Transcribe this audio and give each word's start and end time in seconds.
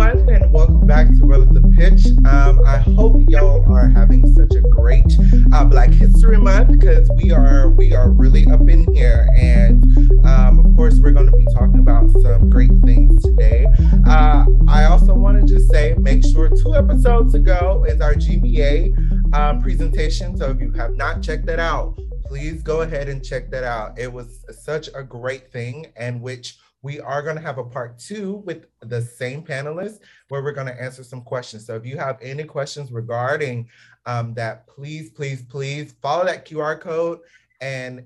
everyone, 0.00 0.28
and 0.42 0.52
welcome 0.52 0.86
back 0.86 1.08
to 1.08 1.24
Relative 1.24 1.64
Pitch. 1.72 2.06
Um, 2.24 2.64
I 2.64 2.78
hope 2.78 3.16
y'all 3.28 3.70
are 3.72 3.88
having 3.88 4.26
such 4.32 4.54
a 4.54 4.60
great 4.60 5.04
uh, 5.52 5.64
Black 5.64 5.90
History 5.90 6.36
Month 6.36 6.78
because 6.78 7.10
we 7.16 7.32
are 7.32 7.70
we 7.70 7.94
are 7.94 8.10
really 8.10 8.46
up 8.48 8.68
in 8.68 8.92
here, 8.94 9.28
and 9.36 9.84
um, 10.24 10.60
of 10.60 10.76
course 10.76 10.98
we're 11.00 11.10
going 11.10 11.26
to 11.26 11.36
be 11.36 11.46
talking 11.52 11.80
about 11.80 12.10
some 12.20 12.48
great 12.48 12.70
things 12.84 13.20
today. 13.22 13.66
Uh, 14.06 14.44
I 14.68 14.84
also 14.84 15.14
want 15.14 15.40
to 15.40 15.52
just 15.52 15.70
say, 15.70 15.94
make 15.98 16.24
sure 16.24 16.48
two 16.48 16.76
episodes 16.76 17.34
ago 17.34 17.84
is 17.88 18.00
our 18.00 18.14
GBA 18.14 19.34
uh, 19.34 19.60
presentation. 19.60 20.36
So 20.36 20.50
if 20.50 20.60
you 20.60 20.70
have 20.72 20.94
not 20.94 21.22
checked 21.22 21.46
that 21.46 21.58
out, 21.58 21.98
please 22.24 22.62
go 22.62 22.82
ahead 22.82 23.08
and 23.08 23.24
check 23.24 23.50
that 23.50 23.64
out. 23.64 23.98
It 23.98 24.12
was 24.12 24.44
such 24.62 24.88
a 24.94 25.02
great 25.02 25.50
thing, 25.50 25.86
and 25.96 26.20
which 26.22 26.56
we 26.88 26.98
are 27.00 27.20
going 27.20 27.36
to 27.36 27.42
have 27.42 27.58
a 27.58 27.64
part 27.64 27.98
two 27.98 28.36
with 28.46 28.64
the 28.80 29.02
same 29.02 29.42
panelists 29.42 29.98
where 30.30 30.42
we're 30.42 30.52
going 30.52 30.68
to 30.68 30.82
answer 30.82 31.04
some 31.04 31.20
questions. 31.20 31.66
So 31.66 31.76
if 31.76 31.84
you 31.84 31.98
have 31.98 32.16
any 32.22 32.44
questions 32.44 32.90
regarding 32.90 33.68
um, 34.06 34.32
that, 34.34 34.66
please, 34.66 35.10
please, 35.10 35.42
please 35.42 35.94
follow 36.00 36.24
that 36.24 36.48
QR 36.48 36.80
code 36.80 37.18
and 37.60 38.02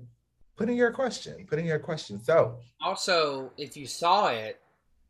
put 0.57 0.67
in 0.67 0.75
your 0.75 0.91
question. 0.91 1.47
Put 1.49 1.59
in 1.59 1.65
your 1.65 1.79
question. 1.79 2.21
So 2.21 2.57
also, 2.81 3.51
if 3.57 3.77
you 3.77 3.87
saw 3.87 4.27
it 4.27 4.59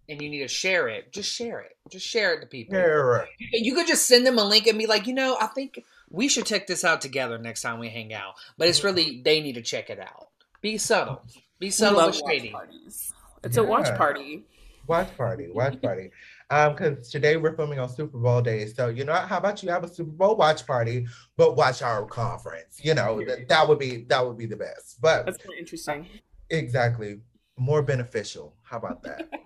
and 0.07 0.21
you 0.21 0.29
need 0.29 0.41
to 0.41 0.47
share 0.47 0.87
it, 0.87 1.11
just 1.11 1.33
share 1.33 1.61
it. 1.61 1.75
Just 1.89 2.05
share 2.05 2.35
it 2.35 2.41
to 2.41 2.45
people. 2.45 2.75
Share 2.75 3.23
it. 3.23 3.29
You 3.39 3.73
could 3.73 3.87
just 3.87 4.07
send 4.07 4.23
them 4.27 4.37
a 4.37 4.43
link 4.43 4.67
and 4.67 4.77
be 4.77 4.85
like, 4.85 5.07
you 5.07 5.15
know, 5.15 5.35
I 5.41 5.47
think 5.47 5.83
we 6.11 6.27
should 6.27 6.45
check 6.45 6.67
this 6.67 6.83
out 6.83 7.01
together 7.01 7.39
next 7.39 7.63
time 7.63 7.79
we 7.79 7.89
hang 7.89 8.13
out. 8.13 8.35
But 8.55 8.67
it's 8.67 8.83
really 8.83 9.23
they 9.25 9.41
need 9.41 9.55
to 9.55 9.63
check 9.63 9.89
it 9.89 9.99
out. 9.99 10.27
Be 10.61 10.77
subtle. 10.77 11.23
Be 11.57 11.71
subtle 11.71 12.01
but 12.01 12.11
shady. 12.13 12.51
Parties. 12.51 13.11
It's 13.43 13.57
yeah. 13.57 13.63
a 13.63 13.65
watch 13.65 13.95
party. 13.97 14.45
Watch 14.87 15.15
party, 15.17 15.49
watch 15.51 15.81
party. 15.81 16.11
Um, 16.49 16.75
because 16.75 17.09
today 17.09 17.37
we're 17.37 17.55
filming 17.55 17.79
on 17.79 17.89
Super 17.89 18.17
Bowl 18.17 18.41
day. 18.41 18.65
So 18.67 18.87
you 18.87 19.05
know, 19.05 19.13
how 19.13 19.37
about 19.37 19.63
you 19.63 19.69
have 19.69 19.83
a 19.83 19.87
Super 19.87 20.11
Bowl 20.11 20.35
watch 20.35 20.65
party, 20.65 21.07
but 21.37 21.55
watch 21.55 21.81
our 21.81 22.05
conference? 22.05 22.79
You 22.83 22.93
know, 22.93 23.23
that, 23.25 23.47
that 23.47 23.67
would 23.67 23.79
be 23.79 24.05
that 24.09 24.25
would 24.25 24.37
be 24.37 24.45
the 24.45 24.57
best. 24.57 25.01
But 25.01 25.25
that's 25.25 25.43
more 25.45 25.55
interesting. 25.55 26.07
Exactly. 26.49 27.19
More 27.57 27.81
beneficial. 27.81 28.55
How 28.63 28.77
about 28.77 29.03
that? 29.03 29.29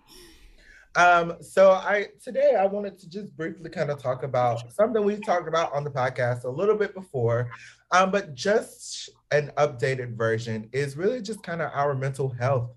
Um, 0.97 1.35
so 1.41 1.73
I 1.73 2.07
today 2.23 2.55
I 2.59 2.65
wanted 2.65 2.97
to 2.99 3.07
just 3.07 3.37
briefly 3.37 3.69
kind 3.69 3.91
of 3.91 4.01
talk 4.01 4.23
about 4.23 4.73
something 4.73 5.05
we 5.05 5.17
talked 5.17 5.47
about 5.47 5.71
on 5.71 5.83
the 5.83 5.91
podcast 5.91 6.43
a 6.43 6.49
little 6.49 6.75
bit 6.75 6.95
before, 6.95 7.51
um, 7.91 8.09
but 8.09 8.33
just 8.33 9.11
an 9.29 9.51
updated 9.57 10.17
version 10.17 10.67
is 10.71 10.97
really 10.97 11.21
just 11.21 11.43
kind 11.43 11.61
of 11.61 11.69
our 11.75 11.93
mental 11.93 12.29
health 12.29 12.71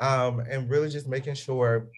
um, 0.00 0.40
and 0.40 0.70
really 0.70 0.88
just 0.88 1.08
making 1.08 1.34
sure 1.34 1.88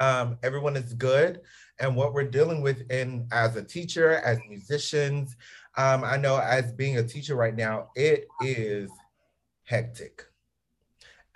um, 0.00 0.38
everyone 0.42 0.76
is 0.76 0.94
good 0.94 1.40
and 1.78 1.94
what 1.94 2.14
we're 2.14 2.24
dealing 2.24 2.62
with 2.62 2.90
in 2.90 3.26
as 3.32 3.56
a 3.56 3.62
teacher, 3.62 4.12
as 4.12 4.38
musicians. 4.48 5.36
Um, 5.76 6.04
I 6.04 6.16
know 6.16 6.38
as 6.38 6.72
being 6.72 6.98
a 6.98 7.02
teacher 7.02 7.34
right 7.36 7.54
now, 7.54 7.88
it 7.94 8.26
is 8.40 8.90
hectic. 9.64 10.24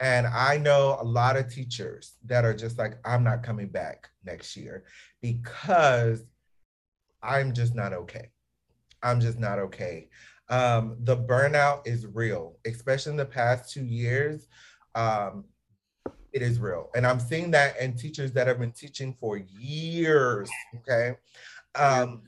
And 0.00 0.26
I 0.26 0.56
know 0.58 0.98
a 1.00 1.04
lot 1.04 1.36
of 1.36 1.52
teachers 1.52 2.14
that 2.24 2.44
are 2.44 2.54
just 2.54 2.78
like, 2.78 2.94
I'm 3.04 3.22
not 3.22 3.42
coming 3.42 3.68
back 3.68 4.08
next 4.24 4.56
year 4.56 4.84
because 5.22 6.24
I'm 7.22 7.54
just 7.54 7.74
not 7.74 7.92
okay. 7.92 8.30
I'm 9.02 9.20
just 9.20 9.38
not 9.38 9.58
okay. 9.58 10.08
Um, 10.48 10.96
the 11.00 11.16
burnout 11.16 11.86
is 11.86 12.06
real, 12.06 12.58
especially 12.66 13.12
in 13.12 13.16
the 13.16 13.24
past 13.24 13.72
two 13.72 13.84
years. 13.84 14.48
Um, 14.94 15.44
it 16.34 16.42
is 16.42 16.58
real. 16.58 16.90
And 16.96 17.06
I'm 17.06 17.20
seeing 17.20 17.52
that 17.52 17.78
in 17.80 17.94
teachers 17.94 18.32
that 18.32 18.48
have 18.48 18.58
been 18.58 18.72
teaching 18.72 19.16
for 19.18 19.38
years. 19.38 20.50
Okay. 20.76 21.14
Um, 21.76 22.22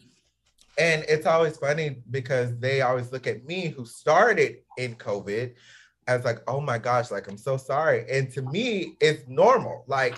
and 0.78 1.04
it's 1.08 1.26
always 1.26 1.56
funny 1.56 2.02
because 2.10 2.56
they 2.58 2.82
always 2.82 3.10
look 3.10 3.26
at 3.26 3.44
me 3.44 3.68
who 3.68 3.84
started 3.84 4.58
in 4.78 4.94
COVID 4.94 5.54
as 6.06 6.24
like, 6.24 6.38
oh 6.46 6.60
my 6.60 6.78
gosh, 6.78 7.10
like 7.10 7.26
I'm 7.28 7.36
so 7.36 7.56
sorry. 7.56 8.06
And 8.08 8.30
to 8.32 8.42
me, 8.42 8.96
it's 9.00 9.26
normal. 9.26 9.84
Like 9.88 10.16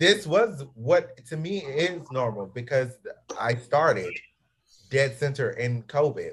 this 0.00 0.26
was 0.26 0.64
what 0.74 1.24
to 1.26 1.36
me 1.36 1.58
is 1.58 2.02
normal 2.10 2.46
because 2.46 2.98
I 3.38 3.54
started 3.54 4.12
dead 4.90 5.16
center 5.16 5.50
in 5.50 5.84
COVID. 5.84 6.32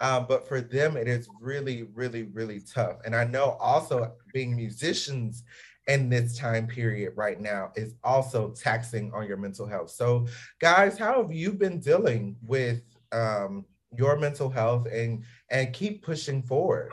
Um, 0.00 0.26
but 0.28 0.46
for 0.46 0.60
them, 0.60 0.98
it 0.98 1.08
is 1.08 1.28
really, 1.40 1.84
really, 1.94 2.24
really 2.24 2.60
tough. 2.60 2.96
And 3.06 3.16
I 3.16 3.24
know 3.24 3.56
also 3.60 4.12
being 4.34 4.54
musicians 4.54 5.44
in 5.86 6.08
this 6.08 6.36
time 6.36 6.66
period 6.66 7.12
right 7.16 7.40
now 7.40 7.72
is 7.76 7.94
also 8.02 8.50
taxing 8.50 9.12
on 9.12 9.26
your 9.26 9.36
mental 9.36 9.66
health. 9.66 9.90
So, 9.90 10.26
guys, 10.60 10.98
how 10.98 11.22
have 11.22 11.32
you 11.32 11.52
been 11.52 11.80
dealing 11.80 12.36
with 12.42 12.82
um, 13.12 13.64
your 13.96 14.18
mental 14.18 14.48
health 14.48 14.86
and 14.90 15.24
and 15.50 15.72
keep 15.72 16.02
pushing 16.02 16.42
forward? 16.42 16.92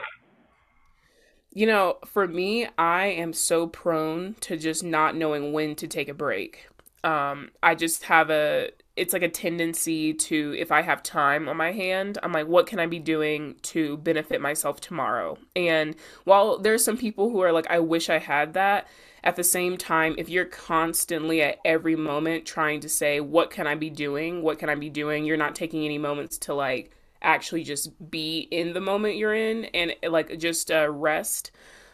You 1.53 1.67
know, 1.67 1.97
for 2.05 2.27
me, 2.27 2.67
I 2.77 3.07
am 3.07 3.33
so 3.33 3.67
prone 3.67 4.35
to 4.41 4.57
just 4.57 4.83
not 4.83 5.15
knowing 5.15 5.51
when 5.51 5.75
to 5.75 5.87
take 5.87 6.07
a 6.07 6.13
break. 6.13 6.67
Um, 7.03 7.49
I 7.61 7.75
just 7.75 8.03
have 8.03 8.29
a 8.29 8.71
it's 9.01 9.13
like 9.13 9.23
a 9.23 9.29
tendency 9.29 10.13
to 10.13 10.55
if 10.59 10.71
I 10.71 10.83
have 10.83 11.01
time 11.01 11.49
on 11.49 11.57
my 11.57 11.71
hand, 11.71 12.19
I'm 12.21 12.31
like, 12.31 12.45
what 12.45 12.67
can 12.67 12.79
I 12.79 12.85
be 12.85 12.99
doing 12.99 13.55
to 13.63 13.97
benefit 13.97 14.39
myself 14.41 14.79
tomorrow? 14.79 15.39
And 15.55 15.95
while 16.23 16.59
there's 16.59 16.83
some 16.83 16.97
people 16.97 17.31
who 17.31 17.41
are 17.41 17.51
like, 17.51 17.65
I 17.67 17.79
wish 17.79 18.11
I 18.11 18.19
had 18.19 18.53
that, 18.53 18.87
at 19.23 19.35
the 19.35 19.43
same 19.43 19.75
time, 19.75 20.13
if 20.19 20.29
you're 20.29 20.45
constantly 20.45 21.41
at 21.41 21.57
every 21.65 21.95
moment 21.95 22.45
trying 22.45 22.79
to 22.81 22.89
say, 22.89 23.19
what 23.19 23.49
can 23.49 23.65
I 23.65 23.73
be 23.73 23.89
doing? 23.89 24.43
What 24.43 24.59
can 24.59 24.69
I 24.69 24.75
be 24.75 24.89
doing? 24.91 25.25
You're 25.25 25.35
not 25.35 25.55
taking 25.55 25.83
any 25.83 25.97
moments 25.97 26.37
to 26.39 26.53
like 26.53 26.91
actually 27.23 27.63
just 27.63 28.11
be 28.11 28.41
in 28.51 28.73
the 28.73 28.81
moment 28.81 29.17
you're 29.17 29.33
in 29.33 29.65
and 29.65 29.95
like 30.07 30.37
just 30.37 30.69
uh, 30.69 30.91
rest. 30.91 31.49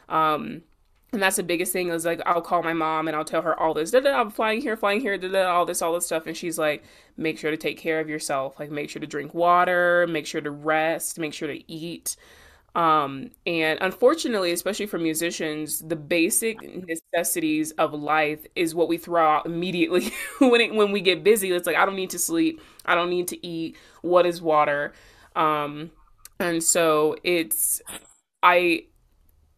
Um, 0.09 0.63
and 1.17 1.23
that's 1.23 1.37
the 1.37 1.41
biggest 1.41 1.73
thing 1.73 1.89
is 1.89 2.05
like 2.05 2.21
I'll 2.27 2.43
call 2.43 2.61
my 2.61 2.73
mom 2.73 3.07
and 3.07 3.17
I'll 3.17 3.25
tell 3.25 3.41
her 3.41 3.59
all 3.59 3.73
this. 3.73 3.91
I'm 3.91 4.29
flying 4.29 4.61
here, 4.61 4.77
flying 4.77 5.01
here, 5.01 5.17
all 5.47 5.65
this, 5.65 5.81
all 5.81 5.95
this 5.95 6.05
stuff, 6.05 6.27
and 6.27 6.37
she's 6.37 6.59
like, 6.59 6.83
make 7.17 7.39
sure 7.39 7.49
to 7.49 7.57
take 7.57 7.79
care 7.79 7.99
of 7.99 8.07
yourself. 8.07 8.59
Like 8.59 8.69
make 8.69 8.91
sure 8.91 8.99
to 8.99 9.07
drink 9.07 9.33
water, 9.33 10.05
make 10.07 10.27
sure 10.27 10.41
to 10.41 10.51
rest, 10.51 11.17
make 11.17 11.33
sure 11.33 11.47
to 11.47 11.71
eat. 11.71 12.17
Um, 12.75 13.31
and 13.47 13.79
unfortunately, 13.81 14.51
especially 14.51 14.85
for 14.85 14.99
musicians, 14.99 15.79
the 15.79 15.95
basic 15.95 16.59
necessities 16.61 17.71
of 17.71 17.95
life 17.95 18.45
is 18.55 18.75
what 18.75 18.87
we 18.87 18.99
throw 18.99 19.27
out 19.27 19.47
immediately 19.47 20.11
when 20.37 20.61
it, 20.61 20.75
when 20.75 20.91
we 20.91 21.01
get 21.01 21.23
busy. 21.23 21.51
It's 21.51 21.65
like 21.65 21.77
I 21.77 21.85
don't 21.87 21.95
need 21.95 22.11
to 22.11 22.19
sleep, 22.19 22.61
I 22.85 22.93
don't 22.93 23.09
need 23.09 23.27
to 23.29 23.43
eat. 23.43 23.75
What 24.03 24.27
is 24.27 24.39
water? 24.39 24.93
Um, 25.35 25.89
and 26.39 26.63
so 26.63 27.15
it's 27.23 27.81
I 28.43 28.83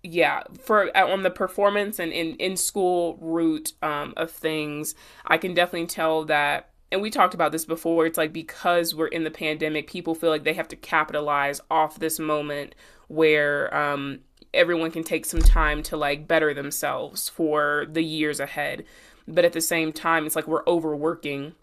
yeah 0.03 0.43
for 0.61 0.95
uh, 0.95 1.07
on 1.07 1.23
the 1.23 1.29
performance 1.29 1.99
and 1.99 2.11
in 2.11 2.35
in 2.35 2.55
school 2.55 3.17
route 3.19 3.73
um, 3.81 4.13
of 4.15 4.31
things 4.31 4.95
i 5.25 5.37
can 5.37 5.53
definitely 5.53 5.87
tell 5.87 6.23
that 6.23 6.69
and 6.91 7.01
we 7.01 7.09
talked 7.09 7.33
about 7.33 7.51
this 7.51 7.65
before 7.65 8.05
it's 8.05 8.17
like 8.17 8.33
because 8.33 8.95
we're 8.95 9.07
in 9.07 9.23
the 9.23 9.31
pandemic 9.31 9.87
people 9.87 10.15
feel 10.15 10.29
like 10.29 10.43
they 10.43 10.53
have 10.53 10.67
to 10.67 10.75
capitalize 10.75 11.59
off 11.69 11.99
this 11.99 12.17
moment 12.17 12.73
where 13.09 13.75
um, 13.75 14.19
everyone 14.53 14.91
can 14.91 15.03
take 15.03 15.25
some 15.25 15.41
time 15.41 15.83
to 15.83 15.97
like 15.97 16.27
better 16.27 16.53
themselves 16.53 17.29
for 17.29 17.85
the 17.89 18.03
years 18.03 18.39
ahead. 18.39 18.85
But 19.27 19.45
at 19.45 19.53
the 19.53 19.61
same 19.61 19.91
time 19.93 20.25
it's 20.25 20.35
like 20.35 20.47
we're 20.47 20.65
overworking 20.65 21.53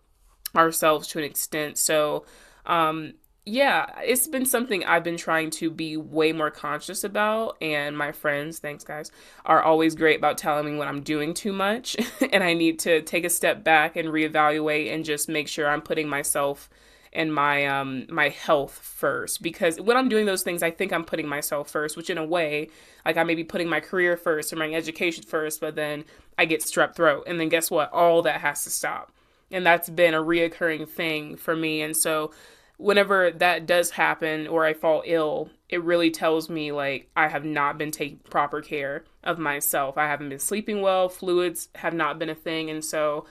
ourselves 0.54 1.08
to 1.08 1.18
an 1.18 1.24
extent. 1.24 1.78
So 1.78 2.24
um, 2.64 3.14
yeah, 3.48 3.86
it's 4.02 4.26
been 4.26 4.44
something 4.44 4.84
I've 4.84 5.04
been 5.04 5.16
trying 5.16 5.50
to 5.50 5.70
be 5.70 5.96
way 5.96 6.32
more 6.32 6.50
conscious 6.50 7.04
about. 7.04 7.56
And 7.62 7.96
my 7.96 8.10
friends, 8.10 8.58
thanks 8.58 8.82
guys, 8.82 9.12
are 9.44 9.62
always 9.62 9.94
great 9.94 10.18
about 10.18 10.36
telling 10.36 10.66
me 10.66 10.76
when 10.76 10.88
I'm 10.88 11.02
doing 11.02 11.32
too 11.32 11.52
much 11.52 11.96
and 12.32 12.42
I 12.42 12.54
need 12.54 12.80
to 12.80 13.02
take 13.02 13.24
a 13.24 13.30
step 13.30 13.62
back 13.62 13.94
and 13.94 14.08
reevaluate 14.08 14.92
and 14.92 15.04
just 15.04 15.28
make 15.28 15.46
sure 15.46 15.68
I'm 15.68 15.80
putting 15.80 16.08
myself 16.08 16.68
and 17.12 17.32
my 17.32 17.64
um 17.66 18.04
my 18.10 18.28
health 18.28 18.72
first 18.72 19.40
because 19.40 19.80
when 19.80 19.96
I'm 19.96 20.08
doing 20.08 20.26
those 20.26 20.42
things 20.42 20.62
I 20.62 20.70
think 20.70 20.92
I'm 20.92 21.04
putting 21.04 21.26
myself 21.26 21.70
first 21.70 21.96
which 21.96 22.10
in 22.10 22.18
a 22.18 22.24
way 22.24 22.68
like 23.06 23.16
I 23.16 23.22
may 23.22 23.34
be 23.34 23.44
putting 23.44 23.70
my 23.70 23.80
career 23.80 24.18
first 24.18 24.52
or 24.52 24.56
my 24.56 24.70
education 24.74 25.22
first 25.22 25.60
but 25.60 25.76
then 25.76 26.04
I 26.36 26.44
get 26.44 26.60
strep 26.60 26.94
throat 26.94 27.24
and 27.26 27.40
then 27.40 27.48
guess 27.48 27.70
what 27.70 27.90
all 27.92 28.20
that 28.22 28.42
has 28.42 28.64
to 28.64 28.70
stop 28.70 29.12
and 29.50 29.64
that's 29.64 29.88
been 29.88 30.12
a 30.12 30.20
reoccurring 30.20 30.88
thing 30.88 31.36
for 31.36 31.56
me 31.56 31.80
and 31.80 31.96
so 31.96 32.32
whenever 32.76 33.30
that 33.30 33.66
does 33.66 33.92
happen 33.92 34.46
or 34.46 34.64
I 34.64 34.74
fall 34.74 35.02
ill, 35.06 35.50
it 35.68 35.82
really 35.82 36.10
tells 36.10 36.48
me 36.48 36.72
like 36.72 37.10
I 37.16 37.28
have 37.28 37.44
not 37.44 37.78
been 37.78 37.90
taking 37.90 38.18
proper 38.18 38.60
care 38.60 39.04
of 39.24 39.38
myself. 39.38 39.96
I 39.96 40.06
haven't 40.06 40.28
been 40.28 40.38
sleeping 40.38 40.82
well, 40.82 41.08
fluids 41.08 41.68
have 41.76 41.94
not 41.94 42.18
been 42.18 42.30
a 42.30 42.34
thing, 42.34 42.70
and 42.70 42.84
so 42.84 43.26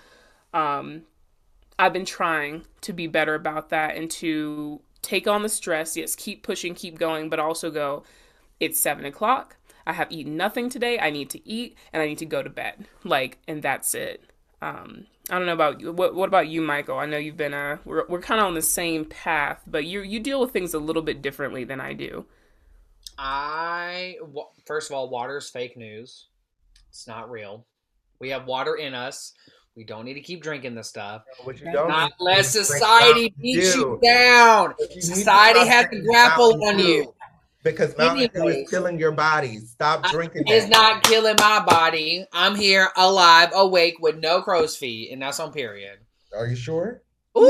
um, 0.53 1.03
I've 1.77 1.93
been 1.93 2.05
trying 2.05 2.65
to 2.81 2.93
be 2.93 3.07
better 3.07 3.35
about 3.35 3.69
that 3.69 3.95
and 3.95 4.09
to 4.11 4.81
take 5.01 5.27
on 5.27 5.43
the 5.43 5.49
stress. 5.49 5.95
Yes, 5.95 6.15
keep 6.15 6.43
pushing, 6.43 6.73
keep 6.73 6.97
going, 6.97 7.29
but 7.29 7.39
also 7.39 7.69
go. 7.69 8.03
It's 8.59 8.79
seven 8.79 9.05
o'clock. 9.05 9.57
I 9.85 9.93
have 9.93 10.11
eaten 10.11 10.35
nothing 10.35 10.69
today. 10.69 10.97
I 10.97 11.09
need 11.11 11.29
to 11.31 11.47
eat 11.47 11.77
and 11.93 12.01
I 12.01 12.07
need 12.07 12.17
to 12.19 12.25
go 12.25 12.41
to 12.41 12.49
bed. 12.49 12.87
Like, 13.03 13.37
and 13.47 13.61
that's 13.61 13.93
it. 13.93 14.23
Um, 14.65 15.05
I 15.29 15.37
don't 15.37 15.45
know 15.45 15.53
about 15.53 15.79
you. 15.79 15.91
What, 15.91 16.15
what 16.15 16.27
about 16.27 16.47
you, 16.47 16.61
Michael? 16.61 16.97
I 16.97 17.05
know 17.05 17.17
you've 17.17 17.37
been 17.37 17.53
uh 17.53 17.77
we're 17.85 18.05
we're 18.07 18.21
kind 18.21 18.39
of 18.39 18.47
on 18.47 18.55
the 18.55 18.61
same 18.61 19.05
path, 19.05 19.61
but 19.67 19.85
you 19.85 20.01
you 20.01 20.19
deal 20.19 20.39
with 20.39 20.51
things 20.51 20.73
a 20.73 20.79
little 20.79 21.03
bit 21.03 21.21
differently 21.21 21.63
than 21.63 21.79
I 21.79 21.93
do. 21.93 22.25
I 23.17 24.17
first 24.65 24.89
of 24.89 24.95
all, 24.95 25.09
water 25.09 25.37
is 25.37 25.49
fake 25.49 25.77
news. 25.77 26.27
It's 26.89 27.07
not 27.07 27.29
real. 27.29 27.65
We 28.19 28.29
have 28.29 28.47
water 28.47 28.75
in 28.75 28.95
us. 28.95 29.33
We 29.75 29.83
don't 29.83 30.05
need 30.05 30.13
to 30.13 30.21
keep 30.21 30.41
drinking 30.41 30.73
this 30.73 30.87
stuff. 30.87 31.23
What 31.43 31.59
you 31.59 31.69
don't 31.71 31.89
Not 31.89 32.13
unless 32.19 32.51
society 32.51 33.33
beats 33.39 33.75
you 33.75 33.99
down. 34.01 34.73
Society 34.99 35.67
has 35.67 35.87
to 35.91 36.01
grapple 36.01 36.65
on 36.65 36.79
you. 36.79 37.13
Because 37.65 37.97
Mountain 37.97 38.29
Dew 38.31 38.47
is 38.47 38.69
killing 38.69 38.99
your 38.99 39.11
body. 39.11 39.57
Stop 39.57 40.03
drinking. 40.11 40.43
It's 40.45 40.69
not 40.69 41.01
killing 41.01 41.35
my 41.39 41.65
body. 41.65 42.23
I'm 42.31 42.55
here 42.55 42.89
alive, 42.95 43.49
awake, 43.55 43.95
with 43.99 44.17
no 44.17 44.43
crow's 44.43 44.77
feet, 44.77 45.11
and 45.11 45.23
that's 45.23 45.39
on 45.39 45.51
period. 45.51 45.97
Are 46.37 46.45
you 46.45 46.55
sure? 46.55 47.01
Ooh. 47.35 47.41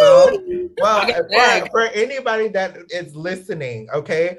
Well, 0.00 0.38
well 0.80 1.60
for, 1.66 1.70
for, 1.70 1.80
anybody 1.88 2.48
that 2.48 2.78
is 2.88 3.14
listening, 3.14 3.88
okay, 3.92 4.38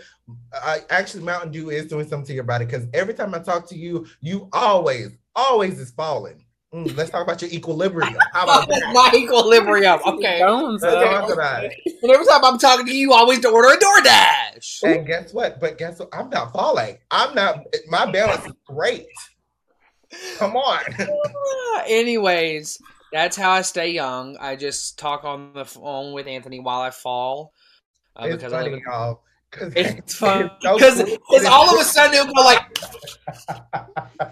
I, 0.54 0.80
actually 0.90 1.24
Mountain 1.24 1.52
Dew 1.52 1.70
is 1.70 1.86
doing 1.86 2.08
something 2.08 2.26
to 2.26 2.34
your 2.34 2.44
body 2.44 2.66
because 2.66 2.88
every 2.92 3.14
time 3.14 3.36
I 3.36 3.40
talk 3.40 3.70
to 3.70 3.78
you, 3.78 4.08
you 4.22 4.50
always, 4.52 5.16
always 5.36 5.80
is 5.80 5.92
falling. 5.92 6.44
Mm, 6.74 6.96
let's 6.96 7.10
talk 7.10 7.24
about 7.24 7.42
your 7.42 7.52
equilibrium. 7.52 8.16
How 8.34 8.44
about 8.44 8.70
that? 8.70 8.92
My 8.94 9.12
equilibrium. 9.14 10.00
Okay. 10.06 10.44
let's 10.44 10.84
talk 10.84 11.34
about 11.34 11.66
it. 11.66 11.74
And 11.86 12.12
every 12.12 12.26
time 12.26 12.46
I'm 12.46 12.58
talking 12.58 12.86
to 12.86 12.94
you, 12.94 13.00
you 13.00 13.14
always 13.14 13.44
order 13.44 13.70
a 13.70 13.78
DoorDash. 13.78 14.84
And 14.84 15.06
guess 15.06 15.34
what? 15.34 15.60
But 15.60 15.78
guess 15.78 16.00
what? 16.00 16.10
I'm 16.14 16.30
not 16.30 16.54
falling. 16.54 16.98
I'm 17.12 17.36
not. 17.36 17.66
My 17.90 18.10
balance 18.10 18.46
is 18.46 18.54
great. 18.66 19.08
Come 20.38 20.56
on. 20.56 20.82
Anyways, 21.88 22.82
that's 23.12 23.36
how 23.36 23.52
I 23.52 23.62
stay 23.64 23.92
young. 23.92 24.38
I 24.40 24.56
just 24.56 24.98
talk 24.98 25.26
on 25.26 25.54
the 25.54 25.66
phone 25.66 26.14
with 26.14 26.28
Anthony 26.28 26.62
while 26.62 26.82
I 26.82 26.92
fall. 26.92 27.54
Uh, 28.16 28.28
it's 28.28 28.38
because 28.38 28.52
funny, 28.54 28.76
I 28.76 28.92
y'all. 28.92 29.24
Cause 29.52 29.74
it's 29.76 30.16
fun 30.16 30.50
because 30.62 31.00
so 31.00 31.06
it's 31.32 31.46
all 31.46 31.76
of 31.76 31.82
a 31.82 31.84
sudden 31.84 32.14
it'll 32.14 32.34
go 32.34 32.42
like 32.42 32.74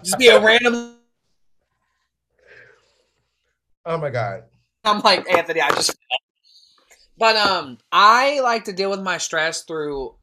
just 0.02 0.18
be 0.18 0.28
a 0.28 0.40
random. 0.40 0.96
Oh 3.90 3.98
my 3.98 4.10
god! 4.10 4.44
I'm 4.84 5.00
like 5.00 5.28
Anthony. 5.28 5.60
I 5.60 5.70
just. 5.70 5.96
But 7.18 7.34
um, 7.34 7.78
I 7.90 8.38
like 8.38 8.64
to 8.66 8.72
deal 8.72 8.88
with 8.88 9.02
my 9.02 9.18
stress 9.18 9.64
through 9.64 10.14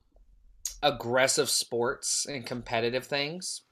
aggressive 0.82 1.50
sports 1.50 2.26
and 2.26 2.46
competitive 2.46 3.06
things. 3.06 3.64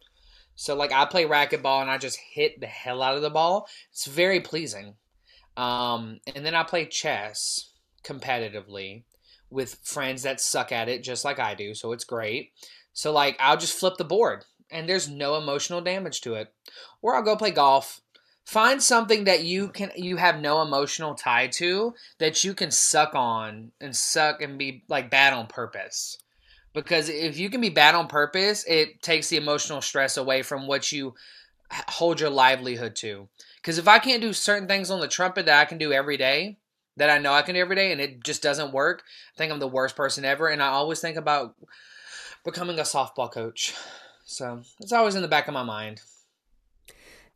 So 0.55 0.75
like 0.75 0.91
I 0.91 1.05
play 1.05 1.23
racquetball 1.23 1.81
and 1.81 1.89
I 1.89 1.97
just 1.97 2.19
hit 2.33 2.59
the 2.59 2.67
hell 2.67 3.01
out 3.01 3.15
of 3.15 3.21
the 3.21 3.29
ball. 3.29 3.69
It's 3.91 4.05
very 4.05 4.41
pleasing. 4.41 4.95
Um, 5.55 6.19
and 6.35 6.45
then 6.45 6.55
I 6.55 6.63
play 6.63 6.85
chess 6.87 7.71
competitively 8.03 9.03
with 9.49 9.79
friends 9.81 10.23
that 10.23 10.41
suck 10.41 10.73
at 10.73 10.89
it 10.89 11.03
just 11.03 11.23
like 11.23 11.39
I 11.39 11.55
do, 11.55 11.73
so 11.73 11.93
it's 11.93 12.03
great. 12.03 12.51
So 12.91 13.13
like 13.13 13.37
I'll 13.39 13.57
just 13.57 13.79
flip 13.79 13.93
the 13.97 14.03
board 14.03 14.43
and 14.69 14.89
there's 14.89 15.07
no 15.09 15.37
emotional 15.37 15.79
damage 15.79 16.19
to 16.21 16.33
it. 16.33 16.53
Or 17.01 17.15
I'll 17.15 17.23
go 17.23 17.37
play 17.37 17.51
golf. 17.51 18.01
Find 18.45 18.81
something 18.81 19.23
that 19.25 19.43
you 19.43 19.69
can 19.69 19.91
you 19.95 20.17
have 20.17 20.39
no 20.39 20.61
emotional 20.61 21.15
tie 21.15 21.47
to 21.47 21.95
that 22.19 22.43
you 22.43 22.53
can 22.53 22.71
suck 22.71 23.15
on 23.15 23.71
and 23.81 23.95
suck 23.95 24.41
and 24.41 24.57
be 24.57 24.83
like 24.87 25.09
bad 25.09 25.33
on 25.33 25.47
purpose 25.47 26.19
because 26.75 27.07
if 27.07 27.39
you 27.39 27.49
can 27.49 27.61
be 27.61 27.69
bad 27.69 27.95
on 27.95 28.07
purpose, 28.07 28.65
it 28.67 29.01
takes 29.01 29.29
the 29.29 29.37
emotional 29.37 29.81
stress 29.81 30.17
away 30.17 30.43
from 30.43 30.67
what 30.67 30.91
you 30.91 31.15
hold 31.87 32.19
your 32.19 32.29
livelihood 32.29 32.95
to. 32.97 33.29
Because 33.55 33.77
if 33.77 33.87
I 33.87 33.97
can't 33.97 34.21
do 34.21 34.33
certain 34.33 34.67
things 34.67 34.91
on 34.91 34.99
the 34.99 35.07
trumpet 35.07 35.45
that 35.45 35.59
I 35.59 35.65
can 35.65 35.77
do 35.77 35.93
every 35.93 36.17
day, 36.17 36.57
that 36.97 37.09
I 37.09 37.17
know 37.17 37.33
I 37.33 37.41
can 37.41 37.55
do 37.55 37.61
every 37.61 37.77
day, 37.77 37.91
and 37.93 38.01
it 38.01 38.23
just 38.23 38.43
doesn't 38.43 38.73
work, 38.73 39.03
I 39.33 39.37
think 39.37 39.51
I'm 39.51 39.59
the 39.59 39.67
worst 39.67 39.95
person 39.95 40.25
ever. 40.25 40.49
And 40.49 40.61
I 40.61 40.67
always 40.67 40.99
think 40.99 41.17
about 41.17 41.55
becoming 42.43 42.77
a 42.77 42.83
softball 42.83 43.31
coach. 43.31 43.73
So 44.25 44.61
it's 44.79 44.91
always 44.91 45.15
in 45.15 45.21
the 45.21 45.27
back 45.27 45.47
of 45.47 45.53
my 45.53 45.63
mind. 45.63 46.01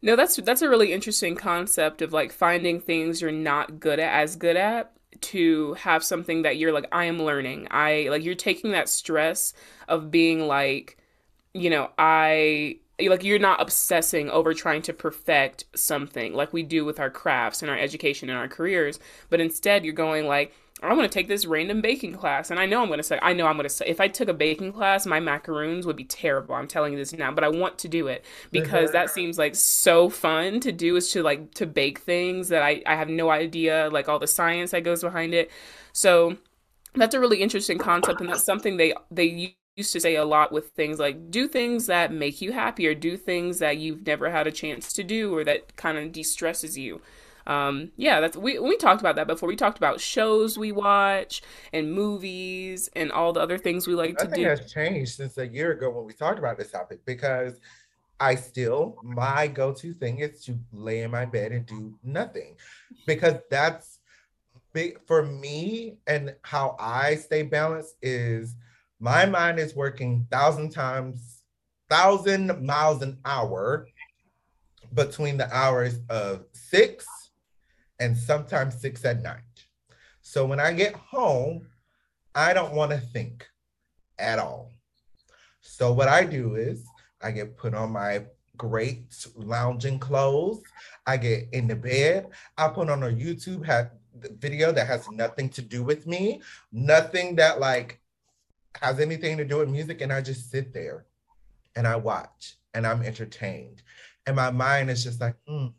No, 0.01 0.15
that's 0.15 0.37
that's 0.37 0.61
a 0.61 0.69
really 0.69 0.93
interesting 0.93 1.35
concept 1.35 2.01
of 2.01 2.13
like 2.13 2.31
finding 2.31 2.79
things 2.79 3.21
you're 3.21 3.31
not 3.31 3.79
good 3.79 3.99
at 3.99 4.13
as 4.13 4.35
good 4.35 4.55
at 4.55 4.91
to 5.21 5.73
have 5.73 6.03
something 6.03 6.43
that 6.43 6.57
you're 6.57 6.71
like 6.71 6.87
I 6.91 7.05
am 7.05 7.19
learning. 7.21 7.67
I 7.71 8.07
like 8.09 8.23
you're 8.23 8.35
taking 8.35 8.71
that 8.71 8.87
stress 8.89 9.53
of 9.87 10.11
being 10.11 10.47
like 10.47 10.97
you 11.53 11.69
know, 11.69 11.89
I 11.97 12.77
like 13.01 13.23
you're 13.23 13.39
not 13.39 13.61
obsessing 13.61 14.29
over 14.29 14.53
trying 14.53 14.81
to 14.83 14.93
perfect 14.93 15.65
something 15.75 16.33
like 16.33 16.53
we 16.53 16.63
do 16.63 16.85
with 16.85 16.99
our 16.99 17.09
crafts 17.09 17.61
and 17.61 17.69
our 17.71 17.77
education 17.77 18.29
and 18.29 18.37
our 18.37 18.47
careers, 18.47 18.99
but 19.29 19.41
instead 19.41 19.83
you're 19.83 19.93
going 19.93 20.27
like 20.27 20.53
I'm 20.81 20.95
going 20.95 21.07
to 21.07 21.13
take 21.13 21.27
this 21.27 21.45
random 21.45 21.81
baking 21.81 22.13
class. 22.13 22.51
And 22.51 22.59
I 22.59 22.65
know 22.65 22.81
I'm 22.81 22.87
going 22.87 22.99
to 22.99 23.03
say, 23.03 23.19
I 23.21 23.33
know 23.33 23.47
I'm 23.47 23.57
going 23.57 23.67
to 23.67 23.69
say, 23.69 23.85
if 23.87 23.99
I 23.99 24.07
took 24.07 24.29
a 24.29 24.33
baking 24.33 24.71
class, 24.71 25.05
my 25.05 25.19
macaroons 25.19 25.85
would 25.85 25.97
be 25.97 26.05
terrible. 26.05 26.55
I'm 26.55 26.67
telling 26.67 26.93
you 26.93 26.99
this 26.99 27.11
now, 27.13 27.31
but 27.31 27.43
I 27.43 27.49
want 27.49 27.77
to 27.79 27.87
do 27.87 28.07
it 28.07 28.23
because 28.51 28.91
that 28.91 29.09
seems 29.09 29.37
like 29.37 29.55
so 29.55 30.09
fun 30.09 30.59
to 30.61 30.71
do 30.71 30.95
is 30.95 31.11
to 31.11 31.21
like, 31.21 31.53
to 31.55 31.65
bake 31.65 31.99
things 31.99 32.47
that 32.49 32.61
I, 32.61 32.81
I 32.85 32.95
have 32.95 33.09
no 33.09 33.29
idea, 33.29 33.89
like 33.91 34.07
all 34.07 34.19
the 34.19 34.27
science 34.27 34.71
that 34.71 34.85
goes 34.85 35.01
behind 35.01 35.33
it. 35.33 35.51
So 35.91 36.37
that's 36.95 37.13
a 37.13 37.19
really 37.19 37.41
interesting 37.41 37.77
concept. 37.77 38.21
And 38.21 38.29
that's 38.29 38.45
something 38.45 38.77
they, 38.77 38.93
they 39.11 39.55
used 39.75 39.93
to 39.93 39.99
say 39.99 40.15
a 40.15 40.25
lot 40.25 40.51
with 40.51 40.71
things 40.71 40.99
like 40.99 41.31
do 41.31 41.47
things 41.47 41.87
that 41.87 42.11
make 42.11 42.41
you 42.41 42.51
happier, 42.51 42.93
do 42.93 43.17
things 43.17 43.59
that 43.59 43.77
you've 43.77 44.05
never 44.05 44.29
had 44.29 44.47
a 44.47 44.51
chance 44.51 44.93
to 44.93 45.03
do 45.03 45.33
or 45.35 45.43
that 45.43 45.75
kind 45.77 45.97
of 45.97 46.11
de-stresses 46.11 46.77
you 46.77 47.01
um, 47.49 47.91
yeah, 47.97 48.19
that's 48.19 48.37
we 48.37 48.59
we 48.59 48.77
talked 48.77 49.01
about 49.01 49.15
that 49.15 49.25
before. 49.25 49.49
We 49.49 49.55
talked 49.55 49.79
about 49.79 49.99
shows 49.99 50.55
we 50.55 50.71
watch 50.71 51.41
and 51.73 51.91
movies 51.91 52.91
and 52.95 53.11
all 53.11 53.33
the 53.33 53.39
other 53.39 53.57
things 53.57 53.87
we 53.87 53.95
like 53.95 54.13
Nothing 54.13 54.29
to 54.29 54.35
do. 54.35 54.43
has 54.43 54.71
changed 54.71 55.15
since 55.15 55.35
a 55.39 55.47
year 55.47 55.71
ago 55.71 55.89
when 55.89 56.05
we 56.05 56.13
talked 56.13 56.37
about 56.37 56.59
this 56.59 56.69
topic 56.69 57.03
because 57.05 57.59
I 58.19 58.35
still 58.35 58.97
my 59.01 59.47
go-to 59.47 59.93
thing 59.93 60.19
is 60.19 60.43
to 60.45 60.59
lay 60.71 61.01
in 61.01 61.09
my 61.09 61.25
bed 61.25 61.51
and 61.51 61.65
do 61.65 61.97
nothing 62.03 62.55
because 63.07 63.37
that's 63.49 63.97
big 64.71 64.99
for 65.07 65.23
me 65.23 65.97
and 66.05 66.35
how 66.43 66.75
I 66.79 67.15
stay 67.15 67.41
balanced 67.41 67.95
is 68.03 68.55
my 68.99 69.25
mind 69.25 69.57
is 69.57 69.75
working 69.75 70.27
thousand 70.29 70.69
times 70.69 71.41
thousand 71.89 72.63
miles 72.63 73.01
an 73.01 73.18
hour 73.25 73.87
between 74.94 75.37
the 75.37 75.51
hours 75.51 75.99
of 76.09 76.45
six 76.53 77.07
and 77.99 78.18
sometimes 78.18 78.75
six 78.75 79.03
at 79.06 79.21
night. 79.21 79.44
So 80.21 80.45
when 80.45 80.59
I 80.59 80.73
get 80.73 80.94
home, 80.94 81.68
I 82.35 82.53
don't 82.53 82.73
want 82.73 82.91
to 82.91 82.97
think 82.97 83.47
at 84.18 84.39
all. 84.39 84.71
So 85.61 85.94
what 85.94 86.07
I 86.07 86.23
do 86.23 86.56
is 86.56 86.85
I 87.21 87.31
get 87.31 87.57
put 87.57 87.73
on 87.73 87.91
my 87.91 88.25
great 88.57 89.06
lounging 89.35 89.99
clothes. 89.99 90.61
I 91.07 91.18
get 91.18 91.47
in 91.53 91.68
the 91.68 91.75
bed. 91.75 92.27
I 92.57 92.68
put 92.68 92.89
on 92.89 93.03
a 93.03 93.07
YouTube 93.07 93.89
video 94.37 94.71
that 94.71 94.87
has 94.87 95.09
nothing 95.11 95.49
to 95.49 95.61
do 95.61 95.83
with 95.83 96.06
me, 96.06 96.41
nothing 96.71 97.35
that 97.37 97.59
like 97.59 97.99
has 98.81 98.99
anything 98.99 99.37
to 99.37 99.45
do 99.45 99.57
with 99.57 99.69
music, 99.69 100.01
and 100.01 100.11
I 100.11 100.21
just 100.21 100.51
sit 100.51 100.73
there 100.73 101.06
and 101.75 101.87
I 101.87 101.95
watch 101.95 102.57
and 102.73 102.85
I'm 102.85 103.01
entertained. 103.01 103.81
And 104.25 104.35
my 104.35 104.51
mind 104.51 104.89
is 104.89 105.03
just 105.03 105.21
like, 105.21 105.35
mm, 105.49 105.73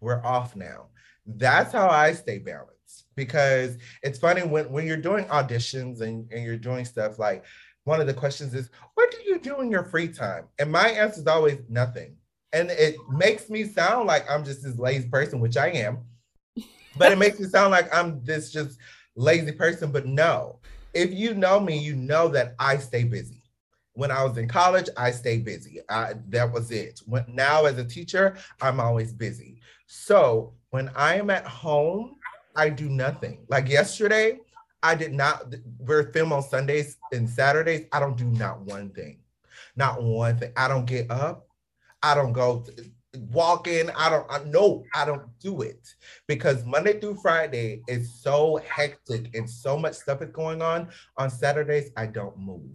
we're 0.00 0.24
off 0.24 0.54
now. 0.54 0.88
That's 1.26 1.72
how 1.72 1.88
I 1.88 2.12
stay 2.12 2.38
balanced 2.38 3.06
because 3.16 3.78
it's 4.02 4.18
funny 4.18 4.42
when, 4.42 4.70
when 4.70 4.86
you're 4.86 4.96
doing 4.96 5.24
auditions 5.26 6.00
and, 6.00 6.30
and 6.32 6.44
you're 6.44 6.56
doing 6.56 6.84
stuff 6.84 7.18
like 7.18 7.44
one 7.84 8.00
of 8.00 8.06
the 8.06 8.14
questions 8.14 8.54
is, 8.54 8.70
what 8.94 9.10
do 9.10 9.18
you 9.26 9.38
do 9.38 9.60
in 9.60 9.70
your 9.70 9.84
free 9.84 10.08
time? 10.08 10.44
And 10.58 10.72
my 10.72 10.88
answer 10.88 11.20
is 11.20 11.26
always 11.26 11.58
nothing. 11.68 12.16
And 12.52 12.70
it 12.70 12.96
makes 13.10 13.50
me 13.50 13.64
sound 13.64 14.06
like 14.06 14.30
I'm 14.30 14.44
just 14.44 14.62
this 14.62 14.78
lazy 14.78 15.08
person, 15.08 15.40
which 15.40 15.56
I 15.56 15.68
am, 15.68 15.98
but 16.96 17.12
it 17.12 17.18
makes 17.18 17.38
me 17.38 17.46
sound 17.46 17.72
like 17.72 17.92
I'm 17.94 18.24
this 18.24 18.52
just 18.52 18.78
lazy 19.16 19.52
person. 19.52 19.90
But 19.90 20.06
no, 20.06 20.60
if 20.94 21.12
you 21.12 21.34
know 21.34 21.60
me, 21.60 21.76
you 21.76 21.94
know 21.96 22.28
that 22.28 22.54
I 22.58 22.78
stay 22.78 23.04
busy. 23.04 23.42
When 23.94 24.10
I 24.10 24.24
was 24.24 24.38
in 24.38 24.48
college, 24.48 24.88
I 24.96 25.10
stayed 25.10 25.44
busy. 25.44 25.80
I, 25.88 26.14
that 26.28 26.52
was 26.52 26.70
it. 26.70 27.00
When, 27.06 27.24
now, 27.28 27.64
as 27.64 27.78
a 27.78 27.84
teacher, 27.84 28.36
I'm 28.60 28.80
always 28.80 29.12
busy. 29.12 29.60
So 29.86 30.54
when 30.74 30.90
I 30.96 31.14
am 31.14 31.30
at 31.30 31.46
home, 31.46 32.16
I 32.56 32.68
do 32.68 32.88
nothing. 32.88 33.46
Like 33.48 33.68
yesterday, 33.68 34.40
I 34.82 34.96
did 34.96 35.12
not, 35.12 35.54
we're 35.78 36.10
film 36.10 36.32
on 36.32 36.42
Sundays 36.42 36.96
and 37.12 37.30
Saturdays. 37.30 37.86
I 37.92 38.00
don't 38.00 38.16
do 38.16 38.24
not 38.24 38.60
one 38.62 38.90
thing. 38.90 39.20
Not 39.76 40.02
one 40.02 40.36
thing. 40.36 40.50
I 40.56 40.66
don't 40.66 40.84
get 40.84 41.08
up. 41.12 41.46
I 42.02 42.16
don't 42.16 42.32
go 42.32 42.66
walk 43.30 43.68
in. 43.68 43.88
I 43.90 44.10
don't, 44.10 44.26
I, 44.28 44.42
no, 44.46 44.82
I 44.96 45.04
don't 45.04 45.22
do 45.38 45.62
it 45.62 45.94
because 46.26 46.64
Monday 46.64 46.98
through 46.98 47.18
Friday 47.22 47.82
is 47.86 48.12
so 48.20 48.60
hectic 48.68 49.32
and 49.36 49.48
so 49.48 49.78
much 49.78 49.94
stuff 49.94 50.22
is 50.22 50.30
going 50.30 50.60
on. 50.60 50.88
On 51.18 51.30
Saturdays, 51.30 51.92
I 51.96 52.06
don't 52.06 52.36
move. 52.36 52.72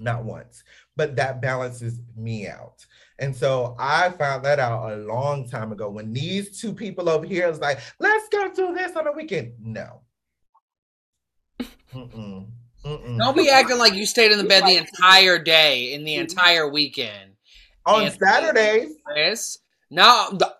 Not 0.00 0.24
once, 0.24 0.62
but 0.96 1.16
that 1.16 1.40
balances 1.40 2.00
me 2.16 2.46
out. 2.48 2.84
And 3.18 3.34
so 3.34 3.74
I 3.78 4.10
found 4.10 4.44
that 4.44 4.58
out 4.58 4.92
a 4.92 4.96
long 4.96 5.48
time 5.48 5.72
ago 5.72 5.90
when 5.90 6.12
these 6.12 6.60
two 6.60 6.72
people 6.72 7.08
over 7.08 7.26
here 7.26 7.48
was 7.48 7.58
like, 7.58 7.80
let's 7.98 8.28
go 8.28 8.50
do 8.54 8.74
this 8.74 8.96
on 8.96 9.04
the 9.04 9.12
weekend. 9.12 9.54
No. 9.60 10.00
Mm-mm. 11.92 12.46
Mm-mm. 12.84 13.18
Don't 13.18 13.36
be 13.36 13.50
acting 13.50 13.78
like 13.78 13.94
you 13.94 14.06
stayed 14.06 14.30
in 14.30 14.38
the 14.38 14.44
bed 14.44 14.64
the 14.64 14.76
entire 14.76 15.38
day 15.38 15.92
in 15.92 16.04
the 16.04 16.12
mm-hmm. 16.12 16.22
entire 16.22 16.68
weekend. 16.68 17.32
On 17.86 18.04
and 18.04 18.14
Saturdays. 18.14 18.94
Chris, 19.04 19.58
no. 19.90 20.28
The, 20.32 20.54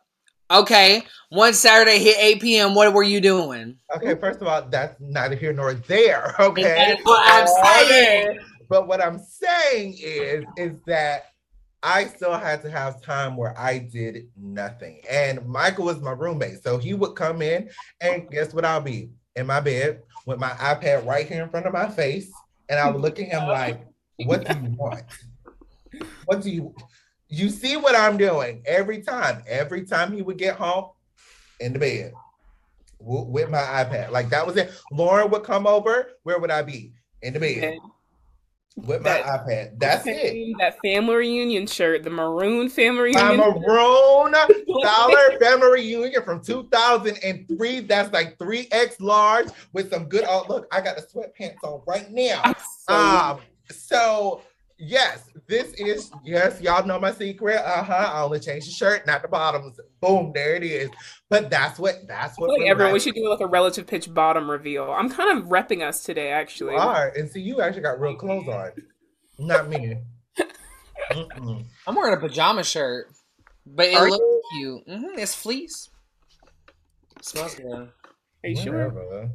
okay. 0.51 1.03
One 1.29 1.53
Saturday 1.53 1.99
hit 1.99 2.17
8 2.19 2.43
p.m. 2.43 2.75
What 2.75 2.93
were 2.93 3.03
you 3.03 3.21
doing? 3.21 3.77
Okay, 3.95 4.15
first 4.17 4.41
of 4.41 4.49
all, 4.49 4.63
that's 4.63 4.99
neither 4.99 5.37
here 5.37 5.53
nor 5.53 5.75
there. 5.75 6.35
Okay. 6.41 6.63
That's 6.63 7.05
what 7.05 7.23
I'm 7.25 7.47
saying. 7.47 8.39
But 8.69 8.87
what 8.87 9.03
I'm 9.03 9.19
saying 9.19 9.97
is, 10.01 10.45
is 10.57 10.73
that 10.87 11.27
I 11.83 12.07
still 12.07 12.35
had 12.35 12.63
to 12.63 12.71
have 12.71 13.03
time 13.03 13.37
where 13.37 13.59
I 13.59 13.79
did 13.79 14.29
nothing. 14.37 15.01
And 15.09 15.47
Michael 15.47 15.87
was 15.87 16.01
my 16.01 16.11
roommate. 16.11 16.63
So 16.63 16.79
he 16.79 16.95
would 16.95 17.15
come 17.15 17.41
in 17.41 17.71
and 18.01 18.29
guess 18.31 18.53
what 18.53 18.65
I'll 18.65 18.81
be? 18.81 19.11
In 19.37 19.47
my 19.47 19.61
bed 19.61 20.03
with 20.27 20.41
my 20.41 20.51
iPad 20.51 21.07
right 21.07 21.27
here 21.27 21.45
in 21.45 21.49
front 21.49 21.67
of 21.67 21.73
my 21.73 21.89
face. 21.89 22.31
And 22.69 22.79
I 22.79 22.91
would 22.91 23.01
look 23.01 23.21
at 23.21 23.29
him 23.29 23.47
like, 23.47 23.87
what 24.25 24.45
do 24.45 24.55
you 24.55 24.77
want? 24.77 25.05
What 26.25 26.43
do 26.43 26.51
you 26.51 26.75
you 27.31 27.51
see 27.51 27.77
what 27.77 27.95
I'm 27.95 28.17
doing 28.17 28.63
every 28.67 29.03
time? 29.03 29.43
Every 29.47 29.85
time 29.85 30.13
he 30.13 30.23
would 30.23 30.39
get 30.39 30.57
home 30.57 30.91
in 31.61 31.73
the 31.73 31.79
bed 31.79 32.13
with 33.01 33.51
my 33.51 33.59
iPad. 33.59 34.11
Like 34.11 34.31
that 34.31 34.47
was 34.47 34.57
it. 34.57 34.73
Lauren 34.91 35.31
would 35.31 35.45
come 35.45 35.67
over. 35.67 36.11
Where 36.25 36.39
would 36.39 36.51
I 36.51 36.63
be? 36.63 36.93
In 37.23 37.35
the 37.35 37.41
bed 37.41 37.79
with 38.87 39.03
my 39.03 39.23
that, 39.23 39.47
iPad. 39.47 39.79
That's 39.79 40.07
it. 40.07 40.57
That 40.59 40.79
family 40.83 41.17
reunion 41.17 41.67
shirt, 41.67 42.03
the 42.03 42.11
maroon 42.11 42.69
family 42.69 43.15
reunion. 43.15 43.37
Maroon 43.37 44.33
dollar 44.33 45.39
family 45.41 45.71
reunion 45.71 46.23
from 46.23 46.41
2003. 46.43 47.81
That's 47.81 48.13
like 48.13 48.39
3X 48.39 49.01
large 49.01 49.49
with 49.73 49.91
some 49.91 50.05
good. 50.05 50.25
Oh, 50.27 50.45
look, 50.49 50.67
I 50.73 50.81
got 50.81 50.97
the 50.97 51.03
sweatpants 51.03 51.63
on 51.63 51.83
right 51.87 52.11
now. 52.11 52.55
So, 52.89 52.95
um, 52.95 53.41
so 53.71 54.43
yes, 54.79 55.29
this 55.47 55.73
is 55.75 56.11
yes, 56.25 56.61
y'all 56.61 56.87
know 56.87 56.99
my 56.99 57.13
secret. 57.13 57.57
Uh-huh. 57.57 58.11
I 58.15 58.23
only 58.23 58.41
change 58.41 58.67
the 58.67 58.71
shirt, 58.71 59.07
not 59.07 59.23
the 59.23 59.29
bottoms. 59.29 59.79
Boom, 60.01 60.33
there 60.35 60.55
it 60.55 60.63
is. 60.63 60.91
But 61.29 61.51
that's 61.51 61.79
what 61.79 62.07
that's 62.07 62.39
what 62.39 62.51
like 62.51 62.69
everyone 62.69 62.93
we 62.93 63.01
should 63.01 63.15
do 63.15 63.29
like 63.29 63.41
a 63.41 63.47
relative 63.47 63.87
pitch 63.87 64.13
bottom 64.13 64.51
reveal. 64.51 64.91
I'm 64.91 65.11
kind 65.11 65.39
of 65.39 65.49
repping 65.49 65.83
us 65.83 66.03
today, 66.03 66.31
actually. 66.31 66.75
You 66.75 66.81
are, 66.81 67.13
and 67.17 67.29
see 67.29 67.41
you 67.41 67.61
actually 67.61 67.83
got 67.83 68.01
real 68.01 68.15
clothes 68.15 68.49
on. 68.49 68.71
Not 69.39 69.69
me. 69.69 69.97
I'm 71.87 71.95
wearing 71.95 72.15
a 72.15 72.21
pajama 72.21 72.65
shirt. 72.65 73.09
But 73.67 73.87
it 73.87 73.95
are 73.95 74.09
looks 74.09 74.25
you? 74.55 74.83
cute. 74.85 74.87
Mm-hmm, 74.89 75.19
it's 75.19 75.35
fleece. 75.35 75.91
It 77.19 77.25
smells 77.25 77.55
good. 77.55 77.91
Are 78.45 78.49
you 78.49 78.57
Whatever. 78.73 79.31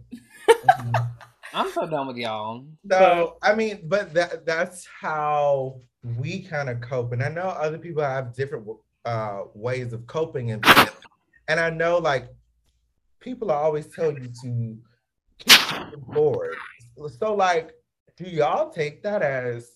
sure? 0.47 0.93
I'm 1.53 1.72
so 1.72 1.88
done 1.88 2.07
with 2.07 2.17
y'all. 2.17 2.65
So 2.89 3.38
I 3.41 3.53
mean, 3.55 3.81
but 3.86 4.13
that 4.13 4.45
that's 4.45 4.86
how 4.86 5.81
we 6.17 6.41
kind 6.41 6.69
of 6.69 6.81
cope. 6.81 7.12
And 7.13 7.24
I 7.24 7.29
know 7.29 7.43
other 7.43 7.77
people 7.77 8.03
have 8.03 8.33
different 8.33 8.67
uh, 9.05 9.43
ways 9.53 9.93
of 9.93 10.05
coping 10.07 10.51
and 10.51 10.65
and 11.48 11.60
I 11.60 11.69
know 11.69 11.98
like 11.98 12.27
people 13.19 13.51
are 13.51 13.62
always 13.62 13.88
tell 13.88 14.12
you 14.12 14.29
to 14.41 14.77
keep 15.38 16.00
bored. 16.07 16.55
So 17.19 17.36
like, 17.36 17.74
do 18.17 18.25
y'all 18.25 18.69
take 18.69 19.03
that 19.03 19.22
as 19.22 19.72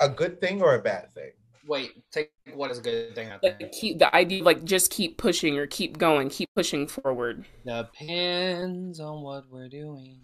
a 0.00 0.08
good 0.08 0.40
thing 0.40 0.62
or 0.62 0.74
a 0.74 0.82
bad 0.82 1.14
thing? 1.14 1.32
Wait, 1.70 1.92
take 2.10 2.32
what 2.54 2.72
is 2.72 2.78
a 2.78 2.82
good 2.82 3.14
thing? 3.14 3.30
Like 3.44 3.70
keep 3.70 4.00
the 4.00 4.12
idea, 4.12 4.42
like 4.42 4.64
just 4.64 4.90
keep 4.90 5.18
pushing 5.18 5.56
or 5.56 5.68
keep 5.68 5.98
going, 5.98 6.28
keep 6.28 6.50
pushing 6.56 6.88
forward. 6.88 7.44
Depends 7.64 8.98
on 8.98 9.22
what 9.22 9.44
we're 9.48 9.68
doing. 9.68 10.18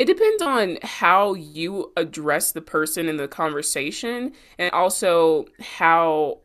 It 0.00 0.06
depends 0.06 0.42
on 0.42 0.78
how 0.82 1.34
you 1.34 1.92
address 1.96 2.50
the 2.50 2.62
person 2.62 3.08
in 3.08 3.16
the 3.16 3.28
conversation, 3.28 4.32
and 4.58 4.72
also 4.72 5.46
how, 5.60 6.40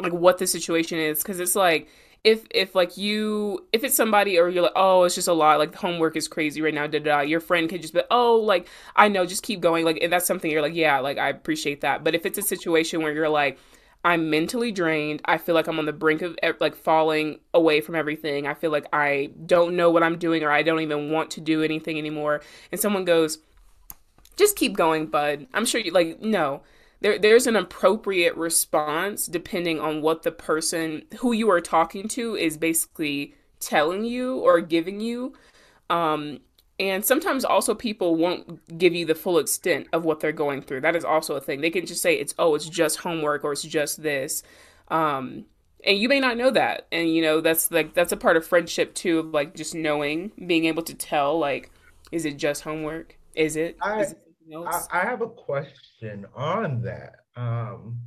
like, 0.00 0.12
what 0.12 0.38
the 0.38 0.48
situation 0.48 0.98
is. 0.98 1.22
Because 1.22 1.38
it's 1.38 1.54
like 1.54 1.86
if 2.24 2.44
if 2.50 2.74
like 2.74 2.96
you 2.96 3.68
if 3.72 3.84
it's 3.84 3.94
somebody 3.94 4.36
or 4.36 4.48
you're 4.48 4.64
like 4.64 4.72
oh 4.74 5.04
it's 5.04 5.14
just 5.14 5.28
a 5.28 5.32
lot 5.32 5.60
like 5.60 5.74
homework 5.76 6.16
is 6.16 6.26
crazy 6.28 6.60
right 6.60 6.74
now 6.74 6.86
da, 6.86 6.98
da, 7.00 7.16
da, 7.16 7.20
your 7.20 7.40
friend 7.40 7.68
could 7.68 7.82
just 7.82 7.94
be 7.94 8.00
oh 8.12 8.36
like 8.36 8.68
i 8.94 9.08
know 9.08 9.26
just 9.26 9.42
keep 9.42 9.60
going 9.60 9.84
like 9.84 9.98
and 10.00 10.12
that's 10.12 10.24
something 10.24 10.48
you're 10.48 10.62
like 10.62 10.72
yeah 10.72 11.00
like 11.00 11.18
i 11.18 11.28
appreciate 11.28 11.80
that 11.80 12.04
but 12.04 12.14
if 12.14 12.24
it's 12.24 12.38
a 12.38 12.42
situation 12.42 13.02
where 13.02 13.12
you're 13.12 13.28
like 13.28 13.58
i'm 14.04 14.30
mentally 14.30 14.72
drained. 14.72 15.22
I 15.24 15.38
feel 15.38 15.54
like 15.54 15.66
i'm 15.66 15.78
on 15.78 15.86
the 15.86 15.92
brink 15.92 16.22
of 16.22 16.36
like 16.60 16.74
falling 16.74 17.40
away 17.54 17.80
from 17.80 17.94
everything. 17.94 18.46
I 18.46 18.54
feel 18.54 18.70
like 18.70 18.86
i 18.92 19.30
don't 19.46 19.76
know 19.76 19.90
what 19.90 20.02
i'm 20.02 20.18
doing 20.18 20.42
or 20.42 20.50
i 20.50 20.62
don't 20.62 20.80
even 20.80 21.10
want 21.10 21.30
to 21.32 21.40
do 21.40 21.62
anything 21.62 21.98
anymore. 21.98 22.42
And 22.70 22.80
someone 22.80 23.04
goes 23.04 23.38
just 24.36 24.56
keep 24.56 24.76
going 24.76 25.06
bud. 25.06 25.46
I'm 25.52 25.66
sure 25.66 25.80
you 25.80 25.92
like 25.92 26.20
no. 26.20 26.62
There 27.00 27.18
there's 27.18 27.46
an 27.46 27.56
appropriate 27.56 28.36
response 28.36 29.26
depending 29.26 29.80
on 29.80 30.02
what 30.02 30.22
the 30.22 30.32
person 30.32 31.02
who 31.20 31.32
you 31.32 31.50
are 31.50 31.60
talking 31.60 32.08
to 32.08 32.36
is 32.36 32.56
basically 32.56 33.34
telling 33.60 34.04
you 34.04 34.38
or 34.38 34.60
giving 34.60 35.00
you. 35.00 35.34
Um 35.90 36.40
and 36.82 37.04
sometimes 37.04 37.44
also 37.44 37.74
people 37.74 38.16
won't 38.16 38.78
give 38.78 38.94
you 38.94 39.06
the 39.06 39.14
full 39.14 39.38
extent 39.38 39.86
of 39.92 40.04
what 40.04 40.20
they're 40.20 40.32
going 40.32 40.62
through. 40.62 40.80
That 40.80 40.96
is 40.96 41.04
also 41.04 41.36
a 41.36 41.40
thing. 41.40 41.60
They 41.60 41.70
can 41.70 41.86
just 41.86 42.02
say 42.02 42.14
it's 42.14 42.34
oh 42.38 42.54
it's 42.54 42.68
just 42.68 42.98
homework 42.98 43.44
or 43.44 43.52
it's 43.52 43.62
just 43.62 44.02
this. 44.02 44.42
Um 44.88 45.46
and 45.84 45.98
you 45.98 46.08
may 46.08 46.20
not 46.20 46.36
know 46.36 46.50
that. 46.50 46.86
And 46.92 47.14
you 47.14 47.22
know 47.22 47.40
that's 47.40 47.70
like 47.70 47.94
that's 47.94 48.12
a 48.12 48.16
part 48.16 48.36
of 48.36 48.46
friendship 48.46 48.94
too 48.94 49.18
of 49.20 49.26
like 49.28 49.54
just 49.54 49.74
knowing 49.74 50.32
being 50.46 50.64
able 50.66 50.82
to 50.84 50.94
tell 50.94 51.38
like 51.38 51.70
is 52.10 52.26
it 52.26 52.36
just 52.36 52.62
homework? 52.62 53.16
Is 53.34 53.56
it, 53.56 53.78
I, 53.80 54.00
is 54.00 54.12
it 54.12 54.18
I, 54.54 54.82
I 54.92 55.00
have 55.00 55.22
a 55.22 55.28
question 55.28 56.26
on 56.34 56.82
that 56.82 57.16
um, 57.36 57.98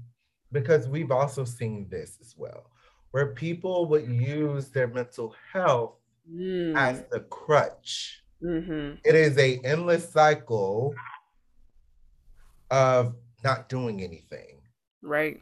because 0.52 0.88
we've 0.88 1.12
also 1.12 1.44
seen 1.44 1.88
this 1.90 2.18
as 2.22 2.36
well, 2.38 2.70
where 3.12 3.28
people 3.28 3.88
would 3.88 4.08
use 4.08 4.70
their 4.70 4.88
mental 4.88 5.34
health 5.52 5.96
mm. 6.32 6.76
as 6.76 7.04
the 7.12 7.22
crutch. 7.22 8.24
Mm-hmm. 8.44 8.96
It 9.04 9.16
is 9.16 9.38
a 9.38 9.60
endless 9.64 10.10
cycle 10.10 10.94
of 12.72 13.16
not 13.44 13.70
doing 13.70 14.02
anything. 14.02 14.62
Right. 15.02 15.42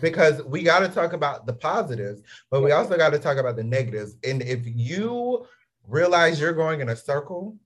Because 0.00 0.42
we 0.42 0.62
got 0.62 0.80
to 0.80 0.88
talk 0.88 1.12
about 1.12 1.46
the 1.46 1.52
positives, 1.52 2.22
but 2.50 2.62
we 2.62 2.72
also 2.72 2.96
got 2.96 3.10
to 3.10 3.18
talk 3.18 3.38
about 3.38 3.56
the 3.56 3.64
negatives. 3.64 4.16
And 4.24 4.42
if 4.42 4.60
you 4.64 5.46
realize 5.86 6.40
you're 6.40 6.52
going 6.52 6.80
in 6.80 6.88
a 6.88 6.96
circle, 6.96 7.56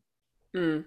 mm 0.54 0.84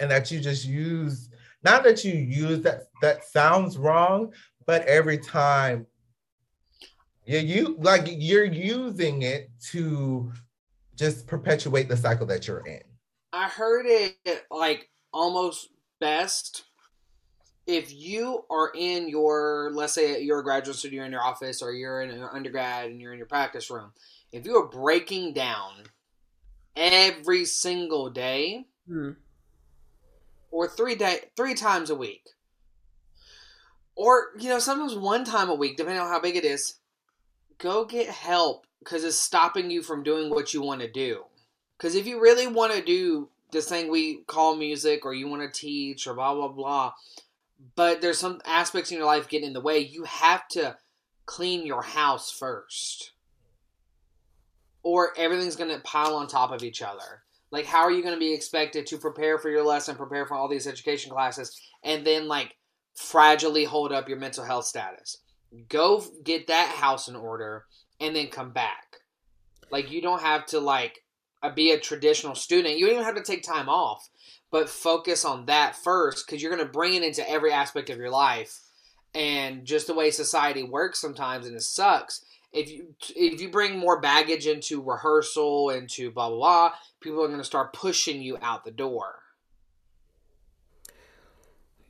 and 0.00 0.10
that 0.10 0.30
you 0.30 0.40
just 0.40 0.64
use 0.64 1.28
not 1.62 1.84
that 1.84 2.04
you 2.04 2.14
use 2.14 2.62
that 2.62 2.84
that 3.02 3.24
sounds 3.24 3.78
wrong 3.78 4.32
but 4.66 4.82
every 4.86 5.18
time 5.18 5.86
you 7.26 7.38
you 7.38 7.76
like 7.78 8.04
you're 8.08 8.44
using 8.44 9.22
it 9.22 9.50
to 9.60 10.32
just 11.00 11.26
perpetuate 11.26 11.88
the 11.88 11.96
cycle 11.96 12.26
that 12.26 12.46
you're 12.46 12.66
in. 12.66 12.82
I 13.32 13.48
heard 13.48 13.86
it 13.86 14.16
like 14.50 14.90
almost 15.12 15.70
best 15.98 16.64
if 17.66 17.92
you 17.92 18.44
are 18.50 18.70
in 18.74 19.08
your 19.08 19.70
let's 19.72 19.94
say 19.94 20.20
you're 20.22 20.40
a 20.40 20.44
graduate 20.44 20.76
student 20.76 20.96
you're 20.96 21.06
in 21.06 21.12
your 21.12 21.22
office 21.22 21.62
or 21.62 21.72
you're 21.72 22.02
in 22.02 22.10
an 22.10 22.22
undergrad 22.22 22.90
and 22.90 23.00
you're 23.00 23.12
in 23.12 23.18
your 23.18 23.26
practice 23.26 23.70
room. 23.70 23.92
If 24.30 24.44
you 24.44 24.56
are 24.56 24.68
breaking 24.68 25.32
down 25.32 25.84
every 26.76 27.46
single 27.46 28.10
day 28.10 28.66
hmm. 28.86 29.12
or 30.50 30.68
three 30.68 30.96
day 30.96 31.20
three 31.34 31.54
times 31.54 31.88
a 31.88 31.94
week 31.94 32.28
or 33.96 34.28
you 34.38 34.50
know 34.50 34.58
sometimes 34.58 34.94
one 34.94 35.24
time 35.24 35.48
a 35.48 35.54
week 35.54 35.76
depending 35.76 36.00
on 36.00 36.08
how 36.08 36.20
big 36.20 36.36
it 36.36 36.44
is 36.44 36.78
go 37.58 37.84
get 37.84 38.08
help 38.08 38.66
because 38.80 39.04
it's 39.04 39.16
stopping 39.16 39.70
you 39.70 39.82
from 39.82 40.02
doing 40.02 40.30
what 40.30 40.52
you 40.52 40.62
want 40.62 40.80
to 40.80 40.90
do. 40.90 41.24
Because 41.76 41.94
if 41.94 42.06
you 42.06 42.20
really 42.20 42.46
want 42.46 42.72
to 42.72 42.82
do 42.82 43.28
this 43.52 43.68
thing 43.68 43.90
we 43.90 44.22
call 44.26 44.56
music 44.56 45.04
or 45.04 45.14
you 45.14 45.28
want 45.28 45.42
to 45.42 45.60
teach 45.60 46.06
or 46.06 46.14
blah 46.14 46.34
blah 46.34 46.48
blah 46.48 46.92
but 47.76 48.00
there's 48.00 48.18
some 48.18 48.40
aspects 48.44 48.90
in 48.90 48.96
your 48.96 49.06
life 49.06 49.28
getting 49.28 49.48
in 49.48 49.52
the 49.52 49.60
way 49.60 49.78
you 49.78 50.04
have 50.04 50.48
to 50.48 50.76
clean 51.26 51.66
your 51.66 51.82
house 51.82 52.30
first. 52.30 53.12
Or 54.82 55.12
everything's 55.16 55.56
going 55.56 55.70
to 55.70 55.80
pile 55.80 56.16
on 56.16 56.26
top 56.26 56.52
of 56.52 56.62
each 56.62 56.80
other. 56.80 57.22
Like, 57.50 57.66
how 57.66 57.80
are 57.80 57.90
you 57.90 58.02
going 58.02 58.14
to 58.14 58.20
be 58.20 58.32
expected 58.32 58.86
to 58.86 58.98
prepare 58.98 59.38
for 59.38 59.50
your 59.50 59.64
lesson, 59.64 59.96
prepare 59.96 60.24
for 60.24 60.34
all 60.34 60.48
these 60.48 60.66
education 60.66 61.12
classes, 61.12 61.60
and 61.84 62.06
then 62.06 62.28
like 62.28 62.56
fragilely 62.96 63.66
hold 63.66 63.92
up 63.92 64.08
your 64.08 64.18
mental 64.18 64.44
health 64.44 64.64
status? 64.64 65.18
Go 65.68 66.02
get 66.24 66.46
that 66.46 66.68
house 66.68 67.08
in 67.08 67.16
order 67.16 67.66
and 68.00 68.16
then 68.16 68.28
come 68.28 68.50
back. 68.52 68.96
Like, 69.70 69.90
you 69.90 70.00
don't 70.02 70.22
have 70.22 70.46
to 70.46 70.60
like 70.60 71.04
uh, 71.42 71.50
be 71.50 71.70
a 71.72 71.78
traditional 71.78 72.34
student. 72.34 72.78
You 72.78 72.86
don't 72.86 72.94
even 72.94 73.04
have 73.04 73.16
to 73.16 73.22
take 73.22 73.42
time 73.42 73.68
off. 73.68 74.08
but 74.50 74.68
focus 74.68 75.24
on 75.24 75.46
that 75.46 75.76
first 75.76 76.26
because 76.26 76.42
you're 76.42 76.54
going 76.54 76.66
to 76.66 76.72
bring 76.72 76.94
it 76.94 77.02
into 77.02 77.28
every 77.28 77.52
aspect 77.52 77.90
of 77.90 77.98
your 77.98 78.10
life. 78.10 78.60
And 79.14 79.64
just 79.64 79.86
the 79.86 79.94
way 79.94 80.10
society 80.10 80.62
works 80.62 81.00
sometimes, 81.00 81.46
and 81.46 81.56
it 81.56 81.62
sucks. 81.62 82.24
If 82.52 82.70
you 82.70 82.94
if 83.16 83.40
you 83.40 83.48
bring 83.48 83.78
more 83.78 84.00
baggage 84.00 84.46
into 84.46 84.82
rehearsal, 84.82 85.70
into 85.70 86.10
blah 86.10 86.28
blah 86.28 86.38
blah, 86.38 86.72
people 87.00 87.22
are 87.22 87.28
going 87.28 87.38
to 87.38 87.44
start 87.44 87.72
pushing 87.72 88.22
you 88.22 88.38
out 88.40 88.64
the 88.64 88.70
door. 88.70 89.16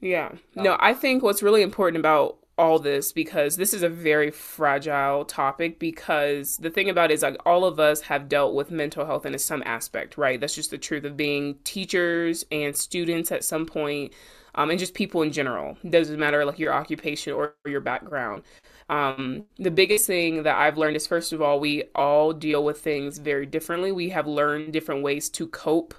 Yeah. 0.01 0.33
No, 0.55 0.77
I 0.81 0.95
think 0.95 1.23
what's 1.23 1.43
really 1.43 1.61
important 1.61 2.01
about 2.01 2.39
all 2.61 2.79
this 2.79 3.11
because 3.11 3.57
this 3.57 3.73
is 3.73 3.83
a 3.83 3.89
very 3.89 4.31
fragile 4.31 5.25
topic 5.25 5.79
because 5.79 6.59
the 6.59 6.69
thing 6.71 6.91
about 6.91 7.11
it 7.11 7.15
is 7.15 7.23
like 7.23 7.39
all 7.47 7.65
of 7.65 7.81
us 7.81 8.03
have 8.03 8.29
dealt 8.29 8.55
with 8.55 8.71
mental 8.71 9.07
health 9.07 9.25
in 9.25 9.39
some 9.39 9.63
aspect 9.65 10.19
right? 10.19 10.39
That's 10.41 10.55
just 10.55 10.71
the 10.71 10.79
truth 10.79 11.05
of 11.05 11.17
being 11.17 11.57
teachers 11.65 12.45
and 12.53 12.77
students 12.77 13.33
at 13.33 13.45
some 13.45 13.65
point 13.65 14.13
um, 14.57 14.69
and 14.71 14.79
just 14.79 14.93
people 14.95 15.23
in 15.23 15.33
general. 15.33 15.79
It 15.83 15.91
doesn't 15.91 16.21
matter 16.21 16.45
like 16.45 16.59
your 16.59 16.75
occupation 16.75 17.33
or 17.33 17.55
your 17.67 17.81
background. 17.81 18.43
Um, 18.91 19.45
the 19.59 19.71
biggest 19.71 20.07
thing 20.07 20.43
that 20.43 20.57
i've 20.57 20.77
learned 20.77 20.97
is 20.97 21.07
first 21.07 21.33
of 21.33 21.41
all 21.41 21.61
we 21.61 21.85
all 21.95 22.33
deal 22.35 22.63
with 22.63 22.81
things 22.83 23.19
very 23.19 23.47
differently. 23.47 23.91
We 23.91 24.11
have 24.11 24.27
learned 24.27 24.73
different 24.75 25.03
ways 25.03 25.31
to 25.31 25.47
cope 25.47 25.95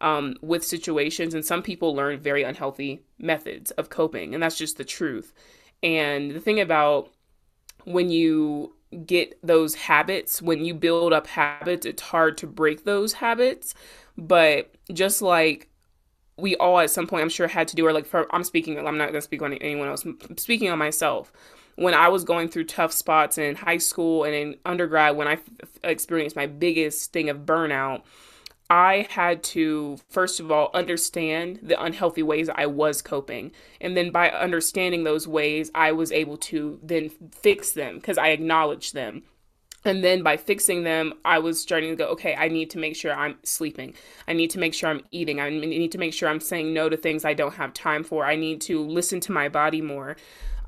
um, 0.00 0.34
with 0.42 0.64
situations 0.64 1.34
and 1.34 1.44
some 1.44 1.62
people 1.62 1.94
learn 1.94 2.18
very 2.18 2.42
unhealthy 2.42 3.02
methods 3.18 3.70
of 3.72 3.90
coping 3.90 4.34
and 4.34 4.42
that's 4.42 4.58
just 4.58 4.76
the 4.78 4.84
truth 4.84 5.32
and 5.82 6.30
the 6.32 6.40
thing 6.40 6.60
about 6.60 7.10
when 7.84 8.10
you 8.10 8.74
get 9.06 9.38
those 9.42 9.74
habits, 9.74 10.42
when 10.42 10.64
you 10.64 10.74
build 10.74 11.12
up 11.12 11.26
habits, 11.26 11.86
it's 11.86 12.02
hard 12.02 12.36
to 12.38 12.46
break 12.46 12.84
those 12.84 13.14
habits. 13.14 13.74
But 14.16 14.74
just 14.92 15.22
like 15.22 15.68
we 16.36 16.56
all 16.56 16.80
at 16.80 16.90
some 16.90 17.06
point, 17.06 17.22
I'm 17.22 17.28
sure, 17.28 17.48
had 17.48 17.68
to 17.68 17.76
do, 17.76 17.86
or 17.86 17.92
like 17.92 18.06
for, 18.06 18.26
I'm 18.34 18.44
speaking, 18.44 18.78
I'm 18.78 18.98
not 18.98 19.12
to 19.12 19.20
speak 19.20 19.42
on 19.42 19.52
anyone 19.54 19.88
else, 19.88 20.04
I'm 20.04 20.36
speaking 20.38 20.70
on 20.70 20.78
myself. 20.78 21.32
When 21.76 21.94
I 21.94 22.08
was 22.08 22.24
going 22.24 22.48
through 22.48 22.64
tough 22.64 22.92
spots 22.92 23.38
in 23.38 23.54
high 23.54 23.78
school 23.78 24.24
and 24.24 24.34
in 24.34 24.56
undergrad, 24.66 25.16
when 25.16 25.28
I 25.28 25.34
f- 25.34 25.48
experienced 25.82 26.36
my 26.36 26.46
biggest 26.46 27.12
thing 27.12 27.30
of 27.30 27.38
burnout, 27.38 28.02
I 28.70 29.08
had 29.10 29.42
to, 29.42 29.98
first 30.08 30.38
of 30.38 30.52
all, 30.52 30.70
understand 30.72 31.58
the 31.60 31.82
unhealthy 31.82 32.22
ways 32.22 32.48
I 32.48 32.66
was 32.66 33.02
coping. 33.02 33.50
And 33.80 33.96
then 33.96 34.12
by 34.12 34.30
understanding 34.30 35.02
those 35.02 35.26
ways, 35.26 35.72
I 35.74 35.90
was 35.90 36.12
able 36.12 36.36
to 36.36 36.78
then 36.80 37.10
fix 37.32 37.72
them 37.72 37.96
because 37.96 38.16
I 38.16 38.28
acknowledged 38.28 38.94
them. 38.94 39.24
And 39.84 40.04
then 40.04 40.22
by 40.22 40.36
fixing 40.36 40.84
them, 40.84 41.14
I 41.24 41.38
was 41.40 41.60
starting 41.60 41.90
to 41.90 41.96
go, 41.96 42.06
okay, 42.10 42.36
I 42.36 42.48
need 42.48 42.70
to 42.70 42.78
make 42.78 42.94
sure 42.94 43.12
I'm 43.12 43.38
sleeping. 43.42 43.94
I 44.28 44.34
need 44.34 44.50
to 44.50 44.58
make 44.58 44.74
sure 44.74 44.90
I'm 44.90 45.02
eating. 45.10 45.40
I 45.40 45.48
need 45.48 45.92
to 45.92 45.98
make 45.98 46.12
sure 46.12 46.28
I'm 46.28 46.38
saying 46.40 46.72
no 46.72 46.88
to 46.88 46.96
things 46.96 47.24
I 47.24 47.34
don't 47.34 47.54
have 47.54 47.72
time 47.72 48.04
for. 48.04 48.24
I 48.24 48.36
need 48.36 48.60
to 48.62 48.84
listen 48.84 49.20
to 49.20 49.32
my 49.32 49.48
body 49.48 49.80
more. 49.80 50.16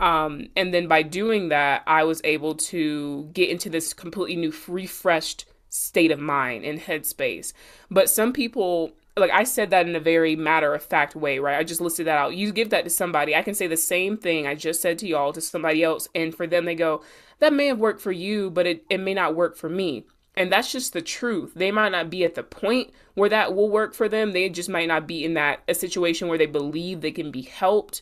Um, 0.00 0.48
and 0.56 0.74
then 0.74 0.88
by 0.88 1.02
doing 1.02 1.50
that, 1.50 1.82
I 1.86 2.04
was 2.04 2.20
able 2.24 2.54
to 2.56 3.30
get 3.32 3.50
into 3.50 3.70
this 3.70 3.92
completely 3.92 4.36
new, 4.36 4.52
refreshed 4.66 5.44
state 5.72 6.10
of 6.10 6.20
mind 6.20 6.64
and 6.64 6.78
headspace. 6.78 7.54
But 7.90 8.10
some 8.10 8.32
people 8.32 8.92
like 9.16 9.30
I 9.30 9.44
said 9.44 9.70
that 9.70 9.86
in 9.86 9.94
a 9.94 10.00
very 10.00 10.36
matter 10.36 10.74
of 10.74 10.82
fact 10.82 11.14
way, 11.14 11.38
right? 11.38 11.58
I 11.58 11.64
just 11.64 11.82
listed 11.82 12.06
that 12.06 12.16
out. 12.16 12.34
You 12.34 12.50
give 12.50 12.70
that 12.70 12.84
to 12.84 12.90
somebody, 12.90 13.36
I 13.36 13.42
can 13.42 13.54
say 13.54 13.66
the 13.66 13.76
same 13.76 14.16
thing 14.16 14.46
I 14.46 14.54
just 14.54 14.80
said 14.80 14.98
to 15.00 15.06
y'all 15.06 15.34
to 15.34 15.40
somebody 15.40 15.82
else, 15.82 16.08
and 16.14 16.34
for 16.34 16.46
them 16.46 16.64
they 16.64 16.74
go, 16.74 17.02
that 17.38 17.52
may 17.52 17.66
have 17.66 17.78
worked 17.78 18.00
for 18.00 18.12
you, 18.12 18.50
but 18.50 18.66
it, 18.66 18.84
it 18.88 18.98
may 18.98 19.12
not 19.12 19.34
work 19.34 19.56
for 19.56 19.68
me. 19.68 20.06
And 20.34 20.50
that's 20.50 20.72
just 20.72 20.94
the 20.94 21.02
truth. 21.02 21.52
They 21.54 21.70
might 21.70 21.92
not 21.92 22.08
be 22.08 22.24
at 22.24 22.36
the 22.36 22.42
point 22.42 22.90
where 23.14 23.28
that 23.28 23.54
will 23.54 23.68
work 23.68 23.92
for 23.92 24.08
them. 24.08 24.32
They 24.32 24.48
just 24.48 24.70
might 24.70 24.88
not 24.88 25.06
be 25.06 25.24
in 25.26 25.34
that 25.34 25.60
a 25.68 25.74
situation 25.74 26.28
where 26.28 26.38
they 26.38 26.46
believe 26.46 27.02
they 27.02 27.12
can 27.12 27.30
be 27.30 27.42
helped. 27.42 28.00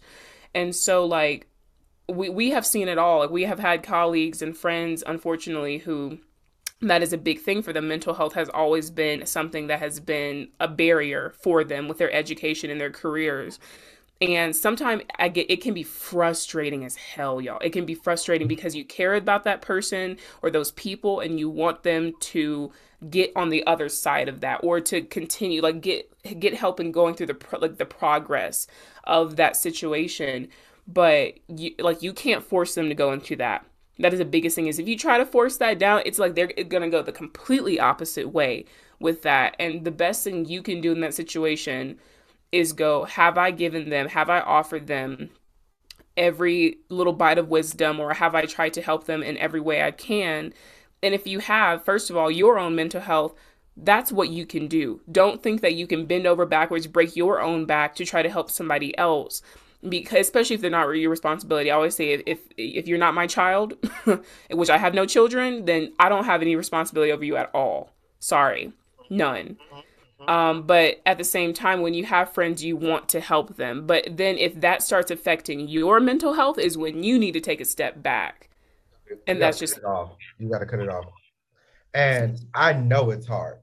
And 0.54 0.76
so 0.76 1.04
like 1.04 1.48
we 2.08 2.28
we 2.28 2.50
have 2.50 2.64
seen 2.64 2.86
it 2.86 2.98
all. 2.98 3.18
Like 3.18 3.30
we 3.30 3.42
have 3.44 3.58
had 3.58 3.82
colleagues 3.82 4.42
and 4.42 4.56
friends 4.56 5.02
unfortunately 5.04 5.78
who 5.78 6.18
that 6.82 7.02
is 7.02 7.12
a 7.12 7.18
big 7.18 7.40
thing 7.40 7.62
for 7.62 7.72
them. 7.72 7.88
Mental 7.88 8.14
health 8.14 8.34
has 8.34 8.48
always 8.48 8.90
been 8.90 9.26
something 9.26 9.66
that 9.66 9.80
has 9.80 10.00
been 10.00 10.48
a 10.58 10.68
barrier 10.68 11.34
for 11.42 11.62
them 11.62 11.88
with 11.88 11.98
their 11.98 12.12
education 12.12 12.70
and 12.70 12.80
their 12.80 12.90
careers. 12.90 13.58
And 14.22 14.54
sometimes 14.54 15.02
I 15.18 15.28
get 15.28 15.50
it 15.50 15.62
can 15.62 15.72
be 15.72 15.82
frustrating 15.82 16.84
as 16.84 16.96
hell, 16.96 17.40
y'all. 17.40 17.58
It 17.60 17.72
can 17.72 17.86
be 17.86 17.94
frustrating 17.94 18.48
because 18.48 18.74
you 18.74 18.84
care 18.84 19.14
about 19.14 19.44
that 19.44 19.62
person 19.62 20.18
or 20.42 20.50
those 20.50 20.72
people 20.72 21.20
and 21.20 21.38
you 21.38 21.48
want 21.48 21.82
them 21.82 22.12
to 22.20 22.70
get 23.08 23.32
on 23.34 23.48
the 23.48 23.66
other 23.66 23.88
side 23.88 24.28
of 24.28 24.40
that 24.40 24.60
or 24.62 24.78
to 24.78 25.00
continue 25.00 25.62
like 25.62 25.80
get 25.80 26.10
get 26.38 26.54
help 26.54 26.80
in 26.80 26.92
going 26.92 27.14
through 27.14 27.26
the 27.26 27.58
like 27.58 27.78
the 27.78 27.86
progress 27.86 28.66
of 29.04 29.36
that 29.36 29.56
situation 29.56 30.48
but 30.86 31.38
you 31.48 31.74
like 31.78 32.02
you 32.02 32.12
can't 32.12 32.44
force 32.44 32.74
them 32.74 32.90
to 32.90 32.94
go 32.94 33.10
into 33.10 33.34
that 33.36 33.64
that 34.02 34.12
is 34.12 34.18
the 34.18 34.24
biggest 34.24 34.56
thing 34.56 34.66
is 34.66 34.78
if 34.78 34.88
you 34.88 34.96
try 34.96 35.18
to 35.18 35.26
force 35.26 35.58
that 35.58 35.78
down 35.78 36.02
it's 36.04 36.18
like 36.18 36.34
they're 36.34 36.46
going 36.46 36.82
to 36.82 36.88
go 36.88 37.02
the 37.02 37.12
completely 37.12 37.78
opposite 37.78 38.30
way 38.30 38.64
with 39.00 39.22
that. 39.22 39.56
And 39.58 39.84
the 39.84 39.90
best 39.90 40.22
thing 40.22 40.44
you 40.44 40.62
can 40.62 40.80
do 40.80 40.92
in 40.92 41.00
that 41.00 41.14
situation 41.14 41.98
is 42.52 42.72
go 42.72 43.04
have 43.04 43.38
i 43.38 43.50
given 43.50 43.90
them 43.90 44.08
have 44.08 44.28
i 44.28 44.40
offered 44.40 44.86
them 44.86 45.30
every 46.16 46.78
little 46.88 47.12
bite 47.12 47.38
of 47.38 47.48
wisdom 47.48 47.98
or 47.98 48.12
have 48.12 48.34
i 48.34 48.44
tried 48.44 48.74
to 48.74 48.82
help 48.82 49.04
them 49.04 49.22
in 49.22 49.36
every 49.38 49.60
way 49.60 49.82
i 49.82 49.90
can? 49.90 50.52
And 51.02 51.14
if 51.14 51.26
you 51.26 51.38
have 51.40 51.84
first 51.84 52.10
of 52.10 52.16
all 52.16 52.30
your 52.30 52.58
own 52.58 52.76
mental 52.76 53.00
health 53.00 53.34
that's 53.82 54.12
what 54.12 54.28
you 54.28 54.44
can 54.44 54.66
do. 54.66 55.00
Don't 55.10 55.42
think 55.42 55.62
that 55.62 55.74
you 55.74 55.86
can 55.86 56.04
bend 56.04 56.26
over 56.26 56.44
backwards 56.44 56.86
break 56.86 57.16
your 57.16 57.40
own 57.40 57.64
back 57.64 57.94
to 57.96 58.04
try 58.04 58.22
to 58.22 58.28
help 58.28 58.50
somebody 58.50 58.96
else 58.98 59.42
because 59.88 60.26
especially 60.26 60.54
if 60.54 60.60
they're 60.60 60.70
not 60.70 60.88
your 60.90 61.10
responsibility. 61.10 61.70
I 61.70 61.74
always 61.74 61.94
say 61.94 62.10
if 62.10 62.22
if, 62.26 62.38
if 62.56 62.88
you're 62.88 62.98
not 62.98 63.14
my 63.14 63.26
child, 63.26 63.74
which 64.50 64.70
I 64.70 64.78
have 64.78 64.94
no 64.94 65.06
children, 65.06 65.64
then 65.64 65.92
I 65.98 66.08
don't 66.08 66.24
have 66.24 66.42
any 66.42 66.56
responsibility 66.56 67.12
over 67.12 67.24
you 67.24 67.36
at 67.36 67.50
all. 67.54 67.92
Sorry, 68.18 68.72
none. 69.08 69.56
Um, 70.28 70.64
but 70.64 71.00
at 71.06 71.16
the 71.16 71.24
same 71.24 71.54
time, 71.54 71.80
when 71.80 71.94
you 71.94 72.04
have 72.04 72.32
friends, 72.32 72.62
you 72.62 72.76
want 72.76 73.08
to 73.08 73.20
help 73.20 73.56
them. 73.56 73.86
But 73.86 74.18
then 74.18 74.36
if 74.36 74.60
that 74.60 74.82
starts 74.82 75.10
affecting 75.10 75.66
your 75.68 75.98
mental 75.98 76.34
health, 76.34 76.58
is 76.58 76.76
when 76.76 77.02
you 77.02 77.18
need 77.18 77.32
to 77.32 77.40
take 77.40 77.60
a 77.60 77.64
step 77.64 78.02
back. 78.02 78.50
And 79.26 79.40
that's 79.40 79.58
just 79.58 79.80
you 80.38 80.50
got 80.50 80.58
to 80.58 80.66
cut 80.66 80.80
it 80.80 80.90
off. 80.90 81.06
And 81.94 82.38
I 82.54 82.74
know 82.74 83.10
it's 83.10 83.26
hard. 83.26 83.60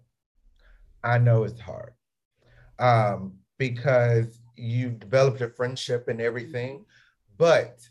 I 1.03 1.19
know 1.19 1.43
it's 1.43 1.59
hard 1.59 1.93
um, 2.79 3.33
because 3.57 4.39
you've 4.57 4.99
developed 4.99 5.41
a 5.41 5.49
friendship 5.49 6.07
and 6.07 6.19
everything. 6.19 6.85
But 7.37 7.87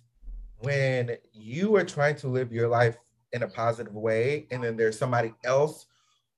when 0.59 1.17
you 1.33 1.77
are 1.77 1.85
trying 1.85 2.17
to 2.17 2.29
live 2.29 2.53
your 2.53 2.69
life 2.69 2.97
in 3.33 3.43
a 3.43 3.49
positive 3.49 3.95
way, 3.95 4.47
and 4.51 4.63
then 4.63 4.77
there's 4.77 4.99
somebody 4.99 5.35
else 5.45 5.87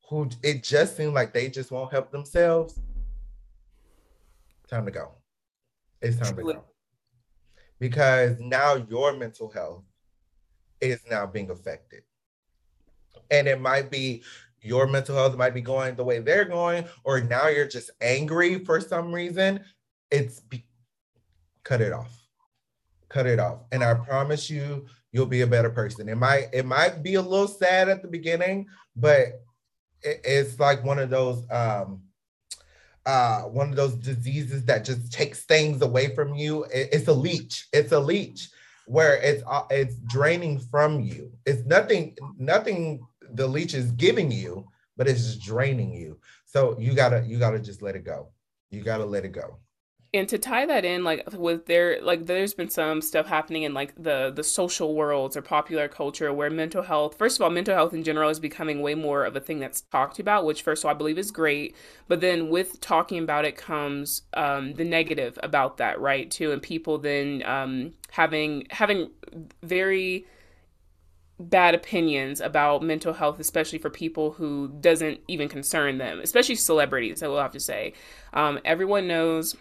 who 0.09 0.29
it 0.43 0.62
just 0.62 0.97
seems 0.97 1.12
like 1.12 1.33
they 1.33 1.49
just 1.49 1.71
won't 1.71 1.93
help 1.93 2.11
themselves, 2.11 2.81
time 4.69 4.85
to 4.85 4.91
go. 4.91 5.12
It's 6.01 6.19
time 6.19 6.37
to 6.37 6.43
go. 6.43 6.64
Because 7.79 8.38
now 8.41 8.75
your 8.75 9.17
mental 9.17 9.51
health 9.51 9.85
is 10.81 11.01
now 11.11 11.27
being 11.27 11.51
affected. 11.51 12.03
And 13.31 13.47
it 13.47 13.61
might 13.61 13.91
be 13.91 14.23
your 14.61 14.87
mental 14.87 15.14
health 15.14 15.37
might 15.37 15.55
be 15.55 15.61
going 15.61 15.95
the 15.95 16.05
way 16.05 16.19
they're 16.19 16.45
going, 16.45 16.85
or 17.05 17.21
now 17.21 17.49
you're 17.49 17.69
just 17.69 17.91
angry 18.01 18.64
for 18.64 18.81
some 18.81 19.12
reason 19.12 19.61
it's 20.11 20.40
be, 20.40 20.64
cut 21.64 21.81
it 21.81 21.92
off. 21.92 22.27
Cut 23.09 23.27
it 23.27 23.38
off. 23.38 23.61
And 23.73 23.83
i 23.83 23.94
promise 23.94 24.51
you 24.51 24.87
you'll 25.12 25.27
be 25.27 25.42
a 25.42 25.47
better 25.47 25.71
person. 25.71 26.09
It 26.09 26.16
might 26.16 26.49
it 26.53 26.66
might 26.66 27.03
be 27.03 27.14
a 27.14 27.23
little 27.23 27.49
sad 27.49 27.88
at 27.88 28.03
the 28.03 28.09
beginning 28.09 28.66
but 28.97 29.42
it, 30.03 30.21
it's 30.25 30.59
like 30.59 30.85
one 30.85 30.99
of 30.99 31.11
those 31.11 31.44
um 31.51 32.03
uh 33.07 33.42
one 33.42 33.71
of 33.71 33.77
those 33.77 33.94
diseases 33.94 34.64
that 34.64 34.85
just 34.85 35.12
takes 35.12 35.44
things 35.44 35.83
away 35.83 36.14
from 36.14 36.35
you. 36.35 36.64
It, 36.64 36.90
it's 36.92 37.09
a 37.09 37.12
leech. 37.12 37.68
It's 37.73 37.92
a 37.92 38.01
leech 38.01 38.49
where 38.87 39.16
it's 39.16 39.42
uh, 39.47 39.64
it's 39.71 39.97
draining 40.09 40.59
from 40.59 41.01
you. 41.01 41.33
It's 41.47 41.64
nothing 41.64 42.16
nothing 42.38 43.07
the 43.33 43.47
leech 43.47 43.75
is 43.75 43.92
giving 43.92 44.31
you 44.31 44.66
but 44.97 45.07
it's 45.07 45.25
just 45.25 45.42
draining 45.42 45.92
you. 45.92 46.18
So 46.44 46.77
you 46.79 46.92
gotta 46.92 47.25
you 47.27 47.38
gotta 47.38 47.59
just 47.59 47.83
let 47.83 47.97
it 47.97 48.05
go. 48.05 48.29
You 48.71 48.83
gotta 48.83 49.05
let 49.05 49.25
it 49.25 49.33
go 49.33 49.59
and 50.14 50.29
to 50.29 50.38
tie 50.38 50.64
that 50.64 50.85
in 50.85 51.05
like 51.05 51.31
with 51.33 51.66
there 51.66 52.01
like 52.03 52.27
there's 52.27 52.55
been 52.55 52.71
some 52.71 53.03
stuff 53.03 53.27
happening 53.27 53.64
in 53.64 53.75
like 53.75 53.94
the 54.03 54.33
the 54.35 54.42
social 54.42 54.94
worlds 54.94 55.37
or 55.37 55.42
popular 55.42 55.87
culture 55.87 56.33
where 56.33 56.49
mental 56.51 56.83
health 56.83 57.16
first 57.18 57.37
of 57.37 57.42
all 57.42 57.51
mental 57.51 57.75
health 57.75 57.92
in 57.92 58.03
general 58.03 58.31
is 58.31 58.40
becoming 58.40 58.81
way 58.81 58.94
more 58.94 59.25
of 59.25 59.37
a 59.37 59.40
thing 59.40 59.59
that's 59.59 59.83
talked 59.83 60.18
about 60.18 60.44
which 60.44 60.62
first 60.62 60.83
of 60.83 60.87
all 60.87 60.94
i 60.94 60.97
believe 60.97 61.18
is 61.18 61.31
great 61.31 61.77
but 62.09 62.21
then 62.21 62.49
with 62.49 62.81
talking 62.81 63.18
about 63.18 63.44
it 63.44 63.57
comes 63.57 64.23
um, 64.35 64.73
the 64.75 64.85
negative 64.85 65.38
about 65.42 65.77
that 65.77 66.01
right 66.01 66.31
too 66.31 66.53
and 66.53 66.62
people 66.62 66.97
then 66.99 67.42
um, 67.44 67.92
having 68.11 68.66
having 68.71 69.11
very 69.62 70.27
bad 71.40 71.73
opinions 71.73 72.40
about 72.40 72.83
mental 72.83 73.12
health, 73.12 73.38
especially 73.38 73.79
for 73.79 73.90
people 73.90 74.33
who 74.33 74.66
doesn't 74.81 75.21
even 75.29 75.49
concern 75.49 75.99
them, 75.99 76.18
especially 76.18 76.57
celebrities. 76.57 77.23
I 77.23 77.29
will 77.29 77.40
have 77.40 77.53
to 77.53 77.61
say, 77.61 77.92
um, 78.33 78.59
everyone 78.64 79.07
knows 79.07 79.55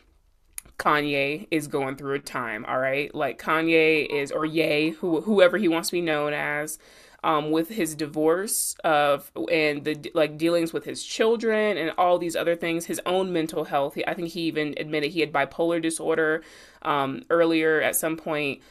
Kanye 0.79 1.47
is 1.51 1.67
going 1.67 1.95
through 1.95 2.15
a 2.15 2.19
time. 2.19 2.65
All 2.65 2.79
right, 2.79 3.13
like 3.15 3.41
Kanye 3.41 4.07
is 4.07 4.31
or 4.31 4.45
Ye, 4.45 4.91
who 4.91 5.21
whoever 5.21 5.57
he 5.57 5.67
wants 5.67 5.89
to 5.89 5.93
be 5.93 6.01
known 6.01 6.33
as. 6.33 6.79
Um, 7.23 7.51
with 7.51 7.69
his 7.69 7.95
divorce 7.95 8.75
of 8.83 9.31
and 9.51 9.83
the 9.83 10.11
like 10.13 10.37
dealings 10.37 10.71
with 10.71 10.85
his 10.85 11.03
children 11.03 11.77
and 11.77 11.91
all 11.97 12.19
these 12.19 12.35
other 12.35 12.55
things, 12.55 12.85
his 12.85 13.01
own 13.07 13.33
mental 13.33 13.65
health. 13.65 13.97
I 14.07 14.13
think 14.13 14.29
he 14.29 14.41
even 14.41 14.75
admitted 14.77 15.11
he 15.11 15.21
had 15.21 15.33
bipolar 15.33 15.81
disorder 15.81 16.43
um, 16.83 17.23
earlier 17.29 17.81
at 17.81 17.95
some 17.95 18.17
point. 18.17 18.61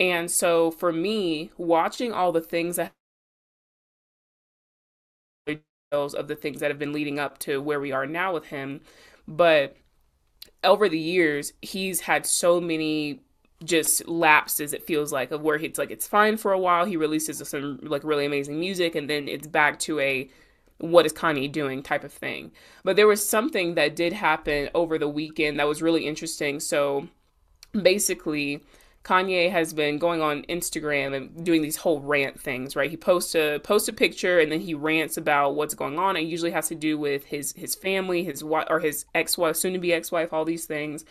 And 0.00 0.30
so 0.30 0.70
for 0.70 0.92
me, 0.92 1.50
watching 1.58 2.12
all 2.12 2.32
the 2.32 2.40
things 2.40 2.76
that 2.76 2.92
of 5.92 6.28
the 6.28 6.36
things 6.36 6.60
that 6.60 6.70
have 6.70 6.78
been 6.78 6.92
leading 6.92 7.18
up 7.18 7.38
to 7.38 7.60
where 7.60 7.80
we 7.80 7.92
are 7.92 8.06
now 8.06 8.32
with 8.32 8.46
him, 8.46 8.80
but 9.26 9.76
over 10.64 10.88
the 10.88 10.98
years, 10.98 11.52
he's 11.62 12.00
had 12.00 12.26
so 12.26 12.60
many 12.60 13.20
just 13.62 14.08
lapses 14.08 14.72
it 14.72 14.82
feels 14.82 15.12
like 15.12 15.30
of 15.30 15.42
where 15.42 15.56
it's 15.56 15.78
like 15.78 15.90
it's 15.90 16.08
fine 16.08 16.34
for 16.38 16.50
a 16.50 16.58
while 16.58 16.86
he 16.86 16.96
releases 16.96 17.46
some 17.46 17.78
like 17.82 18.02
really 18.02 18.24
amazing 18.24 18.58
music 18.58 18.94
and 18.94 19.10
then 19.10 19.28
it's 19.28 19.46
back 19.46 19.78
to 19.78 20.00
a 20.00 20.26
what 20.80 21.06
is 21.06 21.12
Kanye 21.12 21.50
doing 21.50 21.82
type 21.82 22.04
of 22.04 22.12
thing. 22.12 22.52
But 22.84 22.96
there 22.96 23.06
was 23.06 23.26
something 23.26 23.74
that 23.74 23.94
did 23.94 24.12
happen 24.12 24.70
over 24.74 24.98
the 24.98 25.08
weekend 25.08 25.58
that 25.58 25.68
was 25.68 25.82
really 25.82 26.06
interesting. 26.06 26.58
So 26.58 27.08
basically, 27.72 28.62
Kanye 29.04 29.50
has 29.50 29.72
been 29.72 29.98
going 29.98 30.20
on 30.20 30.42
Instagram 30.42 31.16
and 31.16 31.44
doing 31.44 31.62
these 31.62 31.76
whole 31.76 32.00
rant 32.00 32.38
things, 32.38 32.76
right? 32.76 32.90
He 32.90 32.98
posts 32.98 33.34
a 33.34 33.58
posts 33.58 33.88
a 33.88 33.92
picture 33.92 34.38
and 34.38 34.52
then 34.52 34.60
he 34.60 34.74
rants 34.74 35.16
about 35.16 35.54
what's 35.54 35.74
going 35.74 35.98
on. 35.98 36.16
It 36.16 36.22
usually 36.22 36.50
has 36.50 36.68
to 36.68 36.74
do 36.74 36.98
with 36.98 37.24
his 37.24 37.52
his 37.56 37.74
family, 37.74 38.24
his 38.24 38.44
wife 38.44 38.66
or 38.68 38.80
his 38.80 39.06
ex 39.14 39.38
wife, 39.38 39.56
soon 39.56 39.72
to 39.72 39.78
be 39.78 39.92
ex 39.92 40.12
wife, 40.12 40.32
all 40.32 40.44
these 40.44 40.66
things. 40.66 41.04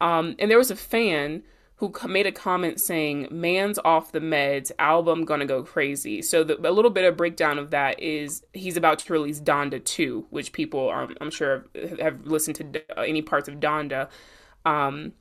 Um, 0.00 0.34
and 0.38 0.50
there 0.50 0.58
was 0.58 0.70
a 0.70 0.76
fan 0.76 1.42
who 1.76 1.92
made 2.08 2.26
a 2.26 2.32
comment 2.32 2.80
saying, 2.80 3.28
"Man's 3.30 3.78
off 3.84 4.12
the 4.12 4.20
meds, 4.20 4.72
album 4.78 5.26
gonna 5.26 5.44
go 5.44 5.62
crazy." 5.62 6.22
So 6.22 6.42
the, 6.42 6.58
a 6.66 6.72
little 6.72 6.90
bit 6.90 7.04
of 7.04 7.18
breakdown 7.18 7.58
of 7.58 7.70
that 7.70 8.00
is 8.00 8.44
he's 8.54 8.78
about 8.78 8.98
to 9.00 9.12
release 9.12 9.40
Donda 9.40 9.84
2, 9.84 10.26
which 10.30 10.52
people 10.52 10.88
I'm 11.20 11.30
sure 11.30 11.66
have 12.00 12.26
listened 12.26 12.56
to 12.56 12.98
any 12.98 13.20
parts 13.20 13.46
of 13.46 13.56
Donda. 13.56 14.08
Um, 14.64 15.12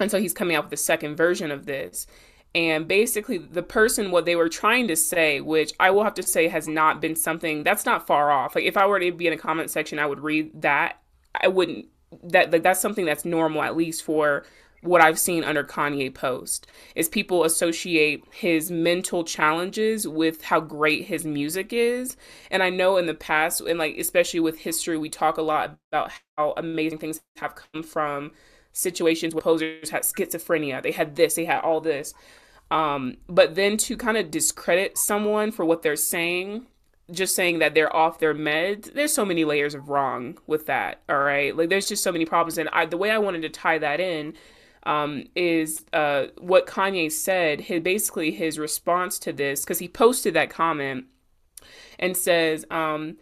and 0.00 0.10
so 0.10 0.20
he's 0.20 0.34
coming 0.34 0.56
out 0.56 0.64
with 0.64 0.72
a 0.72 0.78
second 0.78 1.16
version 1.16 1.50
of 1.50 1.66
this. 1.66 2.06
And 2.54 2.86
basically, 2.86 3.38
the 3.38 3.64
person, 3.64 4.12
what 4.12 4.26
they 4.26 4.36
were 4.36 4.48
trying 4.48 4.86
to 4.88 4.96
say, 4.96 5.40
which 5.40 5.72
I 5.80 5.90
will 5.90 6.04
have 6.04 6.14
to 6.14 6.22
say 6.22 6.46
has 6.48 6.68
not 6.68 7.00
been 7.00 7.16
something 7.16 7.64
that's 7.64 7.84
not 7.84 8.06
far 8.06 8.30
off. 8.30 8.54
Like, 8.54 8.64
if 8.64 8.76
I 8.76 8.86
were 8.86 9.00
to 9.00 9.10
be 9.10 9.26
in 9.26 9.32
a 9.32 9.38
comment 9.38 9.70
section, 9.70 9.98
I 9.98 10.06
would 10.06 10.20
read 10.20 10.62
that. 10.62 11.00
I 11.40 11.48
wouldn't, 11.48 11.86
that, 12.22 12.52
like, 12.52 12.62
that's 12.62 12.80
something 12.80 13.04
that's 13.04 13.24
normal, 13.24 13.62
at 13.62 13.76
least 13.76 14.04
for 14.04 14.44
what 14.84 15.00
I've 15.00 15.18
seen 15.18 15.42
under 15.44 15.64
Kanye 15.64 16.14
post 16.14 16.66
is 16.94 17.08
people 17.08 17.44
associate 17.44 18.22
his 18.30 18.70
mental 18.70 19.24
challenges 19.24 20.06
with 20.06 20.42
how 20.42 20.60
great 20.60 21.06
his 21.06 21.24
music 21.24 21.72
is. 21.72 22.16
And 22.50 22.62
I 22.62 22.70
know 22.70 22.98
in 22.98 23.06
the 23.06 23.14
past, 23.14 23.62
and 23.62 23.78
like 23.78 23.96
especially 23.96 24.40
with 24.40 24.58
history, 24.58 24.98
we 24.98 25.08
talk 25.08 25.38
a 25.38 25.42
lot 25.42 25.78
about 25.90 26.12
how 26.36 26.52
amazing 26.56 26.98
things 26.98 27.20
have 27.38 27.54
come 27.54 27.82
from 27.82 28.32
situations 28.74 29.34
where 29.34 29.40
posers 29.40 29.88
had 29.88 30.02
schizophrenia, 30.02 30.82
they 30.82 30.90
had 30.90 31.16
this, 31.16 31.36
they 31.36 31.46
had 31.46 31.60
all 31.60 31.80
this. 31.80 32.12
Um, 32.70 33.16
but 33.28 33.54
then 33.54 33.76
to 33.78 33.96
kind 33.96 34.16
of 34.16 34.30
discredit 34.30 34.98
someone 34.98 35.52
for 35.52 35.64
what 35.64 35.82
they're 35.82 35.96
saying, 35.96 36.66
just 37.10 37.36
saying 37.36 37.60
that 37.60 37.74
they're 37.74 37.94
off 37.94 38.18
their 38.18 38.34
meds, 38.34 38.92
there's 38.92 39.12
so 39.12 39.24
many 39.24 39.44
layers 39.44 39.74
of 39.74 39.88
wrong 39.88 40.38
with 40.46 40.66
that. 40.66 41.02
All 41.08 41.20
right. 41.20 41.56
Like 41.56 41.68
there's 41.68 41.88
just 41.88 42.02
so 42.02 42.10
many 42.10 42.24
problems. 42.24 42.58
And 42.58 42.68
I, 42.70 42.86
the 42.86 42.96
way 42.96 43.10
I 43.10 43.18
wanted 43.18 43.42
to 43.42 43.48
tie 43.48 43.78
that 43.78 44.00
in 44.00 44.34
um, 44.84 45.24
is 45.36 45.84
uh, 45.92 46.26
what 46.38 46.66
Kanye 46.66 47.12
said, 47.12 47.60
his, 47.60 47.80
basically 47.82 48.32
his 48.32 48.58
response 48.58 49.18
to 49.20 49.32
this, 49.32 49.62
because 49.62 49.78
he 49.78 49.88
posted 49.88 50.34
that 50.34 50.50
comment 50.50 51.04
and 51.98 52.16
says, 52.16 52.64
um, 52.70 53.18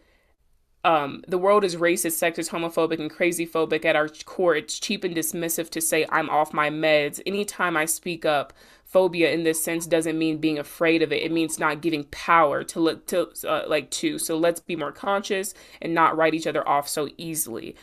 um, 0.84 1.22
the 1.28 1.38
world 1.38 1.64
is 1.64 1.76
racist, 1.76 2.18
sexist, 2.20 2.50
homophobic, 2.50 2.98
and 2.98 3.10
crazy 3.10 3.46
phobic 3.46 3.84
at 3.84 3.96
our 3.96 4.08
core. 4.24 4.56
It's 4.56 4.80
cheap 4.80 5.04
and 5.04 5.14
dismissive 5.14 5.70
to 5.70 5.80
say 5.80 6.06
I'm 6.08 6.28
off 6.28 6.52
my 6.52 6.70
meds. 6.70 7.20
Anytime 7.24 7.76
I 7.76 7.84
speak 7.84 8.24
up, 8.24 8.52
phobia 8.84 9.30
in 9.30 9.44
this 9.44 9.62
sense 9.62 9.86
doesn't 9.86 10.18
mean 10.18 10.38
being 10.38 10.58
afraid 10.58 11.02
of 11.02 11.12
it. 11.12 11.22
It 11.22 11.30
means 11.30 11.58
not 11.58 11.82
giving 11.82 12.04
power 12.04 12.64
to 12.64 12.80
look 12.80 13.06
to 13.06 13.28
uh, 13.46 13.62
like 13.68 13.90
to. 13.92 14.18
So 14.18 14.36
let's 14.36 14.60
be 14.60 14.74
more 14.74 14.92
conscious 14.92 15.54
and 15.80 15.94
not 15.94 16.16
write 16.16 16.34
each 16.34 16.48
other 16.48 16.66
off 16.68 16.88
so 16.88 17.08
easily. 17.16 17.76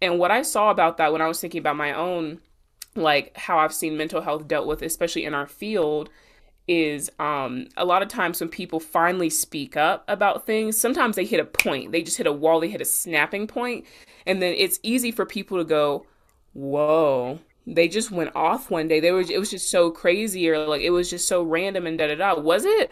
And 0.00 0.18
what 0.18 0.30
I 0.30 0.42
saw 0.42 0.70
about 0.70 0.96
that 0.98 1.12
when 1.12 1.22
I 1.22 1.28
was 1.28 1.40
thinking 1.40 1.58
about 1.58 1.76
my 1.76 1.92
own, 1.92 2.40
like 2.94 3.36
how 3.36 3.58
I've 3.58 3.74
seen 3.74 3.96
mental 3.96 4.22
health 4.22 4.46
dealt 4.46 4.68
with, 4.68 4.80
especially 4.82 5.24
in 5.24 5.34
our 5.34 5.46
field, 5.46 6.08
is 6.66 7.10
um 7.18 7.66
a 7.76 7.84
lot 7.84 8.02
of 8.02 8.08
times 8.08 8.40
when 8.40 8.48
people 8.48 8.80
finally 8.80 9.28
speak 9.28 9.76
up 9.76 10.02
about 10.08 10.46
things 10.46 10.78
sometimes 10.78 11.16
they 11.16 11.24
hit 11.24 11.40
a 11.40 11.44
point. 11.44 11.92
They 11.92 12.02
just 12.02 12.16
hit 12.16 12.26
a 12.26 12.32
wall 12.32 12.60
they 12.60 12.70
hit 12.70 12.80
a 12.80 12.86
snapping 12.86 13.46
point 13.46 13.84
and 14.26 14.40
then 14.40 14.54
it's 14.56 14.80
easy 14.82 15.10
for 15.10 15.26
people 15.26 15.58
to 15.58 15.64
go 15.64 16.06
whoa. 16.54 17.40
They 17.66 17.88
just 17.88 18.10
went 18.10 18.30
off 18.34 18.70
one 18.70 18.88
day. 18.88 19.00
They 19.00 19.12
were 19.12 19.20
it 19.20 19.38
was 19.38 19.50
just 19.50 19.70
so 19.70 19.90
crazy 19.90 20.48
or 20.48 20.66
like 20.66 20.82
it 20.82 20.90
was 20.90 21.10
just 21.10 21.28
so 21.28 21.42
random 21.42 21.86
and 21.86 21.98
da 21.98 22.08
da 22.08 22.14
da 22.14 22.40
was 22.40 22.64
it? 22.64 22.90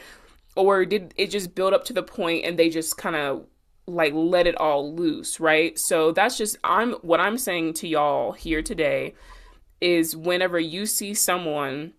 Or 0.54 0.84
did 0.84 1.14
it 1.16 1.30
just 1.30 1.54
build 1.54 1.72
up 1.72 1.84
to 1.86 1.92
the 1.94 2.02
point 2.02 2.44
and 2.44 2.58
they 2.58 2.68
just 2.68 2.98
kind 2.98 3.16
of 3.16 3.46
like 3.86 4.12
let 4.14 4.46
it 4.46 4.56
all 4.58 4.94
loose 4.94 5.40
right? 5.40 5.78
So 5.78 6.12
that's 6.12 6.36
just 6.36 6.56
i'm 6.62 6.92
what 7.02 7.20
i'm 7.20 7.38
saying 7.38 7.74
to 7.74 7.88
y'all 7.88 8.32
here 8.32 8.62
today 8.62 9.14
is 9.80 10.16
whenever 10.16 10.60
you 10.60 10.86
see 10.86 11.12
someone 11.14 11.92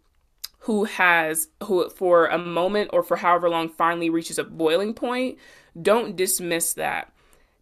who 0.63 0.86
has 0.86 1.49
who 1.63 1.89
for 1.89 2.28
a 2.28 2.38
moment 2.38 2.89
or 2.93 3.04
for 3.04 3.17
however 3.17 3.49
long 3.49 3.67
finally 3.67 4.10
reaches 4.10 4.39
a 4.39 4.43
boiling 4.43 4.93
point 4.93 5.38
don't 5.82 6.15
dismiss 6.15 6.73
that. 6.76 7.12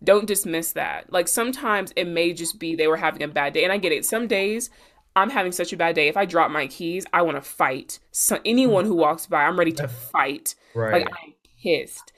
Don't 0.04 0.28
dismiss 0.28 0.74
that. 0.74 1.12
Like 1.12 1.28
sometimes 1.28 1.94
it 1.96 2.08
may 2.08 2.34
just 2.34 2.60
be 2.60 2.76
they 2.76 2.88
were 2.88 2.98
having 2.98 3.24
a 3.24 3.28
bad 3.28 3.54
day 3.54 3.64
and 3.64 3.74
i 3.74 3.78
get 3.78 3.92
it. 3.92 4.06
Some 4.06 4.28
days 4.28 4.70
i'm 5.16 5.30
having 5.30 5.52
such 5.52 5.74
a 5.74 5.78
bad 5.78 5.96
day. 5.96 6.08
If 6.08 6.18
i 6.18 6.26
drop 6.26 6.52
my 6.52 6.68
keys 6.68 7.06
i 7.14 7.22
want 7.22 7.38
to 7.38 7.42
fight. 7.42 8.00
So 8.12 8.40
anyone 8.46 8.86
who 8.86 8.96
walks 8.96 9.26
by 9.26 9.44
i'm 9.44 9.58
ready 9.58 9.72
to 9.74 9.88
fight. 9.88 10.56
Right. 10.76 10.94
Like 10.94 11.08
i'm 11.24 11.34
pissed. 11.62 12.14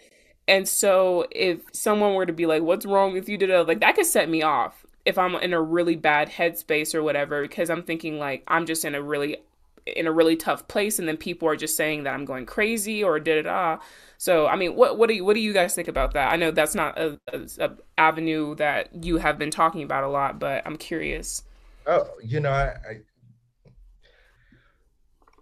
And 0.48 0.68
so 0.68 1.26
if 1.32 1.62
someone 1.72 2.16
were 2.16 2.26
to 2.26 2.34
be 2.34 2.46
like 2.46 2.64
what's 2.64 2.86
wrong 2.86 3.14
with 3.14 3.30
you? 3.30 3.38
today 3.38 3.60
like 3.60 3.80
that 3.80 3.96
could 3.96 4.06
set 4.06 4.30
me 4.30 4.42
off. 4.42 4.86
If 5.06 5.18
i'm 5.18 5.36
in 5.36 5.54
a 5.54 5.62
really 5.62 5.96
bad 5.96 6.30
headspace 6.30 6.96
or 6.96 7.04
whatever 7.04 7.42
because 7.42 7.70
i'm 7.70 7.84
thinking 7.84 8.20
like 8.20 8.44
i'm 8.48 8.66
just 8.66 8.86
in 8.86 8.96
a 8.96 9.02
really 9.02 9.38
in 9.86 10.08
a 10.08 10.12
really 10.12 10.36
tough 10.36 10.68
place 10.68 11.00
and 11.00 11.08
then 11.08 11.18
people 11.18 11.48
are 11.48 11.56
just 11.56 11.76
saying 11.76 12.04
that 12.04 12.14
I'm 12.14 12.26
going 12.26 12.46
crazy 12.46 13.04
or 13.04 13.20
da 13.20 13.42
da 13.42 13.42
da. 13.42 13.84
So 14.18 14.48
I 14.48 14.56
mean, 14.56 14.76
what 14.76 14.98
what 14.98 15.10
do 15.10 15.16
you 15.16 15.26
what 15.26 15.34
do 15.34 15.40
you 15.40 15.54
guys 15.54 15.76
think 15.76 15.88
about 15.88 16.14
that? 16.14 16.32
I 16.32 16.36
know 16.38 16.52
that's 16.52 16.76
not 16.76 16.98
a, 16.98 17.20
a, 17.32 17.42
a 17.60 17.72
avenue 17.98 18.56
that 18.56 19.04
you 19.04 19.18
have 19.18 19.38
been 19.38 19.52
talking 19.52 19.84
about 19.84 20.04
a 20.04 20.08
lot, 20.08 20.40
but 20.40 20.62
I'm 20.66 20.78
curious. 20.78 21.44
Oh, 21.86 22.08
you 22.24 22.40
know, 22.40 22.52
I, 22.52 22.76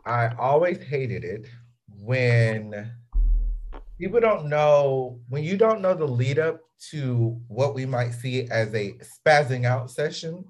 I 0.06 0.28
I 0.28 0.36
always 0.36 0.82
hated 0.82 1.24
it 1.24 1.48
when 2.00 2.92
people 4.00 4.20
don't 4.20 4.48
know 4.50 5.20
when 5.30 5.44
you 5.44 5.58
don't 5.58 5.82
know 5.82 5.94
the 5.94 6.08
lead 6.08 6.40
up 6.40 6.62
to 6.90 7.40
what 7.48 7.76
we 7.76 7.86
might 7.86 8.12
see 8.12 8.50
as 8.50 8.74
a 8.74 8.94
spazzing 8.94 9.66
out 9.66 9.92
session. 9.92 10.44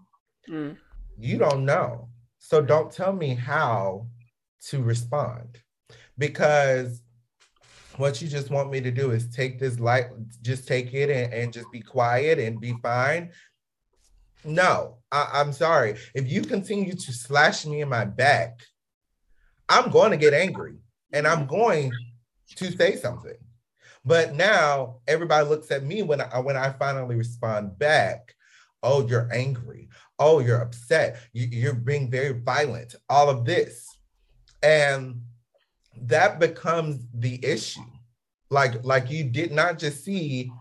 Mm. 0.49 0.77
You 1.19 1.37
don't 1.37 1.65
know 1.65 2.07
so 2.51 2.61
don't 2.61 2.91
tell 2.91 3.13
me 3.13 3.33
how 3.33 4.05
to 4.59 4.83
respond 4.83 5.57
because 6.17 7.01
what 7.95 8.21
you 8.21 8.27
just 8.27 8.49
want 8.49 8.69
me 8.69 8.81
to 8.81 8.91
do 8.91 9.11
is 9.11 9.33
take 9.33 9.57
this 9.57 9.79
light, 9.79 10.07
just 10.41 10.67
take 10.67 10.93
it 10.93 11.09
and, 11.09 11.33
and 11.33 11.53
just 11.53 11.71
be 11.71 11.79
quiet 11.79 12.39
and 12.39 12.59
be 12.59 12.73
fine. 12.83 13.31
No, 14.43 14.97
I, 15.13 15.39
am 15.39 15.53
sorry. 15.53 15.95
If 16.13 16.29
you 16.29 16.41
continue 16.41 16.91
to 16.91 17.13
slash 17.13 17.65
me 17.65 17.79
in 17.79 17.87
my 17.87 18.03
back, 18.03 18.59
I'm 19.69 19.89
going 19.89 20.11
to 20.11 20.17
get 20.17 20.33
angry 20.33 20.75
and 21.13 21.25
I'm 21.25 21.47
going 21.47 21.93
to 22.57 22.69
say 22.73 22.97
something. 22.97 23.37
But 24.03 24.35
now 24.35 24.97
everybody 25.07 25.47
looks 25.47 25.71
at 25.71 25.85
me 25.85 26.03
when 26.03 26.19
I 26.19 26.39
when 26.39 26.57
I 26.57 26.71
finally 26.71 27.15
respond 27.15 27.79
back. 27.79 28.35
Oh, 28.83 29.07
you're 29.07 29.31
angry 29.31 29.87
oh, 30.21 30.39
you're 30.39 30.61
upset, 30.61 31.17
you're 31.33 31.73
being 31.73 32.09
very 32.09 32.39
violent, 32.39 32.95
all 33.09 33.29
of 33.29 33.43
this. 33.43 33.97
And 34.63 35.21
that 36.03 36.39
becomes 36.39 37.07
the 37.13 37.43
issue. 37.43 37.81
Like, 38.51 38.85
like 38.85 39.09
you 39.09 39.23
did 39.23 39.51
not 39.51 39.79
just 39.79 40.05
see 40.05 40.51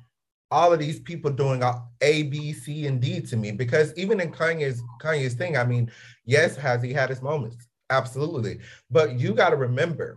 all 0.51 0.73
of 0.73 0.79
these 0.79 0.99
people 0.99 1.31
doing 1.31 1.63
A, 2.01 2.23
B, 2.25 2.53
C, 2.53 2.87
and 2.87 3.01
D 3.01 3.21
to 3.21 3.37
me. 3.37 3.53
Because 3.53 3.93
even 3.97 4.19
in 4.21 4.33
Kanye's 4.33 4.83
Kanye's 5.01 5.35
thing, 5.35 5.57
I 5.57 5.65
mean, 5.65 5.91
yes, 6.25 6.57
has 6.57 6.83
he 6.83 6.93
had 6.93 7.11
his 7.11 7.23
moments? 7.23 7.69
Absolutely. 7.91 8.61
But 8.91 9.19
you 9.19 9.35
got 9.35 9.51
to 9.51 9.57
remember, 9.57 10.17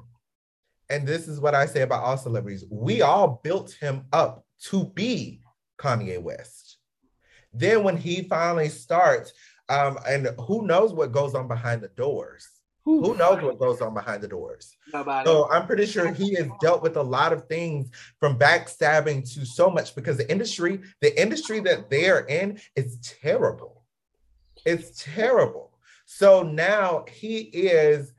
and 0.90 1.06
this 1.06 1.28
is 1.28 1.40
what 1.40 1.54
I 1.54 1.66
say 1.66 1.82
about 1.82 2.04
all 2.04 2.18
celebrities, 2.18 2.64
we 2.70 3.02
all 3.02 3.42
built 3.44 3.72
him 3.74 4.06
up 4.14 4.46
to 4.70 4.86
be 4.86 5.42
Kanye 5.80 6.22
West. 6.22 6.73
Then 7.54 7.84
when 7.84 7.98
he 7.98 8.24
finally 8.24 8.70
starts, 8.70 9.34
um, 9.70 9.98
and 10.08 10.30
who 10.48 10.66
knows 10.66 10.94
what 10.94 11.12
goes 11.12 11.36
on 11.36 11.48
behind 11.48 11.82
the 11.82 11.90
doors? 11.90 12.48
Who 12.86 13.16
knows 13.16 13.42
what 13.42 13.60
goes 13.60 13.80
on 13.82 13.94
behind 13.94 14.22
the 14.22 14.28
doors? 14.28 14.76
Nobody. 14.94 15.26
So 15.26 15.50
I'm 15.50 15.66
pretty 15.66 15.86
sure 15.86 16.12
he 16.12 16.34
has 16.34 16.48
dealt 16.60 16.82
with 16.82 16.98
a 16.98 17.02
lot 17.02 17.32
of 17.32 17.48
things 17.48 17.90
from 18.20 18.38
backstabbing 18.38 19.34
to 19.36 19.46
so 19.46 19.70
much 19.70 19.96
because 19.96 20.18
the 20.18 20.30
industry, 20.30 20.82
the 21.00 21.22
industry 21.22 21.62
that 21.62 21.90
they're 21.90 22.26
in 22.26 22.60
is 22.76 22.98
terrible. 23.22 23.84
It's 24.66 25.02
terrible. 25.02 25.72
So 26.06 26.44
now 26.44 27.06
he 27.10 27.38
is 27.38 28.14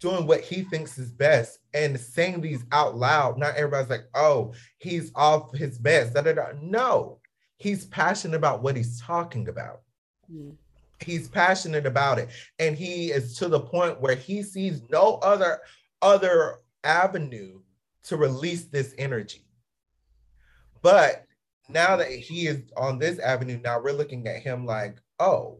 doing 0.00 0.26
what 0.26 0.40
he 0.40 0.62
thinks 0.62 0.98
is 0.98 1.12
best 1.12 1.60
and 1.72 1.98
saying 1.98 2.40
these 2.40 2.64
out 2.72 2.96
loud. 2.96 3.38
Not 3.38 3.54
everybody's 3.54 3.90
like, 3.90 4.08
oh, 4.14 4.52
he's 4.78 5.12
off 5.14 5.54
his 5.54 5.78
best. 5.78 6.14
Da, 6.14 6.22
da, 6.22 6.32
da. 6.32 6.46
No, 6.60 7.20
he's 7.56 7.86
passionate 7.86 8.36
about 8.36 8.62
what 8.62 8.76
he's 8.76 9.00
talking 9.00 9.48
about. 9.48 9.80
Mm. 10.32 10.56
He's 11.00 11.28
passionate 11.28 11.86
about 11.86 12.18
it. 12.18 12.30
And 12.58 12.76
he 12.76 13.10
is 13.10 13.36
to 13.38 13.48
the 13.48 13.60
point 13.60 14.00
where 14.00 14.14
he 14.14 14.42
sees 14.42 14.82
no 14.90 15.16
other 15.22 15.60
other 16.02 16.56
avenue 16.84 17.60
to 18.04 18.16
release 18.16 18.64
this 18.64 18.94
energy. 18.98 19.44
But 20.82 21.24
now 21.68 21.96
that 21.96 22.10
he 22.10 22.46
is 22.46 22.62
on 22.76 22.98
this 22.98 23.18
avenue, 23.18 23.58
now 23.62 23.80
we're 23.80 23.92
looking 23.92 24.26
at 24.28 24.42
him 24.42 24.64
like, 24.64 24.98
oh, 25.18 25.58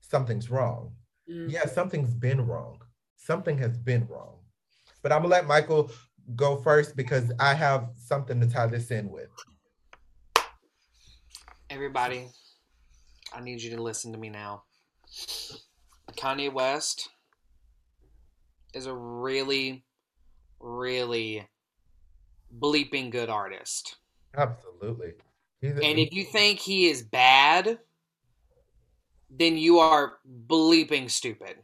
something's 0.00 0.50
wrong. 0.50 0.92
Mm. 1.30 1.50
Yeah, 1.50 1.66
something's 1.66 2.14
been 2.14 2.46
wrong. 2.46 2.80
Something 3.16 3.56
has 3.58 3.78
been 3.78 4.06
wrong. 4.08 4.38
But 5.02 5.12
I'm 5.12 5.22
gonna 5.22 5.32
let 5.34 5.46
Michael 5.46 5.90
go 6.36 6.56
first 6.56 6.96
because 6.96 7.32
I 7.40 7.54
have 7.54 7.90
something 7.96 8.40
to 8.40 8.46
tie 8.46 8.66
this 8.66 8.90
in 8.90 9.08
with. 9.10 9.28
Everybody, 11.72 12.28
I 13.32 13.40
need 13.40 13.62
you 13.62 13.74
to 13.74 13.82
listen 13.82 14.12
to 14.12 14.18
me 14.18 14.28
now. 14.28 14.64
Kanye 16.12 16.52
West 16.52 17.08
is 18.74 18.84
a 18.84 18.92
really, 18.94 19.82
really 20.60 21.48
bleeping 22.60 23.10
good 23.10 23.30
artist. 23.30 23.96
Absolutely. 24.36 25.14
And 25.62 25.98
if 25.98 26.12
you 26.12 26.24
think 26.24 26.58
he 26.58 26.90
is 26.90 27.00
bad, 27.00 27.78
then 29.30 29.56
you 29.56 29.78
are 29.78 30.18
bleeping 30.46 31.10
stupid. 31.10 31.56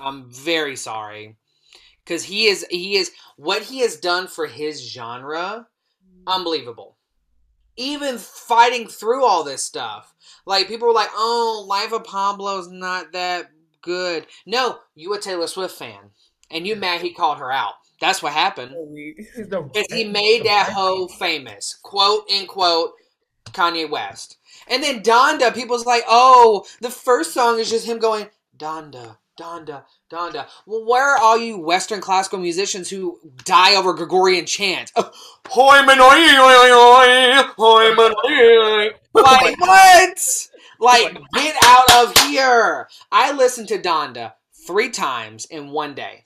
I'm 0.00 0.32
very 0.32 0.76
sorry. 0.76 1.36
Cause 2.06 2.24
he 2.24 2.46
is 2.46 2.64
he 2.70 2.96
is 2.96 3.10
what 3.36 3.60
he 3.60 3.80
has 3.80 3.96
done 3.96 4.28
for 4.28 4.46
his 4.46 4.80
genre, 4.80 5.66
unbelievable. 6.26 6.95
Even 7.76 8.18
fighting 8.18 8.88
through 8.88 9.24
all 9.24 9.44
this 9.44 9.62
stuff. 9.62 10.14
Like 10.46 10.68
people 10.68 10.88
were 10.88 10.94
like, 10.94 11.10
oh, 11.14 11.64
Life 11.68 11.92
of 11.92 12.04
Pablo's 12.04 12.68
not 12.68 13.12
that 13.12 13.50
good. 13.82 14.26
No, 14.46 14.78
you 14.94 15.12
a 15.14 15.20
Taylor 15.20 15.46
Swift 15.46 15.76
fan. 15.76 16.10
And 16.50 16.66
you 16.66 16.76
mad 16.76 17.00
he 17.00 17.12
called 17.12 17.38
her 17.38 17.52
out. 17.52 17.74
That's 18.00 18.22
what 18.22 18.32
happened. 18.32 18.72
Because 19.36 19.92
he 19.92 20.04
made 20.04 20.44
that 20.44 20.70
hoe 20.72 21.08
famous. 21.08 21.78
Quote 21.82 22.30
unquote 22.30 22.92
Kanye 23.46 23.88
West. 23.88 24.38
And 24.68 24.82
then 24.82 25.02
Donda, 25.02 25.54
people's 25.54 25.86
like, 25.86 26.04
oh, 26.08 26.66
the 26.80 26.90
first 26.90 27.32
song 27.32 27.58
is 27.58 27.70
just 27.70 27.86
him 27.86 27.98
going, 27.98 28.28
Donda, 28.56 29.18
Donda, 29.38 29.84
Donda. 30.10 30.46
Well, 30.64 30.84
where 30.86 31.14
are 31.14 31.18
all 31.18 31.36
you 31.38 31.58
Western 31.58 32.00
classical 32.00 32.38
musicians 32.38 32.88
who 32.88 33.18
die 33.44 33.76
over 33.76 33.92
Gregorian 33.92 34.46
chant? 34.46 34.92
Oh. 35.48 35.82
Like, 39.14 39.58
what? 39.60 40.48
Like, 40.78 41.16
get 41.34 41.56
out 41.64 41.90
of 42.04 42.18
here. 42.24 42.88
I 43.10 43.32
listened 43.32 43.68
to 43.68 43.78
Donda 43.78 44.32
three 44.66 44.90
times 44.90 45.46
in 45.46 45.70
one 45.70 45.94
day. 45.94 46.24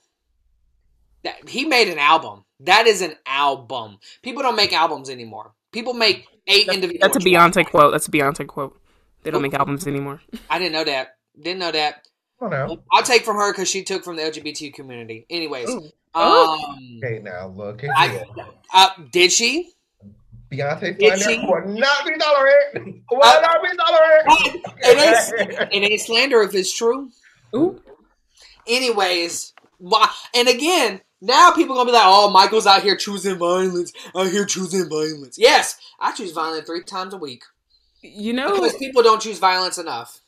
That 1.23 1.47
he 1.47 1.65
made 1.65 1.87
an 1.87 1.99
album. 1.99 2.43
That 2.59 2.87
is 2.87 3.01
an 3.01 3.15
album. 3.25 3.99
People 4.23 4.41
don't 4.41 4.55
make 4.55 4.73
albums 4.73 5.09
anymore. 5.09 5.53
People 5.71 5.93
make 5.93 6.27
eight 6.47 6.67
individual. 6.67 6.99
That's 7.01 7.15
a. 7.15 7.19
Beyonce 7.19 7.65
quote. 7.65 7.91
That's 7.91 8.07
a 8.07 8.11
Beyonce 8.11 8.47
quote. 8.47 8.77
They 9.23 9.31
don't 9.31 9.41
make 9.43 9.53
albums 9.53 9.87
anymore. 9.87 10.21
I 10.49 10.57
didn't 10.57 10.73
know 10.73 10.83
that. 10.83 11.17
Didn't 11.39 11.59
know 11.59 11.71
that. 11.71 12.07
Come 12.41 12.53
on. 12.53 12.79
I'll 12.91 13.03
take 13.03 13.23
from 13.23 13.35
her 13.37 13.51
because 13.53 13.69
she 13.69 13.83
took 13.83 14.03
from 14.03 14.15
the 14.15 14.23
LGBT 14.23 14.73
community. 14.73 15.25
Anyways, 15.29 15.69
Ooh. 15.69 15.91
um, 16.15 16.59
Okay, 17.03 17.19
now 17.23 17.47
look. 17.55 17.83
I- 17.95 18.07
here. 18.07 18.25
uh, 18.73 18.89
did 19.11 19.31
she? 19.31 19.71
Beyonce 20.51 20.97
Did 20.97 21.19
slander 21.21 21.23
she- 21.23 21.39
will 21.47 21.79
not 21.79 22.05
be 22.05 22.17
tolerated. 22.17 23.03
Will 23.11 23.19
not 23.19 23.61
be 23.61 23.69
tolerated. 23.77 24.61
It 24.83 24.97
is. 24.97 25.33
It 25.71 25.91
ain't 25.91 26.01
slander 26.01 26.41
if 26.41 26.53
it's 26.55 26.73
true. 26.73 27.09
Ooh. 27.55 27.79
Anyways, 28.67 29.53
why? 29.77 30.09
And 30.35 30.47
again, 30.47 31.01
now 31.21 31.51
people 31.51 31.75
gonna 31.75 31.85
be 31.87 31.93
like, 31.93 32.03
"Oh, 32.05 32.29
Michael's 32.31 32.67
out 32.67 32.83
here 32.83 32.95
choosing 32.95 33.37
violence. 33.37 33.93
Out 34.15 34.27
here 34.27 34.45
choosing 34.45 34.89
violence." 34.89 35.37
Yes, 35.37 35.77
I 35.99 36.11
choose 36.11 36.31
violence 36.31 36.65
three 36.65 36.83
times 36.83 37.13
a 37.13 37.17
week 37.17 37.43
You 38.01 38.33
know, 38.33 38.53
because 38.55 38.75
people 38.77 39.03
don't 39.03 39.21
choose 39.21 39.39
violence 39.39 39.77
enough. 39.77 40.19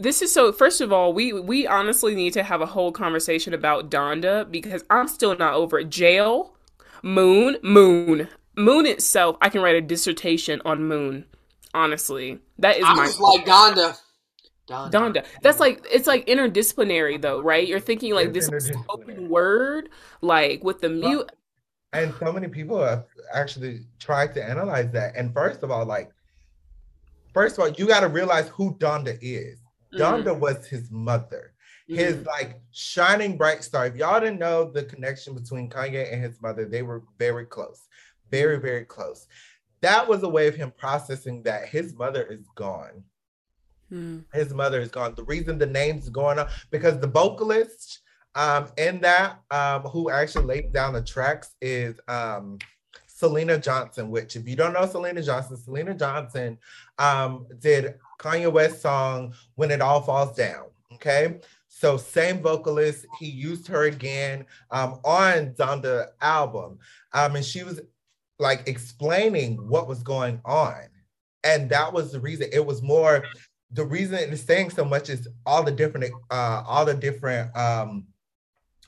This 0.00 0.22
is 0.22 0.32
so. 0.32 0.50
First 0.52 0.80
of 0.80 0.92
all, 0.92 1.12
we 1.12 1.32
we 1.32 1.66
honestly 1.66 2.14
need 2.14 2.32
to 2.32 2.42
have 2.42 2.60
a 2.60 2.66
whole 2.66 2.90
conversation 2.90 3.54
about 3.54 3.90
Donda 3.90 4.50
because 4.50 4.84
I'm 4.90 5.08
still 5.08 5.36
not 5.36 5.54
over 5.54 5.78
it. 5.80 5.90
Jail, 5.90 6.56
Moon, 7.02 7.58
Moon, 7.62 8.28
Moon 8.56 8.86
itself. 8.86 9.36
I 9.40 9.48
can 9.48 9.60
write 9.62 9.76
a 9.76 9.80
dissertation 9.80 10.62
on 10.64 10.84
Moon. 10.84 11.26
Honestly, 11.74 12.40
that 12.58 12.78
is 12.78 12.84
I 12.86 12.94
my 12.94 13.06
was 13.06 13.20
like 13.20 13.44
Donda. 13.44 13.98
Donda. 14.68 14.90
Donda. 14.90 15.24
That's 15.42 15.60
like 15.60 15.84
it's 15.90 16.06
like 16.06 16.26
interdisciplinary 16.26 17.20
though, 17.20 17.40
right? 17.40 17.66
You're 17.66 17.80
thinking 17.80 18.14
like 18.14 18.28
It's 18.28 18.48
this 18.48 18.64
is 18.64 18.70
interdisciplinary. 18.70 18.84
spoken 18.84 19.28
word, 19.28 19.88
like 20.20 20.64
with 20.64 20.80
the 20.80 20.88
mute. 20.88 21.30
And 21.92 22.14
so 22.20 22.32
many 22.32 22.48
people 22.48 22.82
have 22.82 23.04
actually 23.34 23.80
tried 23.98 24.32
to 24.34 24.44
analyze 24.44 24.90
that. 24.92 25.16
And 25.16 25.34
first 25.34 25.64
of 25.64 25.72
all, 25.72 25.84
like, 25.84 26.10
first 27.34 27.58
of 27.58 27.64
all, 27.64 27.68
you 27.70 27.86
got 27.86 28.00
to 28.00 28.08
realize 28.08 28.48
who 28.48 28.74
Donda 28.76 29.18
is. 29.20 29.58
Mm. 29.94 29.98
Donda 30.24 30.38
was 30.38 30.66
his 30.66 30.90
mother, 30.90 31.52
his 31.88 32.16
Mm. 32.16 32.26
like 32.26 32.60
shining 32.70 33.36
bright 33.36 33.64
star. 33.64 33.86
If 33.86 33.96
y'all 33.96 34.20
didn't 34.20 34.38
know 34.38 34.70
the 34.70 34.84
connection 34.84 35.34
between 35.34 35.68
Kanye 35.68 36.12
and 36.12 36.22
his 36.22 36.40
mother, 36.40 36.64
they 36.64 36.82
were 36.82 37.02
very 37.18 37.46
close, 37.46 37.80
very, 38.30 38.58
very 38.58 38.84
close. 38.84 39.26
That 39.80 40.06
was 40.06 40.22
a 40.22 40.28
way 40.28 40.46
of 40.46 40.54
him 40.54 40.72
processing 40.76 41.42
that 41.44 41.68
his 41.68 41.94
mother 41.94 42.22
is 42.22 42.46
gone. 42.54 43.04
Mm. 43.92 44.24
his 44.32 44.54
mother 44.54 44.80
is 44.80 44.92
gone. 44.92 45.16
The 45.16 45.24
reason 45.24 45.58
the 45.58 45.66
name's 45.66 46.08
going 46.08 46.38
on 46.38 46.46
because 46.70 47.00
the 47.00 47.08
vocalist 47.08 47.98
um 48.36 48.68
in 48.78 49.00
that 49.00 49.40
um 49.50 49.82
who 49.82 50.10
actually 50.10 50.44
laid 50.44 50.72
down 50.72 50.92
the 50.92 51.02
tracks 51.02 51.56
is 51.60 51.98
um 52.06 52.58
Syleena 53.20 53.60
Johnson, 53.60 54.08
which 54.08 54.36
if 54.36 54.46
you 54.48 54.54
don't 54.54 54.74
know 54.74 54.86
Syleena 54.86 55.24
Johnson, 55.26 55.56
Syleena 55.56 55.98
Johnson 55.98 56.56
um 56.98 57.48
did 57.58 57.96
Kanye 58.20 58.52
West 58.52 58.82
song 58.82 59.34
When 59.54 59.70
It 59.70 59.80
All 59.80 60.02
Falls 60.02 60.36
Down. 60.36 60.66
Okay. 60.94 61.40
So 61.68 61.96
same 61.96 62.42
vocalist, 62.42 63.06
he 63.18 63.26
used 63.26 63.66
her 63.68 63.84
again 63.84 64.44
um 64.70 65.00
on 65.04 65.54
Donda 65.54 66.08
album. 66.20 66.78
Um 67.12 67.36
and 67.36 67.44
she 67.44 67.62
was 67.62 67.80
like 68.38 68.68
explaining 68.68 69.56
what 69.68 69.88
was 69.88 70.02
going 70.02 70.40
on. 70.44 70.84
And 71.42 71.70
that 71.70 71.92
was 71.92 72.12
the 72.12 72.20
reason 72.20 72.48
it 72.52 72.64
was 72.64 72.82
more 72.82 73.24
the 73.72 73.84
reason 73.84 74.18
it's 74.18 74.42
saying 74.42 74.70
so 74.70 74.84
much 74.84 75.08
is 75.08 75.28
all 75.46 75.62
the 75.62 75.70
different 75.70 76.12
uh 76.30 76.62
all 76.66 76.84
the 76.84 76.94
different 76.94 77.56
um 77.56 78.06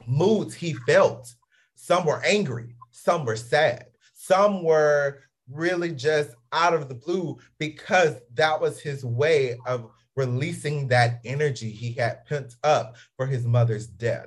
moods 0.06 0.54
he 0.54 0.74
felt 0.86 1.32
some 1.74 2.04
were 2.04 2.22
angry 2.24 2.74
some 2.90 3.24
were 3.24 3.36
sad 3.36 3.86
some 4.14 4.64
were 4.64 5.20
really 5.50 5.92
just 5.92 6.30
out 6.52 6.74
of 6.74 6.88
the 6.88 6.94
blue 6.94 7.36
because 7.58 8.16
that 8.34 8.60
was 8.60 8.80
his 8.80 9.04
way 9.04 9.58
of 9.66 9.90
releasing 10.16 10.88
that 10.88 11.20
energy 11.24 11.70
he 11.70 11.92
had 11.92 12.24
pent 12.26 12.54
up 12.64 12.96
for 13.16 13.26
his 13.26 13.44
mother's 13.44 13.86
death 13.86 14.26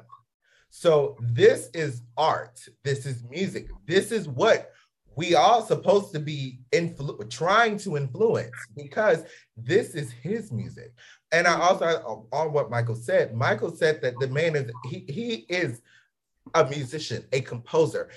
so 0.69 1.15
this 1.21 1.69
is 1.73 2.01
art 2.17 2.59
this 2.83 3.05
is 3.05 3.23
music 3.29 3.67
this 3.87 4.11
is 4.11 4.27
what 4.27 4.71
we 5.15 5.35
all 5.35 5.61
supposed 5.61 6.11
to 6.13 6.19
be 6.19 6.59
influ- 6.71 7.29
trying 7.29 7.77
to 7.77 7.97
influence 7.97 8.51
because 8.75 9.23
this 9.55 9.95
is 9.95 10.11
his 10.11 10.51
music. 10.51 10.93
And 11.31 11.47
I 11.47 11.59
also 11.59 12.27
on 12.31 12.53
what 12.53 12.69
Michael 12.69 12.95
said, 12.95 13.33
Michael 13.33 13.75
said 13.75 14.01
that 14.01 14.19
the 14.19 14.27
man 14.27 14.55
is 14.55 14.71
he 14.89 15.05
he 15.07 15.33
is 15.49 15.81
a 16.53 16.65
musician, 16.65 17.25
a 17.31 17.41
composer. 17.41 18.09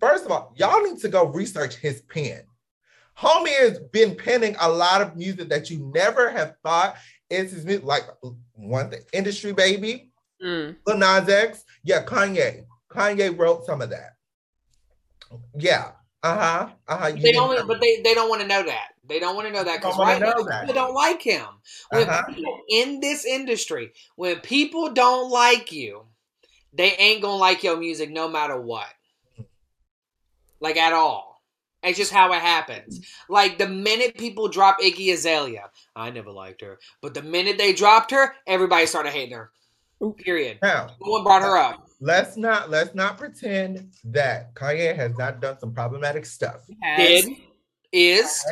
First 0.00 0.24
of 0.24 0.32
all, 0.32 0.54
y'all 0.56 0.82
need 0.82 0.98
to 0.98 1.08
go 1.08 1.26
research 1.26 1.76
his 1.76 2.02
pen. 2.02 2.42
Homie 3.18 3.58
has 3.58 3.80
been 3.92 4.14
penning 4.14 4.54
a 4.60 4.68
lot 4.68 5.02
of 5.02 5.16
music 5.16 5.48
that 5.48 5.70
you 5.70 5.90
never 5.94 6.30
have 6.30 6.54
thought 6.62 6.96
is 7.28 7.52
his 7.52 7.64
music, 7.64 7.84
like 7.84 8.04
one 8.54 8.90
thing, 8.90 9.00
industry 9.12 9.52
baby, 9.52 10.08
Mm. 10.42 10.76
Lil 10.86 10.98
Nas 10.98 11.28
X, 11.28 11.64
yeah, 11.84 12.04
Kanye. 12.04 12.64
Kanye 12.90 13.36
wrote 13.36 13.66
some 13.66 13.82
of 13.82 13.90
that. 13.90 14.14
Yeah. 15.56 15.92
Uh-huh. 16.22 16.68
Uh-huh. 16.88 17.12
They 17.20 17.32
don't 17.32 17.66
but 17.68 17.80
they, 17.80 18.00
they 18.02 18.14
don't 18.14 18.28
want 18.28 18.42
to 18.42 18.48
know 18.48 18.64
that. 18.64 18.88
They 19.06 19.20
don't 19.20 19.36
want 19.36 19.46
to 19.46 19.52
know 19.52 19.64
that 19.64 19.80
because 19.80 19.98
right 19.98 20.20
now 20.20 20.32
that. 20.32 20.60
people 20.62 20.74
don't 20.74 20.94
like 20.94 21.22
him. 21.22 21.46
When 21.90 22.08
uh-huh. 22.08 22.26
people 22.26 22.60
in 22.68 23.00
this 23.00 23.24
industry, 23.24 23.92
when 24.16 24.40
people 24.40 24.92
don't 24.92 25.30
like 25.30 25.70
you, 25.72 26.04
they 26.72 26.92
ain't 26.96 27.22
gonna 27.22 27.36
like 27.36 27.62
your 27.62 27.76
music 27.76 28.10
no 28.10 28.28
matter 28.28 28.60
what. 28.60 28.88
Like 30.60 30.76
at 30.76 30.92
all. 30.92 31.28
It's 31.82 31.98
just 31.98 32.12
how 32.12 32.32
it 32.32 32.40
happens. 32.40 33.06
Like 33.28 33.58
the 33.58 33.68
minute 33.68 34.16
people 34.16 34.48
drop 34.48 34.80
Iggy 34.80 35.12
Azalea, 35.12 35.70
I 35.94 36.10
never 36.10 36.30
liked 36.30 36.60
her. 36.62 36.78
But 37.00 37.14
the 37.14 37.22
minute 37.22 37.56
they 37.56 37.72
dropped 37.72 38.10
her, 38.10 38.34
everybody 38.46 38.86
started 38.86 39.12
hating 39.12 39.36
her. 39.36 39.52
Period. 40.18 40.58
Now, 40.62 40.88
no 41.00 41.12
one 41.12 41.24
brought 41.24 41.42
her 41.42 41.56
up. 41.56 41.88
Let's 42.00 42.36
not 42.36 42.70
let's 42.70 42.94
not 42.94 43.18
pretend 43.18 43.92
that 44.04 44.54
Kanye 44.54 44.94
has 44.94 45.16
not 45.18 45.40
done 45.40 45.58
some 45.58 45.74
problematic 45.74 46.24
stuff. 46.24 46.66
Did 46.96 47.28
is 47.90 48.44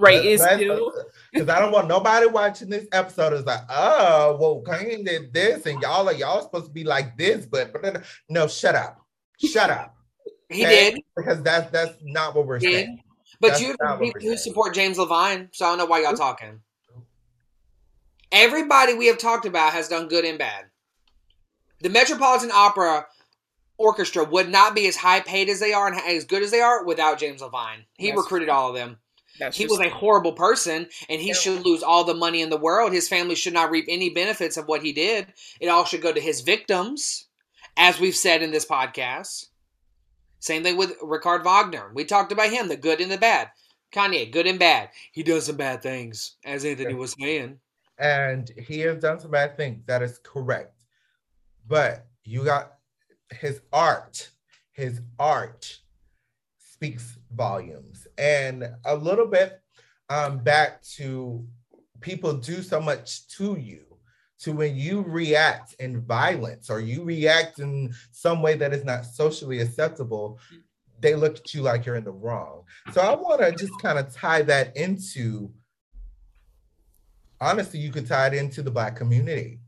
right 0.00 0.24
is 0.24 0.42
because 0.42 0.92
I 1.48 1.60
don't 1.60 1.72
want 1.72 1.88
nobody 1.88 2.26
watching 2.26 2.68
this 2.68 2.86
episode 2.92 3.32
is 3.34 3.44
like, 3.44 3.60
oh, 3.68 4.36
well, 4.40 4.62
Kanye 4.66 5.04
did 5.04 5.32
this, 5.32 5.64
and 5.66 5.80
y'all 5.80 6.08
are 6.08 6.12
y'all 6.12 6.42
supposed 6.42 6.66
to 6.66 6.72
be 6.72 6.84
like 6.84 7.16
this, 7.16 7.46
but, 7.46 7.72
but 7.72 8.04
no, 8.28 8.46
shut 8.46 8.74
up, 8.74 9.00
shut 9.38 9.70
up. 9.70 9.96
He 10.50 10.64
okay? 10.64 10.90
did 10.90 11.02
because 11.16 11.42
that's 11.42 11.70
that's 11.70 11.94
not 12.02 12.34
what 12.34 12.46
we're 12.46 12.58
he 12.58 12.72
saying. 12.72 12.96
Did. 12.96 13.04
But 13.40 13.48
that's 13.48 13.60
you 13.62 13.76
people 14.00 14.20
who 14.20 14.36
support 14.36 14.74
James 14.74 14.98
Levine, 14.98 15.48
so 15.52 15.64
I 15.64 15.68
don't 15.70 15.78
know 15.78 15.86
why 15.86 16.02
y'all 16.02 16.14
talking. 16.14 16.60
Everybody 18.32 18.94
we 18.94 19.06
have 19.06 19.18
talked 19.18 19.46
about 19.46 19.72
has 19.72 19.88
done 19.88 20.08
good 20.08 20.24
and 20.24 20.38
bad. 20.38 20.66
The 21.80 21.88
Metropolitan 21.88 22.50
Opera 22.52 23.06
Orchestra 23.78 24.24
would 24.24 24.50
not 24.50 24.74
be 24.74 24.86
as 24.86 24.96
high 24.96 25.20
paid 25.20 25.48
as 25.48 25.58
they 25.58 25.72
are 25.72 25.86
and 25.86 25.98
as 25.98 26.24
good 26.24 26.42
as 26.42 26.50
they 26.50 26.60
are 26.60 26.84
without 26.84 27.18
James 27.18 27.40
Levine. 27.40 27.86
He 27.96 28.08
That's 28.08 28.18
recruited 28.18 28.48
true. 28.48 28.54
all 28.54 28.68
of 28.68 28.74
them. 28.74 28.98
That's 29.38 29.56
he 29.56 29.66
was 29.66 29.80
a 29.80 29.88
horrible 29.88 30.32
person 30.32 30.86
and 31.08 31.20
he 31.20 31.28
yeah. 31.28 31.34
should 31.34 31.64
lose 31.64 31.82
all 31.82 32.04
the 32.04 32.12
money 32.12 32.42
in 32.42 32.50
the 32.50 32.58
world. 32.58 32.92
His 32.92 33.08
family 33.08 33.34
should 33.34 33.54
not 33.54 33.70
reap 33.70 33.86
any 33.88 34.10
benefits 34.10 34.58
of 34.58 34.68
what 34.68 34.82
he 34.82 34.92
did. 34.92 35.32
It 35.60 35.68
all 35.68 35.86
should 35.86 36.02
go 36.02 36.12
to 36.12 36.20
his 36.20 36.42
victims, 36.42 37.26
as 37.78 37.98
we've 37.98 38.14
said 38.14 38.42
in 38.42 38.50
this 38.50 38.66
podcast. 38.66 39.46
Same 40.40 40.62
thing 40.62 40.76
with 40.76 40.96
Richard 41.02 41.44
Wagner. 41.44 41.90
We 41.94 42.04
talked 42.04 42.32
about 42.32 42.50
him, 42.50 42.68
the 42.68 42.76
good 42.76 43.00
and 43.00 43.10
the 43.10 43.18
bad. 43.18 43.50
Kanye, 43.92 44.30
good 44.30 44.46
and 44.46 44.58
bad. 44.58 44.90
He 45.12 45.22
does 45.22 45.46
some 45.46 45.56
bad 45.56 45.82
things, 45.82 46.36
as 46.44 46.64
Anthony 46.64 46.94
was 46.94 47.14
saying. 47.20 47.58
And 47.98 48.50
he 48.56 48.80
has 48.80 48.98
done 48.98 49.20
some 49.20 49.32
bad 49.32 49.56
things. 49.56 49.82
That 49.86 50.02
is 50.02 50.18
correct. 50.22 50.74
But 51.68 52.06
you 52.24 52.44
got 52.44 52.74
his 53.30 53.60
art, 53.72 54.30
his 54.72 55.00
art 55.18 55.78
speaks 56.58 57.18
volumes. 57.34 58.06
And 58.16 58.64
a 58.84 58.96
little 58.96 59.26
bit 59.26 59.60
um, 60.08 60.38
back 60.38 60.82
to 60.96 61.46
people 62.00 62.32
do 62.32 62.62
so 62.62 62.80
much 62.80 63.28
to 63.36 63.58
you 63.58 63.89
to 64.40 64.52
when 64.52 64.74
you 64.76 65.02
react 65.02 65.74
in 65.78 66.00
violence 66.00 66.70
or 66.70 66.80
you 66.80 67.02
react 67.04 67.58
in 67.58 67.92
some 68.10 68.42
way 68.42 68.56
that 68.56 68.72
is 68.72 68.84
not 68.84 69.04
socially 69.04 69.60
acceptable, 69.60 70.38
they 71.00 71.14
look 71.14 71.36
at 71.36 71.54
you 71.54 71.62
like 71.62 71.86
you're 71.86 71.96
in 71.96 72.04
the 72.04 72.10
wrong. 72.10 72.62
So 72.92 73.00
I 73.00 73.14
want 73.14 73.40
to 73.40 73.52
just 73.52 73.72
kind 73.80 73.98
of 73.98 74.14
tie 74.14 74.42
that 74.42 74.76
into 74.76 75.50
honestly, 77.40 77.80
you 77.80 77.90
could 77.90 78.06
tie 78.06 78.28
it 78.28 78.34
into 78.34 78.62
the 78.62 78.70
Black 78.70 78.96
community. 78.96 79.58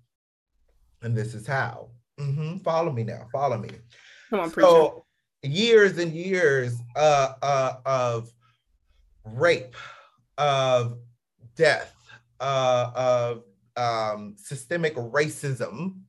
And 1.02 1.16
this 1.16 1.35
is 1.35 1.46
how. 1.46 1.88
Mm-hmm. 2.20 2.58
Follow 2.58 2.92
me 2.92 3.04
now. 3.04 3.26
Follow 3.32 3.58
me. 3.58 3.70
Come 4.30 4.40
on, 4.40 4.50
so 4.52 5.04
years 5.42 5.98
and 5.98 6.12
years 6.12 6.78
uh, 6.94 7.32
uh, 7.42 7.74
of 7.85 8.32
rape, 9.24 9.74
of 10.38 10.98
death, 11.56 11.94
uh, 12.40 12.90
of 12.94 13.44
um, 13.76 14.35
systemic 14.37 14.94
racism, 14.96 16.00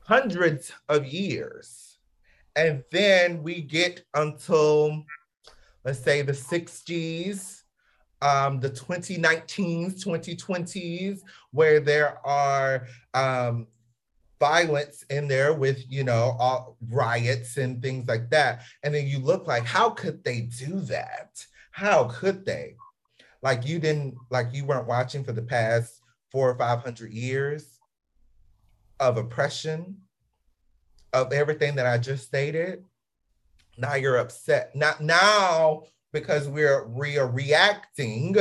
hundreds 0.00 0.72
of 0.88 1.06
years. 1.06 1.98
And 2.54 2.82
then 2.90 3.42
we 3.42 3.60
get 3.60 4.04
until, 4.14 5.04
let's 5.84 5.98
say, 5.98 6.22
the 6.22 6.32
60s, 6.32 7.62
um, 8.22 8.60
the 8.60 8.70
2019s, 8.70 10.02
2020s, 10.02 11.20
where 11.50 11.80
there 11.80 12.18
are 12.26 12.86
um, 13.12 13.66
violence 14.38 15.04
in 15.10 15.28
there 15.28 15.54
with 15.54 15.84
you 15.88 16.04
know 16.04 16.36
all 16.38 16.76
riots 16.90 17.56
and 17.56 17.82
things 17.82 18.08
like 18.08 18.30
that. 18.30 18.62
And 18.82 18.94
then 18.94 19.06
you 19.06 19.18
look 19.18 19.46
like 19.46 19.64
how 19.64 19.90
could 19.90 20.22
they 20.24 20.42
do 20.42 20.80
that? 20.80 21.44
How 21.70 22.04
could 22.04 22.44
they 22.44 22.74
like 23.42 23.66
you 23.66 23.78
didn't 23.78 24.14
like 24.30 24.48
you 24.52 24.64
weren't 24.64 24.86
watching 24.86 25.24
for 25.24 25.32
the 25.32 25.42
past 25.42 26.00
four 26.30 26.50
or 26.50 26.58
five 26.58 26.80
hundred 26.80 27.12
years 27.12 27.78
of 29.00 29.16
oppression 29.16 29.96
of 31.12 31.32
everything 31.32 31.74
that 31.74 31.86
i 31.86 31.98
just 31.98 32.24
stated 32.24 32.84
now 33.78 33.94
you're 33.94 34.18
upset 34.18 34.74
not 34.74 35.00
now 35.00 35.82
because 36.12 36.48
we're 36.48 36.86
we 36.88 37.18
are 37.18 37.30
reacting 37.30 38.36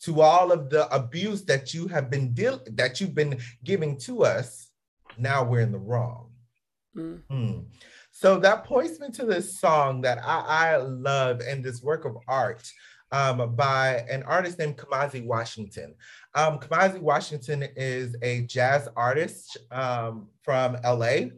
to 0.00 0.20
all 0.20 0.50
of 0.50 0.68
the 0.70 0.92
abuse 0.94 1.44
that 1.44 1.72
you 1.72 1.86
have 1.86 2.10
been 2.10 2.34
deal 2.34 2.60
that 2.72 3.00
you've 3.00 3.14
been 3.14 3.38
giving 3.62 3.96
to 3.96 4.24
us 4.24 4.72
now 5.18 5.44
we're 5.44 5.60
in 5.60 5.72
the 5.72 5.78
wrong. 5.78 6.30
Mm. 6.96 7.20
Mm. 7.30 7.64
So 8.10 8.38
that 8.40 8.64
points 8.64 9.00
me 9.00 9.10
to 9.12 9.24
this 9.24 9.58
song 9.58 10.02
that 10.02 10.18
I, 10.22 10.74
I 10.74 10.76
love 10.76 11.40
and 11.40 11.64
this 11.64 11.82
work 11.82 12.04
of 12.04 12.16
art 12.28 12.70
um, 13.12 13.54
by 13.54 14.04
an 14.10 14.22
artist 14.24 14.58
named 14.58 14.76
Kamasi 14.76 15.24
Washington. 15.24 15.94
Um, 16.34 16.58
Kamasi 16.58 16.98
Washington 16.98 17.68
is 17.76 18.16
a 18.22 18.42
jazz 18.42 18.88
artist 18.96 19.58
um, 19.70 20.28
from 20.42 20.78
LA. 20.82 21.28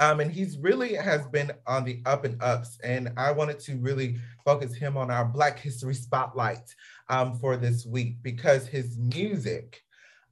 Um, 0.00 0.20
and 0.20 0.30
he's 0.30 0.58
really 0.58 0.94
has 0.94 1.26
been 1.26 1.52
on 1.66 1.84
the 1.84 2.00
up 2.06 2.24
and 2.24 2.42
ups. 2.42 2.78
And 2.82 3.12
I 3.16 3.32
wanted 3.32 3.58
to 3.60 3.76
really 3.76 4.16
focus 4.44 4.74
him 4.74 4.96
on 4.96 5.10
our 5.10 5.24
Black 5.24 5.58
History 5.58 5.94
Spotlight 5.94 6.74
um, 7.08 7.38
for 7.38 7.56
this 7.56 7.84
week 7.84 8.16
because 8.22 8.66
his 8.66 8.96
music 8.98 9.82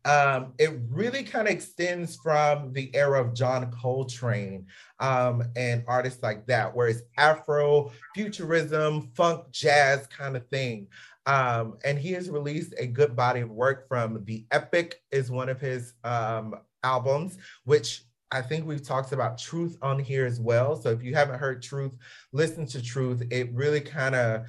um, 0.05 0.55
it 0.59 0.79
really 0.89 1.23
kind 1.23 1.47
of 1.47 1.55
extends 1.55 2.17
from 2.17 2.73
the 2.73 2.95
era 2.95 3.21
of 3.21 3.35
John 3.35 3.71
Coltrane 3.71 4.67
um, 4.99 5.45
and 5.57 5.85
artists 5.87 6.23
like 6.23 6.47
that, 6.47 6.75
where 6.75 6.89
it's 6.89 7.03
Afro, 7.19 7.93
futurism, 8.15 9.11
funk, 9.15 9.51
jazz 9.51 10.07
kind 10.07 10.37
of 10.37 10.47
thing. 10.49 10.87
Um, 11.27 11.77
and 11.85 11.99
he 11.99 12.13
has 12.13 12.31
released 12.31 12.75
a 12.79 12.87
good 12.87 13.15
body 13.15 13.41
of 13.41 13.51
work 13.51 13.87
from 13.89 14.25
The 14.25 14.47
Epic 14.51 15.03
is 15.11 15.31
one 15.31 15.51
of 15.51 15.61
his 15.61 15.93
um, 16.03 16.55
albums, 16.83 17.37
which 17.65 18.05
I 18.33 18.41
think 18.41 18.67
we've 18.67 18.83
talked 18.83 19.13
about 19.13 19.39
Truth 19.39 19.77
on 19.83 19.99
here 19.99 20.25
as 20.25 20.41
well. 20.41 20.77
So 20.77 20.91
if 20.91 21.03
you 21.03 21.15
haven't 21.15 21.39
heard 21.39 21.63
Truth, 21.63 21.97
listen 22.33 22.65
to 22.67 22.83
Truth. 22.83 23.25
It 23.31 23.53
really 23.53 23.81
kind 23.81 24.15
of 24.15 24.47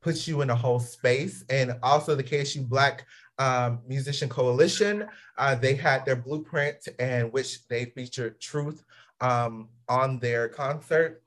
puts 0.00 0.26
you 0.26 0.40
in 0.40 0.50
a 0.50 0.56
whole 0.56 0.80
space. 0.80 1.44
And 1.50 1.76
also 1.82 2.14
the 2.14 2.24
KSU 2.24 2.66
Black 2.66 3.06
um, 3.38 3.80
Musician 3.86 4.28
Coalition. 4.28 5.06
Uh, 5.36 5.54
they 5.54 5.74
had 5.74 6.04
their 6.04 6.16
blueprint 6.16 6.88
and 6.98 7.32
which 7.32 7.66
they 7.68 7.86
featured 7.86 8.40
Truth 8.40 8.84
um, 9.20 9.68
on 9.88 10.18
their 10.18 10.48
concert. 10.48 11.22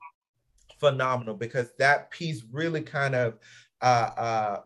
Phenomenal 0.78 1.34
because 1.34 1.70
that 1.78 2.10
piece 2.10 2.42
really 2.50 2.82
kind 2.82 3.14
of 3.14 3.38
uh, 3.80 4.10
uh, 4.16 4.60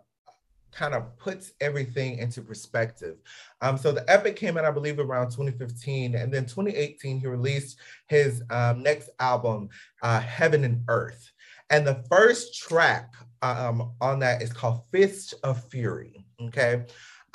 kind 0.72 0.94
of 0.94 1.16
puts 1.18 1.52
everything 1.60 2.18
into 2.18 2.42
perspective. 2.42 3.16
Um, 3.60 3.78
so 3.78 3.92
the 3.92 4.08
epic 4.10 4.36
came 4.36 4.56
out, 4.56 4.64
I 4.64 4.70
believe, 4.70 4.98
around 4.98 5.30
2015, 5.30 6.14
and 6.14 6.32
then 6.32 6.44
2018 6.44 7.20
he 7.20 7.26
released 7.26 7.78
his 8.08 8.42
um, 8.50 8.82
next 8.82 9.10
album, 9.20 9.70
uh, 10.02 10.20
Heaven 10.20 10.64
and 10.64 10.82
Earth. 10.88 11.32
And 11.70 11.86
the 11.86 12.04
first 12.08 12.58
track 12.58 13.14
um, 13.42 13.92
on 14.00 14.18
that 14.20 14.42
is 14.42 14.52
called 14.52 14.82
Fist 14.92 15.34
of 15.42 15.64
Fury. 15.70 16.24
Okay. 16.40 16.84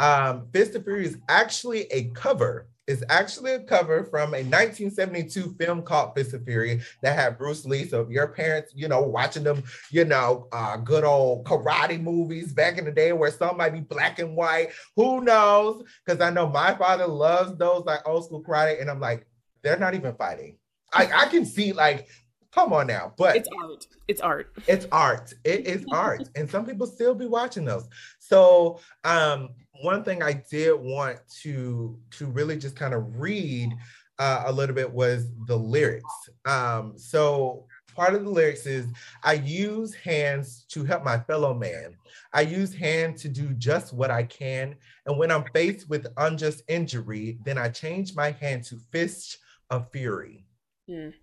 Um, 0.02 0.48
Fist 0.52 0.74
of 0.74 0.84
Fury 0.84 1.06
is 1.06 1.18
actually 1.30 1.84
a 1.92 2.06
cover. 2.16 2.68
It's 2.88 3.04
actually 3.08 3.54
a 3.54 3.60
cover 3.60 4.04
from 4.04 4.34
a 4.34 4.42
1972 4.42 5.56
film 5.60 5.84
called 5.84 6.16
Fist 6.16 6.34
of 6.34 6.44
Fury 6.44 6.82
that 7.04 7.16
had 7.16 7.38
Bruce 7.38 7.66
Lee. 7.66 7.86
So 7.86 8.02
if 8.02 8.10
your 8.10 8.28
parents, 8.28 8.74
you 8.76 8.88
know, 8.88 9.04
watching 9.04 9.44
them, 9.44 9.64
you 9.92 10.04
know, 10.04 10.48
uh, 10.52 10.78
good 10.78 11.04
old 11.04 11.46
karate 11.46 12.02
movies 12.02 12.52
back 12.52 12.80
in 12.80 12.86
the 12.86 12.92
day 12.92 13.14
where 13.14 13.30
some 13.30 13.58
might 13.58 13.74
be 13.74 13.82
black 13.82 14.18
and 14.18 14.36
white, 14.36 14.70
who 14.96 15.22
knows? 15.22 15.84
Because 16.04 16.20
I 16.20 16.32
know 16.32 16.50
my 16.50 16.74
father 16.74 17.06
loves 17.06 17.56
those 17.58 17.86
like 17.86 18.02
old 18.08 18.26
school 18.26 18.44
karate, 18.44 18.82
and 18.82 18.90
I'm 18.90 19.00
like, 19.00 19.28
they're 19.62 19.78
not 19.78 19.94
even 19.94 20.16
fighting. 20.16 20.58
I, 20.92 21.10
I 21.14 21.26
can 21.28 21.46
see 21.46 21.74
like 21.74 22.08
Come 22.52 22.74
on 22.74 22.88
now, 22.88 23.14
but 23.18 23.38
it's 23.38 23.48
art. 23.64 23.88
It's 24.10 24.22
art. 24.22 24.54
It's 24.68 24.86
art. 24.92 25.34
It 25.46 25.68
is 25.68 25.86
art, 25.92 26.30
and 26.36 26.50
some 26.50 26.66
people 26.66 26.86
still 26.86 27.16
be 27.16 27.26
watching 27.26 27.64
those. 27.64 27.88
So, 28.20 28.80
um, 29.06 29.50
one 29.82 30.04
thing 30.04 30.24
I 30.24 30.34
did 30.50 30.74
want 30.80 31.20
to 31.42 31.98
to 32.12 32.26
really 32.28 32.58
just 32.58 32.76
kind 32.76 32.94
of 32.94 33.20
read 33.20 33.74
uh, 34.20 34.44
a 34.46 34.52
little 34.52 34.76
bit 34.76 34.92
was 34.92 35.28
the 35.48 35.58
lyrics. 35.58 36.30
Um, 36.46 36.94
so 36.96 37.66
part 37.96 38.14
of 38.14 38.24
the 38.24 38.30
lyrics 38.30 38.66
is 38.66 38.88
I 39.24 39.34
use 39.34 39.94
hands 39.94 40.66
to 40.70 40.84
help 40.84 41.04
my 41.04 41.20
fellow 41.20 41.54
man. 41.54 41.96
I 42.34 42.42
use 42.42 42.74
hands 42.74 43.22
to 43.24 43.30
do 43.30 43.54
just 43.54 43.94
what 43.94 44.12
I 44.12 44.24
can. 44.24 44.76
And 45.06 45.18
when 45.18 45.32
I'm 45.32 45.46
faced 45.54 45.90
with 45.90 46.08
unjust 46.18 46.64
injury, 46.68 47.40
then 47.44 47.58
I 47.58 47.70
change 47.70 48.16
my 48.16 48.32
hand 48.32 48.64
to 48.66 48.80
fist 48.92 49.40
of 49.70 49.92
fury. 49.92 50.46
Mm. 50.90 51.14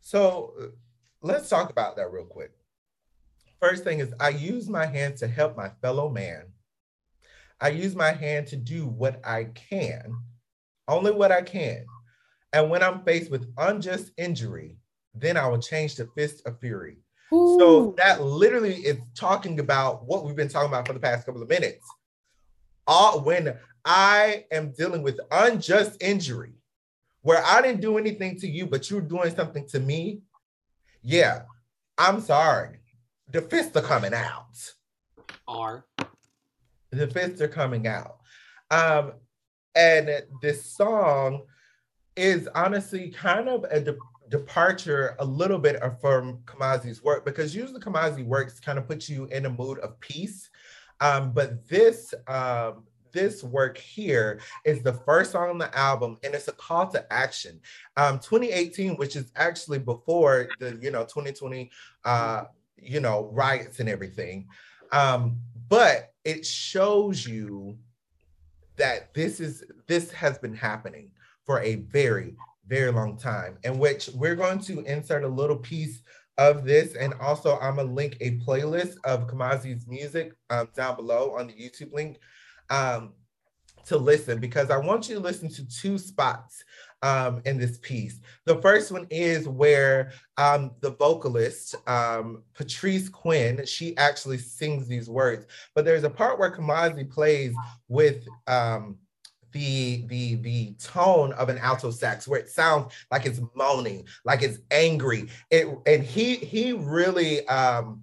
So 0.00 0.54
uh, 0.60 0.66
let's 1.22 1.48
talk 1.48 1.70
about 1.70 1.96
that 1.96 2.10
real 2.10 2.24
quick. 2.24 2.52
First 3.60 3.84
thing 3.84 4.00
is, 4.00 4.12
I 4.18 4.30
use 4.30 4.68
my 4.68 4.86
hand 4.86 5.18
to 5.18 5.28
help 5.28 5.56
my 5.56 5.70
fellow 5.82 6.08
man. 6.08 6.44
I 7.60 7.68
use 7.68 7.94
my 7.94 8.12
hand 8.12 8.46
to 8.48 8.56
do 8.56 8.86
what 8.86 9.20
I 9.24 9.44
can, 9.44 10.14
only 10.88 11.12
what 11.12 11.30
I 11.30 11.42
can. 11.42 11.84
And 12.52 12.70
when 12.70 12.82
I'm 12.82 13.04
faced 13.04 13.30
with 13.30 13.52
unjust 13.58 14.12
injury, 14.16 14.76
then 15.14 15.36
I 15.36 15.46
will 15.46 15.60
change 15.60 15.96
to 15.96 16.06
fist 16.16 16.42
of 16.46 16.58
fury. 16.60 16.98
Ooh. 17.32 17.56
So 17.58 17.94
that 17.96 18.22
literally 18.22 18.74
is 18.74 18.98
talking 19.14 19.60
about 19.60 20.04
what 20.04 20.24
we've 20.24 20.36
been 20.36 20.48
talking 20.48 20.68
about 20.68 20.86
for 20.86 20.94
the 20.94 21.00
past 21.00 21.26
couple 21.26 21.42
of 21.42 21.48
minutes. 21.48 21.86
All 22.86 23.20
when 23.20 23.54
I 23.84 24.46
am 24.50 24.72
dealing 24.72 25.02
with 25.02 25.20
unjust 25.30 26.02
injury, 26.02 26.54
where 27.22 27.44
I 27.44 27.62
didn't 27.62 27.82
do 27.82 27.98
anything 27.98 28.38
to 28.40 28.48
you, 28.48 28.66
but 28.66 28.90
you're 28.90 29.00
doing 29.00 29.34
something 29.34 29.66
to 29.68 29.78
me, 29.80 30.22
yeah, 31.02 31.42
I'm 31.98 32.20
sorry. 32.20 32.80
The 33.30 33.42
fists 33.42 33.76
are 33.76 33.82
coming 33.82 34.14
out. 34.14 34.56
Are 35.46 35.84
the 36.90 37.06
fists 37.06 37.40
are 37.40 37.48
coming 37.48 37.86
out. 37.86 38.16
Um, 38.70 39.12
and 39.74 40.10
this 40.42 40.64
song 40.64 41.42
is 42.16 42.48
honestly 42.54 43.10
kind 43.10 43.48
of 43.48 43.64
a 43.70 43.80
de- 43.80 43.96
departure 44.28 45.16
a 45.18 45.24
little 45.24 45.58
bit 45.58 45.80
from 46.00 46.38
Kamasi's 46.44 47.02
work 47.02 47.24
because 47.24 47.54
usually 47.54 47.80
Kamasi 47.80 48.24
works 48.24 48.60
kind 48.60 48.78
of 48.78 48.86
puts 48.86 49.08
you 49.08 49.26
in 49.26 49.46
a 49.46 49.50
mood 49.50 49.78
of 49.78 49.98
peace. 50.00 50.50
Um, 51.00 51.32
but 51.32 51.66
this 51.68 52.12
um, 52.28 52.84
this 53.12 53.42
work 53.42 53.78
here 53.78 54.40
is 54.64 54.82
the 54.82 54.92
first 54.92 55.32
song 55.32 55.50
on 55.50 55.58
the 55.58 55.76
album 55.76 56.16
and 56.22 56.34
it's 56.34 56.48
a 56.48 56.52
call 56.52 56.86
to 56.88 57.12
action 57.12 57.60
um 57.96 58.18
2018 58.18 58.96
which 58.96 59.16
is 59.16 59.32
actually 59.36 59.78
before 59.78 60.48
the 60.58 60.78
you 60.80 60.90
know 60.90 61.02
2020 61.02 61.70
uh 62.04 62.44
you 62.76 63.00
know 63.00 63.28
riots 63.32 63.80
and 63.80 63.88
everything 63.88 64.46
um 64.92 65.38
but 65.70 66.12
it 66.24 66.44
shows 66.44 67.26
you 67.26 67.78
that 68.76 69.14
this 69.14 69.40
is 69.40 69.64
this 69.86 70.10
has 70.10 70.36
been 70.38 70.54
happening 70.54 71.10
for 71.46 71.60
a 71.60 71.76
very 71.76 72.36
very 72.66 72.92
long 72.92 73.16
time 73.16 73.56
in 73.64 73.78
which 73.78 74.10
we're 74.14 74.34
going 74.34 74.58
to 74.58 74.80
insert 74.84 75.24
a 75.24 75.28
little 75.28 75.56
piece 75.56 76.02
of 76.36 76.64
this. 76.64 76.94
And 76.94 77.14
also 77.14 77.58
i'm 77.60 77.76
gonna 77.76 77.90
link 77.90 78.18
a 78.20 78.38
playlist 78.38 78.96
of 79.04 79.26
kamasi's 79.26 79.86
music 79.86 80.34
um, 80.50 80.68
down 80.74 80.96
below 80.96 81.34
on 81.38 81.46
the 81.46 81.54
youtube 81.54 81.92
link 81.92 82.18
um, 82.68 83.14
to 83.86 83.96
listen 83.96 84.38
because 84.38 84.70
I 84.70 84.76
want 84.76 85.08
you 85.08 85.16
to 85.16 85.20
listen 85.20 85.48
to 85.48 85.68
two 85.68 85.98
spots 85.98 86.64
um, 87.02 87.40
in 87.44 87.58
this 87.58 87.78
piece. 87.78 88.20
The 88.44 88.60
first 88.60 88.92
one 88.92 89.06
is 89.10 89.48
where 89.48 90.12
um, 90.36 90.72
the 90.80 90.90
vocalist, 90.90 91.74
um, 91.86 92.42
Patrice 92.54 93.08
Quinn, 93.08 93.64
she 93.64 93.96
actually 93.96 94.38
sings 94.38 94.86
these 94.86 95.08
words. 95.08 95.46
But 95.74 95.84
there's 95.84 96.04
a 96.04 96.10
part 96.10 96.38
where 96.38 96.50
Kamasi 96.50 97.10
plays 97.10 97.54
with 97.88 98.26
um, 98.46 98.98
the 99.52 100.04
the 100.06 100.36
the 100.36 100.74
tone 100.74 101.32
of 101.32 101.48
an 101.48 101.58
alto 101.58 101.90
sax 101.90 102.28
where 102.28 102.38
it 102.38 102.48
sounds 102.48 102.92
like 103.10 103.26
it's 103.26 103.40
moaning, 103.54 104.06
like 104.24 104.42
it's 104.42 104.58
angry. 104.70 105.28
It 105.50 105.66
and 105.86 106.04
he 106.04 106.36
he 106.36 106.72
really 106.72 107.46
um 107.48 108.02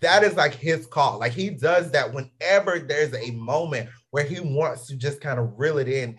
that 0.00 0.22
is 0.22 0.34
like 0.34 0.54
his 0.54 0.86
call. 0.86 1.18
Like 1.18 1.32
he 1.32 1.50
does 1.50 1.90
that 1.92 2.12
whenever 2.12 2.78
there's 2.78 3.14
a 3.14 3.30
moment 3.32 3.88
where 4.10 4.24
he 4.24 4.40
wants 4.40 4.86
to 4.88 4.96
just 4.96 5.20
kind 5.20 5.38
of 5.40 5.58
reel 5.58 5.78
it 5.78 5.88
in. 5.88 6.18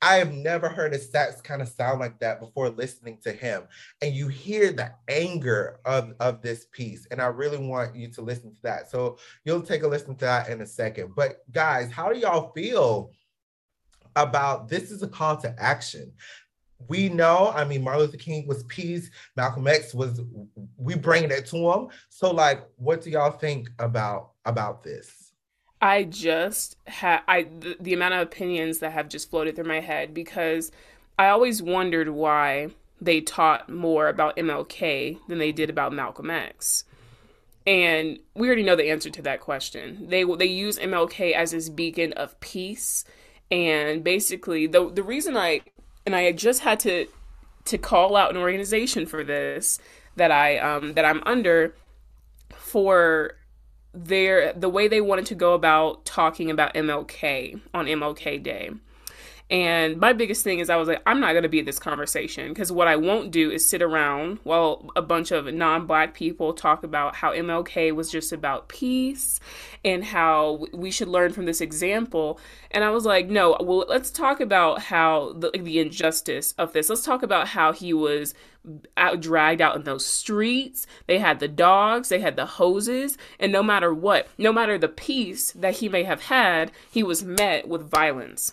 I 0.00 0.14
have 0.16 0.32
never 0.32 0.68
heard 0.68 0.94
a 0.94 0.98
sax 0.98 1.40
kind 1.40 1.60
of 1.60 1.68
sound 1.68 2.00
like 2.00 2.18
that 2.20 2.40
before 2.40 2.68
listening 2.68 3.18
to 3.24 3.32
him. 3.32 3.64
And 4.00 4.14
you 4.14 4.28
hear 4.28 4.72
the 4.72 4.92
anger 5.08 5.80
of, 5.84 6.12
of 6.20 6.40
this 6.40 6.66
piece. 6.72 7.06
And 7.10 7.20
I 7.20 7.26
really 7.26 7.58
want 7.58 7.96
you 7.96 8.08
to 8.08 8.22
listen 8.22 8.54
to 8.54 8.62
that. 8.62 8.90
So 8.90 9.18
you'll 9.44 9.62
take 9.62 9.82
a 9.82 9.88
listen 9.88 10.14
to 10.16 10.24
that 10.24 10.48
in 10.48 10.60
a 10.60 10.66
second. 10.66 11.14
But 11.16 11.42
guys, 11.50 11.90
how 11.90 12.12
do 12.12 12.18
y'all 12.18 12.52
feel 12.52 13.10
about 14.14 14.68
this 14.68 14.90
is 14.90 15.02
a 15.02 15.08
call 15.08 15.36
to 15.38 15.54
action? 15.58 16.12
we 16.86 17.08
know, 17.08 17.52
I 17.54 17.64
mean, 17.64 17.82
Martin 17.82 18.02
Luther 18.02 18.18
King 18.18 18.46
was 18.46 18.62
peace, 18.64 19.10
Malcolm 19.36 19.66
X 19.66 19.94
was 19.94 20.20
we 20.76 20.94
bringing 20.94 21.30
it 21.30 21.46
to 21.46 21.56
him. 21.56 21.88
So 22.08 22.30
like 22.30 22.64
what 22.76 23.02
do 23.02 23.10
y'all 23.10 23.32
think 23.32 23.68
about 23.78 24.32
about 24.44 24.84
this? 24.84 25.17
I 25.80 26.04
just 26.04 26.76
had 26.86 27.20
I 27.28 27.42
the, 27.42 27.76
the 27.78 27.94
amount 27.94 28.14
of 28.14 28.20
opinions 28.20 28.78
that 28.78 28.92
have 28.92 29.08
just 29.08 29.30
floated 29.30 29.56
through 29.56 29.64
my 29.64 29.80
head 29.80 30.12
because 30.12 30.72
I 31.18 31.28
always 31.28 31.62
wondered 31.62 32.10
why 32.10 32.70
they 33.00 33.20
taught 33.20 33.68
more 33.68 34.08
about 34.08 34.36
MLK 34.36 35.18
than 35.28 35.38
they 35.38 35.52
did 35.52 35.70
about 35.70 35.92
Malcolm 35.92 36.30
X. 36.30 36.84
And 37.66 38.18
we 38.34 38.46
already 38.46 38.62
know 38.62 38.76
the 38.76 38.90
answer 38.90 39.10
to 39.10 39.22
that 39.22 39.40
question. 39.40 40.08
They 40.08 40.24
they 40.24 40.46
use 40.46 40.78
MLK 40.78 41.32
as 41.32 41.52
this 41.52 41.68
beacon 41.68 42.12
of 42.14 42.38
peace 42.40 43.04
and 43.50 44.02
basically 44.02 44.66
the 44.66 44.90
the 44.90 45.02
reason 45.02 45.36
I 45.36 45.60
and 46.04 46.16
I 46.16 46.32
just 46.32 46.62
had 46.62 46.80
to 46.80 47.06
to 47.66 47.78
call 47.78 48.16
out 48.16 48.30
an 48.30 48.36
organization 48.36 49.06
for 49.06 49.22
this 49.22 49.78
that 50.16 50.30
I 50.30 50.58
um 50.58 50.94
that 50.94 51.04
I'm 51.04 51.22
under 51.24 51.74
for 52.54 53.36
their 53.94 54.52
the 54.52 54.68
way 54.68 54.88
they 54.88 55.00
wanted 55.00 55.26
to 55.26 55.34
go 55.34 55.54
about 55.54 56.04
talking 56.04 56.50
about 56.50 56.74
MLK 56.74 57.60
on 57.72 57.86
MLK 57.86 58.42
Day. 58.42 58.70
And 59.50 59.96
my 59.96 60.12
biggest 60.12 60.44
thing 60.44 60.58
is 60.58 60.68
I 60.68 60.76
was 60.76 60.88
like, 60.88 61.00
I'm 61.06 61.20
not 61.20 61.32
going 61.32 61.42
to 61.42 61.48
be 61.48 61.60
at 61.60 61.66
this 61.66 61.78
conversation 61.78 62.48
because 62.48 62.70
what 62.70 62.86
I 62.86 62.96
won't 62.96 63.30
do 63.30 63.50
is 63.50 63.66
sit 63.66 63.80
around 63.80 64.40
while 64.42 64.90
a 64.94 65.00
bunch 65.00 65.30
of 65.30 65.52
non 65.52 65.86
black 65.86 66.12
people 66.12 66.52
talk 66.52 66.84
about 66.84 67.16
how 67.16 67.32
MLK 67.32 67.94
was 67.94 68.10
just 68.10 68.30
about 68.30 68.68
peace 68.68 69.40
and 69.82 70.04
how 70.04 70.66
we 70.74 70.90
should 70.90 71.08
learn 71.08 71.32
from 71.32 71.46
this 71.46 71.62
example. 71.62 72.38
And 72.70 72.84
I 72.84 72.90
was 72.90 73.06
like, 73.06 73.28
no, 73.28 73.56
well, 73.60 73.86
let's 73.88 74.10
talk 74.10 74.40
about 74.40 74.82
how 74.82 75.32
the, 75.32 75.50
the 75.50 75.78
injustice 75.78 76.52
of 76.58 76.74
this. 76.74 76.90
Let's 76.90 77.04
talk 77.04 77.22
about 77.22 77.48
how 77.48 77.72
he 77.72 77.94
was 77.94 78.34
out 78.98 79.20
dragged 79.20 79.62
out 79.62 79.76
in 79.76 79.84
those 79.84 80.04
streets. 80.04 80.86
They 81.06 81.20
had 81.20 81.40
the 81.40 81.48
dogs, 81.48 82.10
they 82.10 82.20
had 82.20 82.36
the 82.36 82.44
hoses, 82.44 83.16
and 83.40 83.50
no 83.50 83.62
matter 83.62 83.94
what, 83.94 84.28
no 84.36 84.52
matter 84.52 84.76
the 84.76 84.88
peace 84.88 85.52
that 85.52 85.76
he 85.76 85.88
may 85.88 86.02
have 86.02 86.24
had, 86.24 86.70
he 86.90 87.02
was 87.02 87.24
met 87.24 87.66
with 87.66 87.88
violence. 87.88 88.52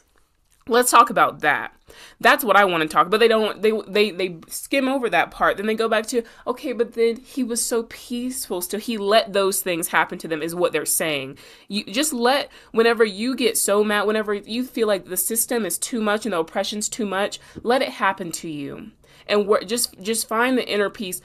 Let's 0.67 0.89
talk 0.89 1.11
about 1.11 1.41
that. 1.41 1.75
That's 2.19 2.43
what 2.43 2.55
I 2.55 2.65
want 2.65 2.81
to 2.81 2.87
talk. 2.87 3.03
About. 3.03 3.11
But 3.11 3.19
they 3.19 3.27
don't. 3.27 3.61
They 3.61 3.71
they 3.87 4.09
they 4.09 4.37
skim 4.47 4.87
over 4.87 5.11
that 5.11 5.29
part. 5.29 5.57
Then 5.57 5.67
they 5.67 5.75
go 5.75 5.87
back 5.87 6.07
to 6.07 6.23
okay, 6.47 6.73
but 6.73 6.93
then 6.93 7.17
he 7.17 7.43
was 7.43 7.63
so 7.63 7.83
peaceful. 7.83 8.61
So 8.61 8.79
he 8.79 8.97
let 8.97 9.33
those 9.33 9.61
things 9.61 9.89
happen 9.89 10.17
to 10.19 10.27
them. 10.27 10.41
Is 10.41 10.55
what 10.55 10.71
they're 10.71 10.83
saying. 10.83 11.37
You 11.67 11.83
just 11.85 12.13
let 12.13 12.49
whenever 12.71 13.05
you 13.05 13.35
get 13.35 13.59
so 13.59 13.83
mad, 13.83 14.07
whenever 14.07 14.33
you 14.33 14.63
feel 14.65 14.87
like 14.87 15.05
the 15.05 15.17
system 15.17 15.67
is 15.67 15.77
too 15.77 16.01
much 16.01 16.25
and 16.25 16.33
the 16.33 16.39
oppression's 16.39 16.89
too 16.89 17.05
much, 17.05 17.39
let 17.61 17.83
it 17.83 17.89
happen 17.89 18.31
to 18.31 18.49
you. 18.49 18.91
And 19.27 19.47
just 19.67 19.99
just 20.01 20.27
find 20.27 20.57
the 20.57 20.67
inner 20.67 20.89
peace. 20.89 21.21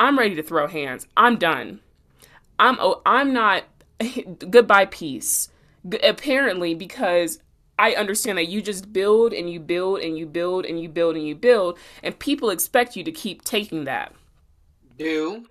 I'm 0.00 0.18
ready 0.18 0.34
to 0.34 0.42
throw 0.42 0.66
hands. 0.66 1.06
I'm 1.16 1.36
done. 1.36 1.78
I'm 2.58 2.76
oh 2.80 3.02
I'm 3.06 3.32
not. 3.32 3.64
goodbye 4.50 4.86
peace. 4.86 5.48
Apparently 6.02 6.74
because 6.74 7.40
I 7.80 7.94
understand 7.94 8.36
that 8.36 8.48
you 8.48 8.60
just 8.60 8.92
build 8.92 9.32
and 9.32 9.50
you 9.50 9.58
build 9.58 10.00
and 10.00 10.18
you 10.18 10.26
build 10.26 10.66
and 10.66 10.78
you 10.78 10.88
build 10.90 11.16
and 11.16 11.26
you 11.26 11.34
build, 11.34 11.78
and 12.02 12.18
people 12.18 12.50
expect 12.50 12.94
you 12.94 13.02
to 13.04 13.10
keep 13.10 13.42
taking 13.42 13.84
that. 13.84 14.12
Do 14.98 15.46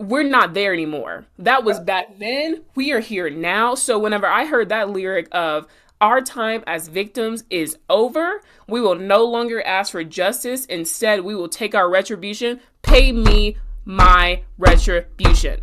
we're 0.00 0.24
not 0.24 0.54
there 0.54 0.72
anymore. 0.72 1.26
That 1.38 1.62
was 1.62 1.78
uh, 1.78 1.84
back 1.84 2.18
then. 2.18 2.64
We 2.74 2.90
are 2.90 2.98
here 2.98 3.30
now. 3.30 3.76
So 3.76 3.98
whenever 3.98 4.26
I 4.26 4.46
heard 4.46 4.68
that 4.70 4.90
lyric 4.90 5.28
of 5.30 5.68
our 6.00 6.20
time 6.20 6.64
as 6.66 6.88
victims 6.88 7.44
is 7.48 7.78
over, 7.88 8.42
we 8.68 8.80
will 8.80 8.96
no 8.96 9.24
longer 9.24 9.62
ask 9.62 9.92
for 9.92 10.02
justice. 10.02 10.66
Instead, 10.66 11.20
we 11.20 11.36
will 11.36 11.48
take 11.48 11.76
our 11.76 11.88
retribution. 11.88 12.60
Pay 12.82 13.12
me 13.12 13.56
my 13.84 14.42
retribution. 14.58 15.60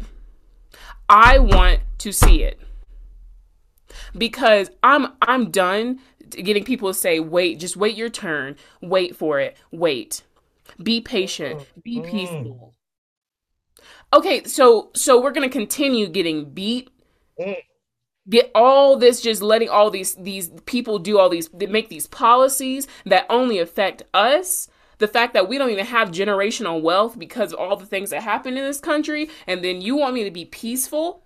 I 1.09 1.39
want 1.39 1.82
to 1.99 2.14
see 2.14 2.43
it 2.43 2.59
because 4.18 4.70
I'm 4.84 5.07
I'm 5.22 5.51
done 5.51 5.99
getting 6.30 6.64
people 6.64 6.89
to 6.89 6.93
say 6.93 7.20
wait, 7.20 7.59
just 7.59 7.76
wait 7.76 7.95
your 7.95 8.09
turn, 8.09 8.55
wait 8.82 9.16
for 9.16 9.39
it, 9.39 9.57
wait. 9.72 10.24
Be 10.82 11.01
patient, 11.01 11.66
be 11.84 11.97
mm. 11.97 12.09
peaceful. 12.09 12.74
Okay, 14.14 14.43
so 14.43 14.91
so 14.93 15.22
we're 15.22 15.32
going 15.32 15.47
to 15.47 15.53
continue 15.53 16.07
getting 16.07 16.49
beat. 16.51 16.89
Mm. 17.39 17.55
get 18.30 18.51
all 18.53 18.97
this 18.97 19.22
just 19.22 19.41
letting 19.41 19.70
all 19.70 19.89
these 19.89 20.16
these 20.16 20.49
people 20.66 20.99
do 20.99 21.18
all 21.18 21.30
these 21.30 21.47
they 21.49 21.66
make 21.66 21.89
these 21.89 22.07
policies 22.07 22.88
that 23.05 23.26
only 23.30 23.57
affect 23.57 24.03
us 24.14 24.68
the 24.99 25.07
fact 25.07 25.34
that 25.34 25.49
we 25.49 25.57
don't 25.57 25.72
even 25.72 25.86
have 25.86 26.12
generational 26.12 26.82
wealth 26.82 27.18
because 27.18 27.51
of 27.53 27.59
all 27.59 27.76
the 27.76 27.86
things 27.86 28.12
that 28.12 28.22
happen 28.22 28.57
in 28.57 28.64
this 28.64 28.80
country 28.80 29.30
and 29.47 29.64
then 29.64 29.82
you 29.82 29.95
want 29.95 30.14
me 30.14 30.24
to 30.24 30.30
be 30.30 30.45
peaceful 30.45 31.24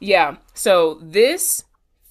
yeah 0.00 0.36
so 0.54 0.98
this 1.02 1.64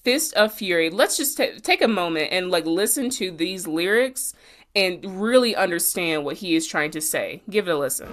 fist 0.04 0.34
of 0.36 0.54
fury 0.54 0.90
let's 0.90 1.18
just 1.18 1.36
t- 1.38 1.60
take 1.60 1.82
a 1.82 1.88
moment 1.88 2.32
and 2.32 2.50
like 2.50 2.66
listen 2.66 3.10
to 3.10 3.32
these 3.32 3.68
lyrics 3.68 4.34
and 4.76 5.04
really 5.22 5.56
understand 5.56 6.24
what 6.24 6.38
he 6.38 6.56
is 6.56 6.68
trying 6.68 6.92
to 6.92 7.02
say. 7.02 7.42
Give 7.50 7.68
it 7.68 7.72
a 7.72 7.78
listen 7.78 8.08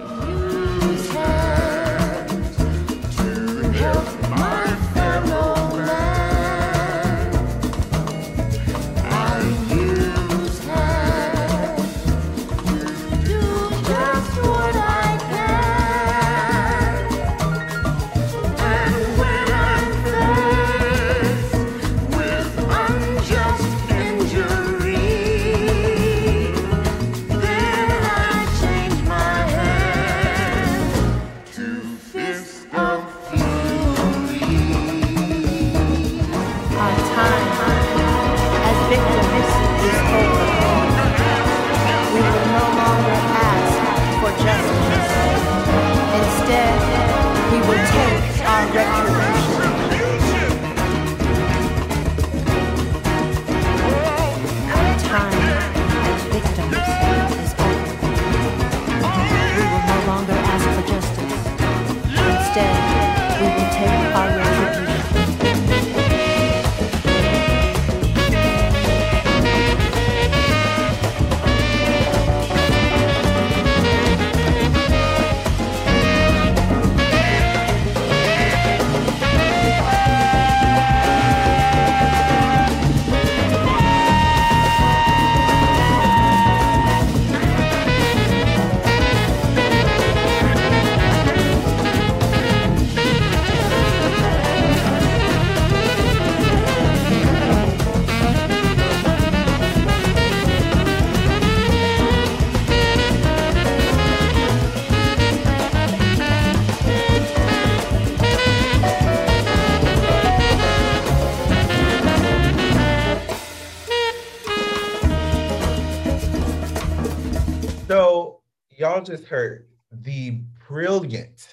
just 119.16 119.28
heard 119.28 119.66
the 119.90 120.42
brilliant 120.68 121.48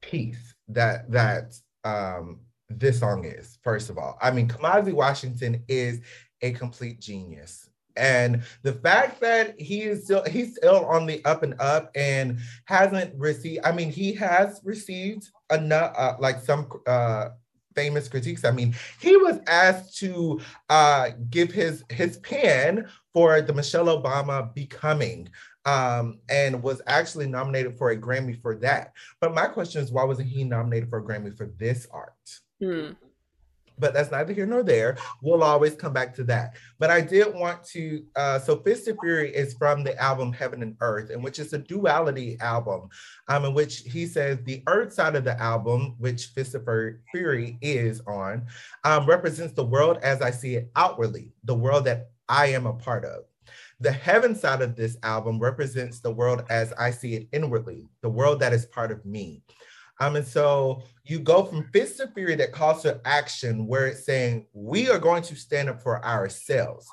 piece 0.00 0.54
that 0.68 1.10
that 1.10 1.54
um, 1.84 2.40
this 2.68 3.00
song 3.00 3.24
is. 3.24 3.58
First 3.62 3.90
of 3.90 3.98
all, 3.98 4.18
I 4.22 4.30
mean, 4.30 4.48
Kamasi 4.48 4.92
Washington 4.92 5.62
is 5.68 6.00
a 6.42 6.52
complete 6.52 7.00
genius. 7.00 7.68
And 7.96 8.42
the 8.62 8.74
fact 8.74 9.20
that 9.20 9.60
he 9.60 9.82
is 9.82 10.04
still 10.04 10.24
he's 10.24 10.56
still 10.56 10.86
on 10.86 11.06
the 11.06 11.22
up 11.24 11.42
and 11.42 11.60
up 11.60 11.90
and 11.94 12.38
hasn't 12.66 13.14
received, 13.18 13.64
I 13.64 13.72
mean, 13.72 13.90
he 13.90 14.12
has 14.14 14.60
received 14.64 15.28
enough 15.50 15.94
uh, 15.96 16.14
like 16.18 16.40
some 16.40 16.68
uh 16.86 17.30
famous 17.74 18.08
critiques. 18.08 18.44
I 18.44 18.50
mean, 18.50 18.74
he 19.00 19.16
was 19.16 19.38
asked 19.46 19.98
to 19.98 20.40
uh, 20.68 21.10
give 21.30 21.52
his 21.52 21.84
his 21.90 22.16
pen 22.18 22.88
for 23.12 23.40
the 23.40 23.52
Michelle 23.52 23.86
Obama 23.86 24.52
Becoming 24.54 25.28
um, 25.68 26.18
and 26.30 26.62
was 26.62 26.80
actually 26.86 27.26
nominated 27.26 27.76
for 27.76 27.90
a 27.90 27.96
Grammy 27.96 28.40
for 28.40 28.56
that. 28.56 28.92
But 29.20 29.34
my 29.34 29.46
question 29.46 29.82
is, 29.82 29.92
why 29.92 30.04
wasn't 30.04 30.28
he 30.28 30.44
nominated 30.44 30.88
for 30.88 30.98
a 30.98 31.02
Grammy 31.02 31.36
for 31.36 31.50
this 31.58 31.86
art? 31.90 32.14
Hmm. 32.62 32.92
But 33.80 33.94
that's 33.94 34.10
neither 34.10 34.32
here 34.32 34.46
nor 34.46 34.64
there. 34.64 34.96
We'll 35.22 35.44
always 35.44 35.76
come 35.76 35.92
back 35.92 36.12
to 36.16 36.24
that. 36.24 36.56
But 36.80 36.90
I 36.90 37.00
did 37.00 37.32
want 37.32 37.62
to. 37.66 38.02
Uh, 38.16 38.38
so, 38.40 38.56
Fist 38.56 38.88
of 38.88 38.96
Fury 39.00 39.32
is 39.32 39.54
from 39.54 39.84
the 39.84 39.96
album 40.02 40.32
Heaven 40.32 40.62
and 40.62 40.74
Earth, 40.80 41.10
and 41.10 41.22
which 41.22 41.38
is 41.38 41.52
a 41.52 41.58
duality 41.58 42.38
album, 42.40 42.88
um, 43.28 43.44
in 43.44 43.54
which 43.54 43.80
he 43.80 44.06
says 44.06 44.38
the 44.42 44.64
Earth 44.66 44.92
side 44.94 45.14
of 45.14 45.22
the 45.22 45.40
album, 45.40 45.94
which 45.98 46.26
Fist 46.28 46.56
of 46.56 46.66
Fury 47.12 47.56
is 47.60 48.00
on, 48.08 48.46
um, 48.82 49.06
represents 49.06 49.54
the 49.54 49.64
world 49.64 49.98
as 50.02 50.22
I 50.22 50.32
see 50.32 50.56
it 50.56 50.72
outwardly, 50.74 51.30
the 51.44 51.54
world 51.54 51.84
that 51.84 52.08
I 52.28 52.46
am 52.46 52.66
a 52.66 52.72
part 52.72 53.04
of. 53.04 53.26
The 53.80 53.92
heaven 53.92 54.34
side 54.34 54.60
of 54.60 54.74
this 54.74 54.96
album 55.02 55.38
represents 55.38 56.00
the 56.00 56.10
world 56.10 56.44
as 56.50 56.72
I 56.72 56.90
see 56.90 57.14
it 57.14 57.28
inwardly, 57.32 57.88
the 58.02 58.08
world 58.08 58.40
that 58.40 58.52
is 58.52 58.66
part 58.66 58.90
of 58.90 59.04
me. 59.04 59.42
Um, 60.00 60.16
and 60.16 60.26
so 60.26 60.82
you 61.04 61.18
go 61.20 61.44
from 61.44 61.68
fist 61.72 62.00
of 62.00 62.12
fury 62.12 62.34
that 62.36 62.52
calls 62.52 62.82
to 62.82 63.00
action, 63.04 63.66
where 63.66 63.86
it's 63.86 64.04
saying 64.04 64.46
we 64.52 64.88
are 64.90 64.98
going 64.98 65.22
to 65.24 65.36
stand 65.36 65.68
up 65.68 65.82
for 65.82 66.04
ourselves, 66.04 66.88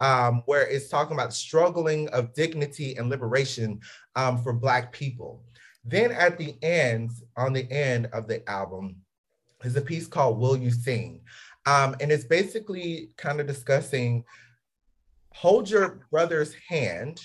um, 0.00 0.42
where 0.46 0.66
it's 0.66 0.88
talking 0.88 1.14
about 1.14 1.32
struggling 1.32 2.08
of 2.10 2.34
dignity 2.34 2.96
and 2.96 3.08
liberation 3.08 3.80
um, 4.14 4.42
for 4.42 4.52
Black 4.52 4.92
people. 4.92 5.42
Then 5.84 6.12
at 6.12 6.38
the 6.38 6.56
end, 6.62 7.12
on 7.36 7.52
the 7.52 7.70
end 7.70 8.08
of 8.12 8.26
the 8.26 8.48
album, 8.48 8.96
is 9.64 9.76
a 9.76 9.80
piece 9.80 10.06
called 10.06 10.38
Will 10.38 10.56
You 10.56 10.70
Sing? 10.70 11.20
Um, 11.66 11.96
and 12.00 12.12
it's 12.12 12.24
basically 12.24 13.10
kind 13.16 13.40
of 13.40 13.46
discussing 13.46 14.24
hold 15.36 15.68
your 15.68 16.00
brother's 16.10 16.54
hand 16.66 17.20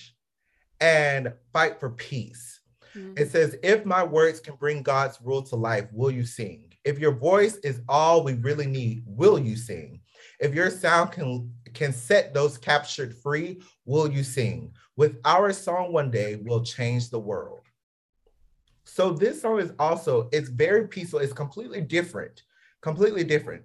and 0.81 1.31
fight 1.53 1.79
for 1.79 1.91
peace. 1.91 2.59
Mm-hmm. 2.93 3.13
It 3.15 3.31
says, 3.31 3.55
if 3.63 3.85
my 3.85 4.03
words 4.03 4.41
can 4.41 4.55
bring 4.55 4.83
God's 4.83 5.17
rule 5.23 5.41
to 5.43 5.55
life, 5.55 5.87
will 5.93 6.11
you 6.11 6.25
sing? 6.25 6.73
If 6.83 6.99
your 6.99 7.13
voice 7.13 7.55
is 7.57 7.81
all 7.87 8.23
we 8.23 8.33
really 8.33 8.65
need, 8.65 9.03
will 9.05 9.39
you 9.39 9.55
sing? 9.55 10.01
If 10.41 10.53
your 10.53 10.69
sound 10.69 11.11
can 11.13 11.53
can 11.73 11.93
set 11.93 12.33
those 12.33 12.57
captured 12.57 13.15
free, 13.15 13.61
will 13.85 14.11
you 14.11 14.23
sing? 14.23 14.73
With 14.97 15.17
our 15.23 15.53
song 15.53 15.93
one 15.93 16.11
day, 16.11 16.35
we'll 16.35 16.63
change 16.63 17.09
the 17.09 17.19
world. 17.19 17.61
So 18.83 19.11
this 19.11 19.41
song 19.41 19.61
is 19.61 19.71
also, 19.79 20.27
it's 20.33 20.49
very 20.49 20.85
peaceful, 20.89 21.19
it's 21.19 21.31
completely 21.31 21.79
different, 21.79 22.43
completely 22.81 23.23
different. 23.23 23.63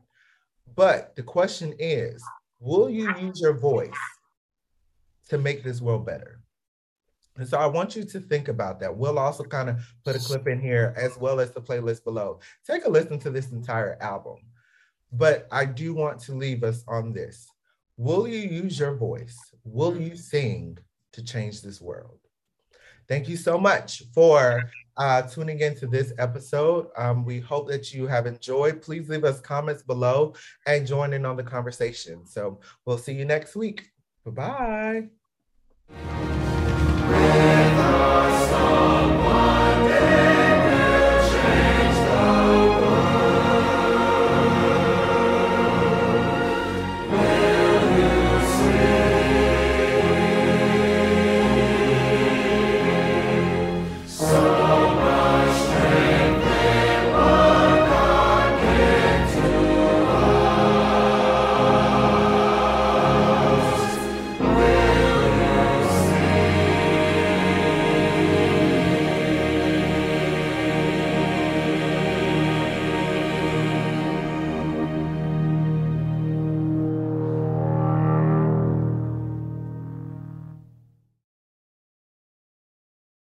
But 0.76 1.16
the 1.16 1.24
question 1.24 1.74
is, 1.80 2.22
will 2.60 2.88
you 2.88 3.12
use 3.18 3.40
your 3.40 3.54
voice 3.54 3.90
to 5.28 5.38
make 5.38 5.62
this 5.62 5.80
world 5.80 6.06
better. 6.06 6.40
And 7.36 7.46
so 7.46 7.58
I 7.58 7.66
want 7.66 7.94
you 7.96 8.04
to 8.04 8.20
think 8.20 8.48
about 8.48 8.80
that. 8.80 8.96
We'll 8.96 9.18
also 9.18 9.44
kind 9.44 9.68
of 9.68 9.86
put 10.04 10.16
a 10.16 10.18
clip 10.18 10.48
in 10.48 10.60
here 10.60 10.94
as 10.96 11.18
well 11.18 11.38
as 11.40 11.50
the 11.50 11.60
playlist 11.60 12.04
below. 12.04 12.40
Take 12.66 12.86
a 12.86 12.88
listen 12.88 13.18
to 13.20 13.30
this 13.30 13.52
entire 13.52 13.98
album. 14.00 14.36
But 15.12 15.46
I 15.52 15.66
do 15.66 15.94
want 15.94 16.20
to 16.20 16.32
leave 16.32 16.64
us 16.64 16.82
on 16.88 17.12
this. 17.12 17.48
Will 17.96 18.26
you 18.26 18.38
use 18.38 18.78
your 18.78 18.94
voice? 18.94 19.38
Will 19.64 19.98
you 20.00 20.16
sing 20.16 20.78
to 21.12 21.22
change 21.22 21.62
this 21.62 21.80
world? 21.80 22.18
Thank 23.08 23.28
you 23.28 23.36
so 23.36 23.56
much 23.56 24.02
for 24.12 24.64
uh, 24.96 25.22
tuning 25.22 25.60
into 25.60 25.86
this 25.86 26.12
episode. 26.18 26.88
Um, 26.96 27.24
we 27.24 27.38
hope 27.38 27.68
that 27.68 27.92
you 27.92 28.06
have 28.06 28.26
enjoyed. 28.26 28.82
Please 28.82 29.08
leave 29.08 29.24
us 29.24 29.40
comments 29.40 29.82
below 29.82 30.34
and 30.66 30.86
join 30.86 31.12
in 31.12 31.24
on 31.24 31.36
the 31.36 31.44
conversation. 31.44 32.26
So 32.26 32.60
we'll 32.84 32.98
see 32.98 33.12
you 33.12 33.24
next 33.24 33.54
week. 33.54 33.90
Bye 34.24 34.30
bye. 34.30 35.08
With 35.88 35.98
us, 37.78 38.50
someone 38.50 39.86